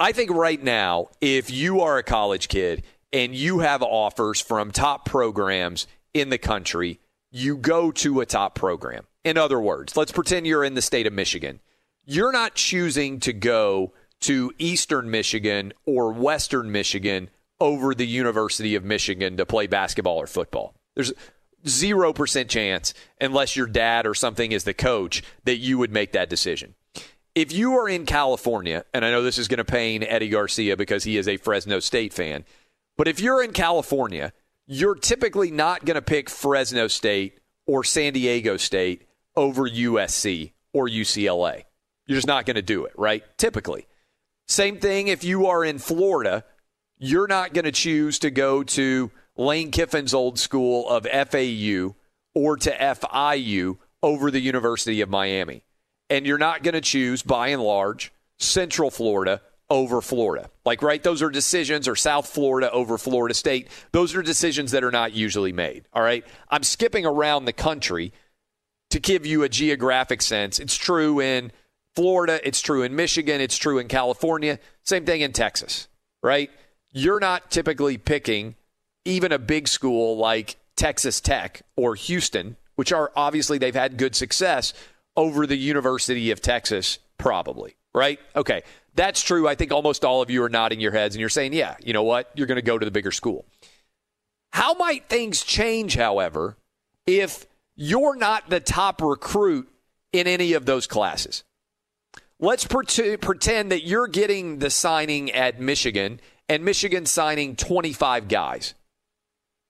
I 0.00 0.12
think 0.12 0.30
right 0.30 0.62
now, 0.62 1.08
if 1.20 1.50
you 1.50 1.80
are 1.80 1.98
a 1.98 2.02
college 2.02 2.48
kid 2.48 2.82
and 3.12 3.34
you 3.34 3.60
have 3.60 3.82
offers 3.82 4.40
from 4.40 4.70
top 4.70 5.04
programs 5.04 5.86
in 6.12 6.28
the 6.28 6.38
country, 6.38 7.00
you 7.30 7.56
go 7.56 7.90
to 7.92 8.20
a 8.20 8.26
top 8.26 8.54
program. 8.54 9.06
In 9.28 9.36
other 9.36 9.60
words, 9.60 9.94
let's 9.94 10.10
pretend 10.10 10.46
you're 10.46 10.64
in 10.64 10.72
the 10.72 10.80
state 10.80 11.06
of 11.06 11.12
Michigan. 11.12 11.60
You're 12.06 12.32
not 12.32 12.54
choosing 12.54 13.20
to 13.20 13.34
go 13.34 13.92
to 14.20 14.50
Eastern 14.56 15.10
Michigan 15.10 15.74
or 15.84 16.14
Western 16.14 16.72
Michigan 16.72 17.28
over 17.60 17.94
the 17.94 18.06
University 18.06 18.74
of 18.74 18.84
Michigan 18.84 19.36
to 19.36 19.44
play 19.44 19.66
basketball 19.66 20.16
or 20.16 20.26
football. 20.26 20.72
There's 20.94 21.12
0% 21.66 22.48
chance, 22.48 22.94
unless 23.20 23.54
your 23.54 23.66
dad 23.66 24.06
or 24.06 24.14
something 24.14 24.50
is 24.50 24.64
the 24.64 24.72
coach, 24.72 25.22
that 25.44 25.58
you 25.58 25.76
would 25.76 25.92
make 25.92 26.12
that 26.12 26.30
decision. 26.30 26.74
If 27.34 27.52
you 27.52 27.74
are 27.74 27.86
in 27.86 28.06
California, 28.06 28.86
and 28.94 29.04
I 29.04 29.10
know 29.10 29.22
this 29.22 29.36
is 29.36 29.46
going 29.46 29.58
to 29.58 29.64
pain 29.64 30.04
Eddie 30.04 30.30
Garcia 30.30 30.74
because 30.74 31.04
he 31.04 31.18
is 31.18 31.28
a 31.28 31.36
Fresno 31.36 31.80
State 31.80 32.14
fan, 32.14 32.46
but 32.96 33.08
if 33.08 33.20
you're 33.20 33.44
in 33.44 33.52
California, 33.52 34.32
you're 34.66 34.94
typically 34.94 35.50
not 35.50 35.84
going 35.84 35.96
to 35.96 36.02
pick 36.02 36.30
Fresno 36.30 36.88
State 36.88 37.40
or 37.66 37.84
San 37.84 38.14
Diego 38.14 38.56
State 38.56 39.02
over 39.38 39.68
USC 39.68 40.52
or 40.72 40.88
UCLA. 40.88 41.62
You're 42.06 42.16
just 42.16 42.26
not 42.26 42.44
going 42.44 42.56
to 42.56 42.62
do 42.62 42.86
it, 42.86 42.92
right? 42.98 43.22
Typically. 43.38 43.86
Same 44.48 44.78
thing 44.78 45.06
if 45.06 45.22
you 45.22 45.46
are 45.46 45.64
in 45.64 45.78
Florida, 45.78 46.44
you're 46.98 47.28
not 47.28 47.54
going 47.54 47.64
to 47.64 47.72
choose 47.72 48.18
to 48.18 48.30
go 48.32 48.64
to 48.64 49.12
Lane 49.36 49.70
Kiffin's 49.70 50.12
old 50.12 50.40
school 50.40 50.88
of 50.88 51.04
FAU 51.04 51.94
or 52.34 52.56
to 52.56 52.76
FIU 52.76 53.78
over 54.02 54.32
the 54.32 54.40
University 54.40 55.02
of 55.02 55.08
Miami. 55.08 55.62
And 56.10 56.26
you're 56.26 56.38
not 56.38 56.64
going 56.64 56.74
to 56.74 56.80
choose, 56.80 57.22
by 57.22 57.48
and 57.48 57.62
large, 57.62 58.12
Central 58.38 58.90
Florida 58.90 59.40
over 59.70 60.00
Florida. 60.00 60.50
Like, 60.64 60.82
right? 60.82 61.02
Those 61.02 61.22
are 61.22 61.30
decisions, 61.30 61.86
or 61.86 61.94
South 61.94 62.26
Florida 62.26 62.72
over 62.72 62.98
Florida 62.98 63.34
State. 63.34 63.68
Those 63.92 64.16
are 64.16 64.22
decisions 64.22 64.72
that 64.72 64.82
are 64.82 64.90
not 64.90 65.12
usually 65.12 65.52
made. 65.52 65.84
All 65.92 66.02
right. 66.02 66.24
I'm 66.50 66.64
skipping 66.64 67.06
around 67.06 67.44
the 67.44 67.52
country 67.52 68.12
to 68.90 69.00
give 69.00 69.26
you 69.26 69.42
a 69.42 69.48
geographic 69.48 70.22
sense. 70.22 70.58
It's 70.58 70.76
true 70.76 71.20
in 71.20 71.52
Florida, 71.94 72.40
it's 72.46 72.60
true 72.60 72.82
in 72.82 72.94
Michigan, 72.94 73.40
it's 73.40 73.56
true 73.56 73.78
in 73.78 73.88
California, 73.88 74.58
same 74.84 75.04
thing 75.04 75.20
in 75.20 75.32
Texas, 75.32 75.88
right? 76.22 76.50
You're 76.92 77.20
not 77.20 77.50
typically 77.50 77.98
picking 77.98 78.54
even 79.04 79.32
a 79.32 79.38
big 79.38 79.68
school 79.68 80.16
like 80.16 80.56
Texas 80.76 81.20
Tech 81.20 81.62
or 81.76 81.94
Houston, 81.96 82.56
which 82.76 82.92
are 82.92 83.10
obviously 83.16 83.58
they've 83.58 83.74
had 83.74 83.96
good 83.96 84.14
success 84.14 84.72
over 85.16 85.46
the 85.46 85.56
University 85.56 86.30
of 86.30 86.40
Texas, 86.40 87.00
probably, 87.18 87.74
right? 87.92 88.20
Okay, 88.36 88.62
that's 88.94 89.22
true. 89.22 89.48
I 89.48 89.56
think 89.56 89.72
almost 89.72 90.04
all 90.04 90.22
of 90.22 90.30
you 90.30 90.42
are 90.44 90.48
nodding 90.48 90.78
your 90.78 90.92
heads 90.92 91.16
and 91.16 91.20
you're 91.20 91.28
saying, 91.28 91.52
yeah, 91.52 91.76
you 91.82 91.92
know 91.92 92.04
what? 92.04 92.30
You're 92.34 92.46
going 92.46 92.56
to 92.56 92.62
go 92.62 92.78
to 92.78 92.84
the 92.84 92.92
bigger 92.92 93.10
school. 93.10 93.44
How 94.52 94.74
might 94.74 95.08
things 95.08 95.42
change, 95.42 95.96
however, 95.96 96.56
if 97.06 97.46
you're 97.80 98.16
not 98.16 98.50
the 98.50 98.58
top 98.58 99.00
recruit 99.00 99.68
in 100.12 100.26
any 100.26 100.54
of 100.54 100.66
those 100.66 100.88
classes. 100.88 101.44
Let's 102.40 102.66
pretend 102.66 103.70
that 103.70 103.84
you're 103.84 104.08
getting 104.08 104.58
the 104.58 104.68
signing 104.68 105.30
at 105.30 105.60
Michigan 105.60 106.20
and 106.48 106.64
Michigan 106.64 107.06
signing 107.06 107.54
25 107.54 108.26
guys. 108.26 108.74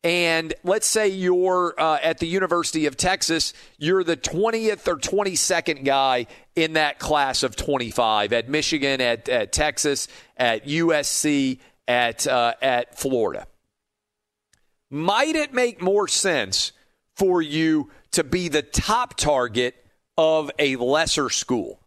And 0.02 0.54
let's 0.64 0.86
say 0.86 1.08
you're 1.08 1.74
uh, 1.78 1.98
at 2.02 2.18
the 2.18 2.26
University 2.26 2.86
of 2.86 2.96
Texas, 2.96 3.52
you're 3.76 4.04
the 4.04 4.16
20th 4.16 4.88
or 4.88 4.96
22nd 4.96 5.84
guy 5.84 6.28
in 6.56 6.74
that 6.74 6.98
class 6.98 7.42
of 7.42 7.56
25 7.56 8.32
at 8.32 8.48
Michigan, 8.48 9.02
at, 9.02 9.28
at 9.28 9.52
Texas, 9.52 10.08
at 10.36 10.66
USC, 10.66 11.58
at, 11.86 12.26
uh, 12.26 12.54
at 12.62 12.98
Florida. 12.98 13.46
Might 14.90 15.36
it 15.36 15.52
make 15.52 15.82
more 15.82 16.08
sense 16.08 16.72
for 17.18 17.42
you 17.42 17.90
to 18.12 18.24
be 18.24 18.48
the 18.48 18.62
top 18.62 19.14
target 19.14 19.74
of 20.16 20.50
a 20.58 20.76
lesser 20.76 21.28
school. 21.28 21.80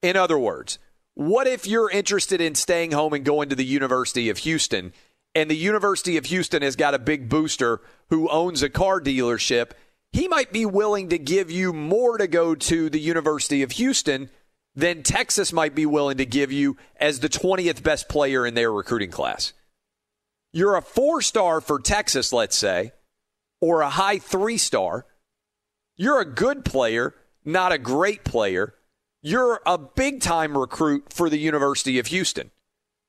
In 0.00 0.16
other 0.16 0.38
words, 0.38 0.78
what 1.14 1.46
if 1.46 1.66
you're 1.66 1.90
interested 1.90 2.40
in 2.40 2.54
staying 2.54 2.92
home 2.92 3.12
and 3.12 3.24
going 3.24 3.48
to 3.48 3.56
the 3.56 3.64
University 3.64 4.30
of 4.30 4.38
Houston, 4.38 4.92
and 5.34 5.50
the 5.50 5.56
University 5.56 6.16
of 6.16 6.26
Houston 6.26 6.62
has 6.62 6.76
got 6.76 6.94
a 6.94 6.98
big 6.98 7.28
booster 7.28 7.80
who 8.08 8.28
owns 8.28 8.62
a 8.62 8.70
car 8.70 9.00
dealership? 9.00 9.72
He 10.12 10.28
might 10.28 10.52
be 10.52 10.64
willing 10.66 11.08
to 11.10 11.18
give 11.18 11.50
you 11.50 11.72
more 11.72 12.16
to 12.16 12.26
go 12.26 12.54
to 12.54 12.90
the 12.90 13.00
University 13.00 13.62
of 13.62 13.72
Houston 13.72 14.30
than 14.74 15.02
Texas 15.02 15.52
might 15.52 15.74
be 15.74 15.86
willing 15.86 16.16
to 16.18 16.26
give 16.26 16.50
you 16.52 16.76
as 16.96 17.20
the 17.20 17.28
20th 17.28 17.82
best 17.82 18.08
player 18.08 18.46
in 18.46 18.54
their 18.54 18.72
recruiting 18.72 19.10
class. 19.10 19.52
You're 20.52 20.76
a 20.76 20.82
four 20.82 21.22
star 21.22 21.60
for 21.60 21.78
Texas, 21.78 22.32
let's 22.32 22.56
say, 22.56 22.92
or 23.60 23.82
a 23.82 23.90
high 23.90 24.18
three 24.18 24.58
star 24.58 25.06
you're 26.00 26.22
a 26.22 26.24
good 26.24 26.64
player, 26.64 27.14
not 27.44 27.72
a 27.72 27.78
great 27.78 28.24
player. 28.24 28.72
You're 29.20 29.60
a 29.66 29.76
big 29.76 30.22
time 30.22 30.56
recruit 30.56 31.12
for 31.12 31.28
the 31.28 31.36
University 31.36 31.98
of 31.98 32.06
Houston 32.06 32.50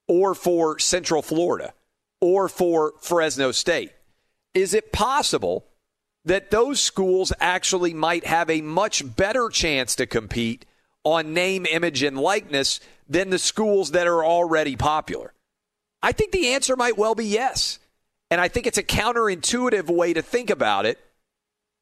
or 0.10 0.36
for 0.36 0.78
Central 0.78 1.22
Florida 1.22 1.74
or 2.20 2.50
for 2.50 2.92
Fresno 3.00 3.54
State. 3.54 3.94
Is 4.54 4.74
it 4.74 4.92
possible 4.92 5.68
that 6.26 6.52
those 6.52 6.82
schools 6.82 7.32
actually 7.40 7.94
might 7.94 8.26
have 8.26 8.50
a 8.50 8.60
much 8.60 9.16
better 9.16 9.48
chance 9.48 9.96
to 9.96 10.06
compete 10.06 10.66
on 11.06 11.34
name, 11.34 11.66
image, 11.66 12.04
and 12.04 12.20
likeness 12.20 12.82
than 13.08 13.30
the 13.30 13.40
schools 13.40 13.92
that 13.92 14.06
are 14.06 14.26
already 14.26 14.76
popular? 14.76 15.34
I 16.04 16.12
think 16.12 16.34
the 16.34 16.50
answer 16.50 16.76
might 16.76 16.98
well 16.98 17.16
be 17.16 17.24
yes. 17.28 17.80
And 18.32 18.42
I 18.42 18.48
think 18.48 18.66
it's 18.66 18.80
a 18.80 18.84
counterintuitive 18.84 19.88
way 19.88 20.14
to 20.14 20.24
think 20.24 20.50
about 20.50 20.88
it. 20.88 20.98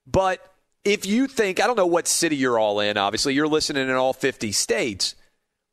But 0.06 0.46
if 0.84 1.06
you 1.06 1.28
think, 1.28 1.62
I 1.62 1.68
don't 1.68 1.78
know 1.78 1.86
what 1.86 2.08
city 2.08 2.36
you're 2.36 2.60
all 2.60 2.82
in, 2.82 2.98
obviously, 2.98 3.34
you're 3.34 3.48
listening 3.48 3.88
in 3.88 3.96
all 3.96 4.12
50 4.12 4.52
states, 4.52 5.16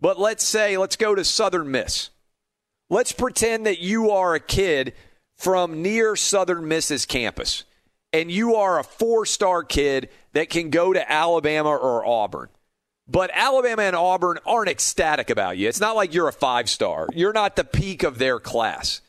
but 0.01 0.20
let's 0.20 0.47
say, 0.47 0.77
let's 0.77 0.97
go 0.97 1.14
to 1.14 1.24
Southern 1.24 1.72
Miss. 1.72 2.11
Let's 2.89 3.11
pretend 3.11 3.66
that 3.66 3.81
you 3.81 4.12
are 4.12 4.37
a 4.37 4.41
kid 4.41 4.93
from 5.35 5.83
near 5.83 6.14
Southern 6.14 6.68
Miss's 6.68 7.05
campus 7.05 7.64
and 8.12 8.31
you 8.31 8.55
are 8.57 8.79
a 8.79 8.85
four 8.85 9.27
star 9.27 9.62
kid 9.62 10.09
that 10.33 10.49
can 10.49 10.70
go 10.70 10.93
to 10.93 11.12
Alabama 11.12 11.70
or 11.70 12.07
Auburn. 12.07 12.49
But 13.09 13.31
Alabama 13.33 13.83
and 13.83 13.95
Auburn 13.95 14.39
aren't 14.47 14.70
ecstatic 14.70 15.31
about 15.31 15.59
you. 15.59 15.68
It's 15.68 15.81
not 15.81 15.97
like 15.97 16.12
you're 16.12 16.29
a 16.29 16.33
five 16.33 16.68
star. 16.68 17.09
You're 17.14 17.33
not 17.33 17.57
the 17.57 17.64
peak 17.64 18.03
of 18.03 18.18
their 18.18 18.41
class. 18.41 19.01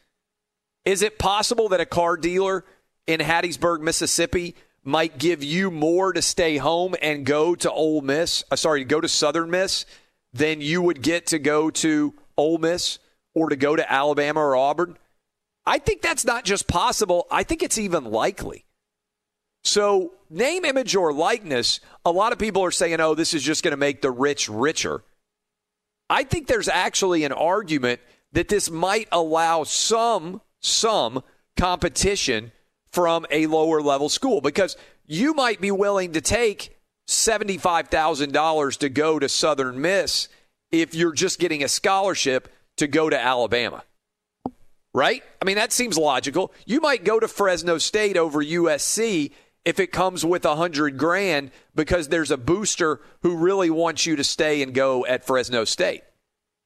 Is 0.88 1.02
it 1.02 1.20
possible 1.20 1.68
that 1.70 1.82
a 1.82 1.86
car 1.86 2.16
dealer 2.16 2.64
in 3.08 3.20
Hattiesburg, 3.20 3.82
Mississippi 3.82 4.56
might 4.86 5.18
give 5.18 5.44
you 5.44 5.70
more 5.70 6.14
to 6.14 6.22
stay 6.22 6.56
home 6.56 6.96
and 7.02 7.26
go 7.26 7.56
to 7.56 7.70
Ole 7.70 8.00
Miss, 8.00 8.46
uh, 8.50 8.56
sorry, 8.56 8.86
go 8.86 9.02
to 9.02 9.10
Southern 9.10 9.52
Miss 9.52 9.86
than 10.32 10.62
you 10.62 10.82
would 10.82 11.02
get 11.02 11.28
to 11.28 11.40
go 11.40 11.70
to 11.72 12.14
Ole 12.38 12.58
Miss 12.58 13.00
or 13.36 13.50
to 13.50 13.58
go 13.58 13.76
to 13.76 13.92
Alabama 13.92 14.40
or 14.40 14.56
Auburn? 14.56 14.98
I 15.66 15.80
think 15.80 16.02
that's 16.02 16.24
not 16.24 16.46
just 16.46 16.70
possible. 16.70 17.28
I 17.30 17.44
think 17.44 17.64
it's 17.64 17.78
even 17.78 18.06
likely. 18.06 18.64
So, 19.66 20.14
name, 20.30 20.64
image, 20.64 20.96
or 20.96 21.12
likeness, 21.12 21.82
a 22.06 22.12
lot 22.12 22.32
of 22.32 22.40
people 22.40 22.64
are 22.64 22.72
saying, 22.72 23.02
oh, 23.02 23.14
this 23.14 23.34
is 23.34 23.44
just 23.44 23.62
going 23.62 23.72
to 23.72 23.78
make 23.78 24.02
the 24.02 24.10
rich 24.10 24.48
richer. 24.48 25.04
I 26.10 26.24
think 26.24 26.48
there's 26.48 26.70
actually 26.70 27.26
an 27.26 27.34
argument 27.34 28.00
that 28.32 28.48
this 28.48 28.72
might 28.72 29.10
allow 29.12 29.66
some 29.66 30.40
some 30.60 31.24
competition 31.56 32.52
from 32.92 33.26
a 33.30 33.48
lower 33.48 33.82
level 33.82 34.10
school 34.10 34.42
because 34.42 34.78
you 35.06 35.34
might 35.34 35.62
be 35.62 35.72
willing 35.72 36.14
to 36.14 36.22
take 36.22 36.78
$75,000 37.08 38.78
to 38.78 38.90
go 38.90 39.20
to 39.20 39.30
Southern 39.30 39.82
Miss 39.82 40.28
if 40.72 40.94
you're 40.94 41.14
just 41.14 41.40
getting 41.40 41.64
a 41.64 41.68
scholarship 41.68 42.52
to 42.78 42.88
go 42.88 43.10
to 43.10 43.20
Alabama. 43.20 43.84
Right? 44.94 45.24
I 45.42 45.46
mean, 45.46 45.56
that 45.56 45.72
seems 45.72 45.98
logical. 45.98 46.52
You 46.66 46.82
might 46.82 47.04
go 47.04 47.20
to 47.20 47.28
Fresno 47.28 47.78
State 47.78 48.18
over 48.18 48.44
USC 48.44 49.32
if 49.64 49.80
it 49.80 49.92
comes 49.92 50.26
with 50.26 50.46
a 50.46 50.56
hundred 50.56 50.98
grand 50.98 51.52
because 51.76 52.08
there's 52.08 52.32
a 52.32 52.38
booster 52.38 53.02
who 53.22 53.36
really 53.36 53.70
wants 53.70 54.06
you 54.06 54.16
to 54.16 54.24
stay 54.24 54.62
and 54.62 54.74
go 54.74 55.06
at 55.06 55.26
Fresno 55.26 55.66
State. 55.66 56.04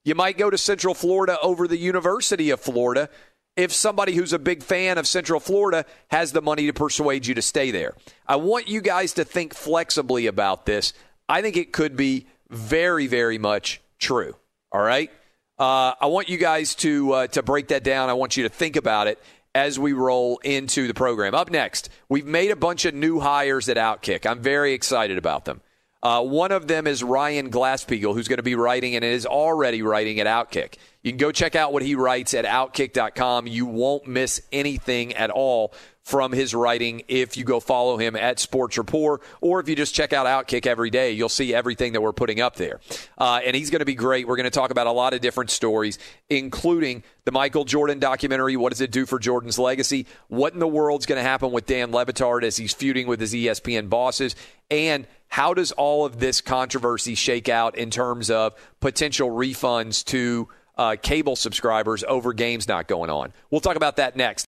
You 0.04 0.16
might 0.16 0.38
go 0.38 0.50
to 0.50 0.58
Central 0.58 0.94
Florida 0.94 1.38
over 1.42 1.68
the 1.68 1.78
University 1.78 2.50
of 2.50 2.60
Florida 2.60 3.10
if 3.56 3.74
somebody 3.74 4.16
who's 4.16 4.34
a 4.34 4.40
big 4.40 4.64
fan 4.64 4.98
of 4.98 5.08
Central 5.08 5.40
Florida 5.40 5.86
has 6.10 6.32
the 6.32 6.42
money 6.42 6.68
to 6.68 6.74
persuade 6.74 7.26
you 7.26 7.36
to 7.36 7.42
stay 7.42 7.72
there. 7.72 7.94
I 8.28 8.38
want 8.38 8.68
you 8.68 8.82
guys 8.82 9.14
to 9.14 9.26
think 9.26 9.54
flexibly 9.54 10.28
about 10.28 10.66
this. 10.66 10.94
I 11.28 11.42
think 11.42 11.58
it 11.58 11.74
could 11.74 11.96
be 11.96 12.28
very, 12.50 13.08
very 13.08 13.38
much 13.38 13.82
true. 14.00 14.36
All 14.72 14.82
right. 14.82 15.12
Uh, 15.60 15.94
I 16.00 16.08
want 16.08 16.30
you 16.30 16.38
guys 16.38 16.76
to 16.76 17.12
uh, 17.12 17.28
to 17.28 17.44
break 17.44 17.68
that 17.68 17.84
down. 17.84 18.10
I 18.10 18.14
want 18.14 18.36
you 18.36 18.44
to 18.44 18.50
think 18.50 18.76
about 18.76 19.08
it 19.08 19.22
as 19.54 19.78
we 19.78 19.94
roll 19.94 20.38
into 20.40 20.88
the 20.88 20.94
program. 20.94 21.36
Up 21.36 21.52
next, 21.52 21.90
we've 22.10 22.26
made 22.26 22.52
a 22.52 22.56
bunch 22.56 22.86
of 22.86 22.94
new 22.94 23.20
hires 23.20 23.70
at 23.70 23.78
Outkick. 23.78 24.26
I'm 24.26 24.42
very 24.42 24.74
excited 24.74 25.18
about 25.18 25.46
them. 25.46 25.62
Uh, 26.04 26.24
one 26.24 26.52
of 26.52 26.68
them 26.68 26.88
is 26.88 27.04
Ryan 27.04 27.52
Glasspiegel, 27.52 28.14
who's 28.14 28.28
going 28.28 28.38
to 28.38 28.44
be 28.44 28.56
writing 28.56 28.96
and 28.96 29.06
is 29.06 29.26
already 29.26 29.84
writing 29.84 30.20
at 30.20 30.28
Outkick. 30.28 30.76
You 31.04 31.12
can 31.12 31.18
go 31.18 31.32
check 31.32 31.56
out 31.56 31.74
what 31.74 31.84
he 31.84 31.96
writes 31.96 32.34
at 32.34 32.46
outkick.com. 32.46 33.48
You 33.48 33.66
won't 33.66 34.08
miss 34.08 34.42
anything 34.52 35.14
at 35.14 35.30
all 35.30 35.74
from 36.04 36.32
his 36.32 36.56
writing 36.56 37.04
if 37.08 37.38
you 37.38 37.44
go 37.44 37.60
follow 37.60 37.98
him 37.98 38.16
at 38.16 38.40
Sports 38.40 38.78
Report 38.78 39.22
or 39.40 39.60
if 39.60 39.70
you 39.70 39.76
just 39.76 39.94
check 39.94 40.14
out 40.14 40.26
Outkick 40.26 40.66
every 40.66 40.90
day. 40.90 41.12
You'll 41.12 41.30
see 41.30 41.54
everything 41.54 41.94
that 41.94 42.02
we're 42.02 42.12
putting 42.12 42.42
up 42.42 42.56
there. 42.56 42.80
Uh, 43.18 43.40
and 43.46 43.56
he's 43.56 43.70
going 43.70 43.80
to 43.80 43.86
be 43.86 43.94
great. 43.94 44.28
We're 44.28 44.36
going 44.36 44.46
to 44.46 44.50
talk 44.50 44.72
about 44.72 44.88
a 44.88 44.92
lot 44.92 45.14
of 45.14 45.22
different 45.22 45.52
stories, 45.52 46.00
including 46.30 47.04
the 47.26 47.32
Michael 47.32 47.66
Jordan 47.66 48.00
documentary. 48.00 48.56
What 48.58 48.72
does 48.72 48.82
it 48.82 48.92
do 48.92 49.06
for 49.06 49.20
Jordan's 49.20 49.60
legacy? 49.60 50.08
What 50.28 50.54
in 50.54 50.60
the 50.60 50.68
world's 50.68 51.06
going 51.06 51.20
to 51.20 51.24
happen 51.28 51.52
with 51.52 51.68
Dan 51.68 51.92
Le 51.92 52.06
Batard 52.06 52.44
as 52.44 52.58
he's 52.58 52.74
feuding 52.74 53.06
with 53.08 53.20
his 53.20 53.34
ESPN 53.34 53.90
bosses? 53.90 54.36
And 54.72 55.06
how 55.32 55.54
does 55.54 55.72
all 55.72 56.06
of 56.06 56.20
this 56.20 56.42
controversy 56.42 57.16
shake 57.16 57.48
out 57.48 57.78
in 57.78 57.90
terms 57.90 58.30
of 58.30 58.54
potential 58.82 59.30
refunds 59.30 60.04
to 60.04 60.50
uh, 60.78 60.98
cable 61.02 61.38
subscribers 61.38 62.04
over 62.04 62.34
games 62.34 62.68
not 62.68 62.86
going 62.86 63.10
on? 63.10 63.32
We'll 63.50 63.62
talk 63.62 63.78
about 63.78 63.96
that 63.96 64.18
next. 64.18 64.46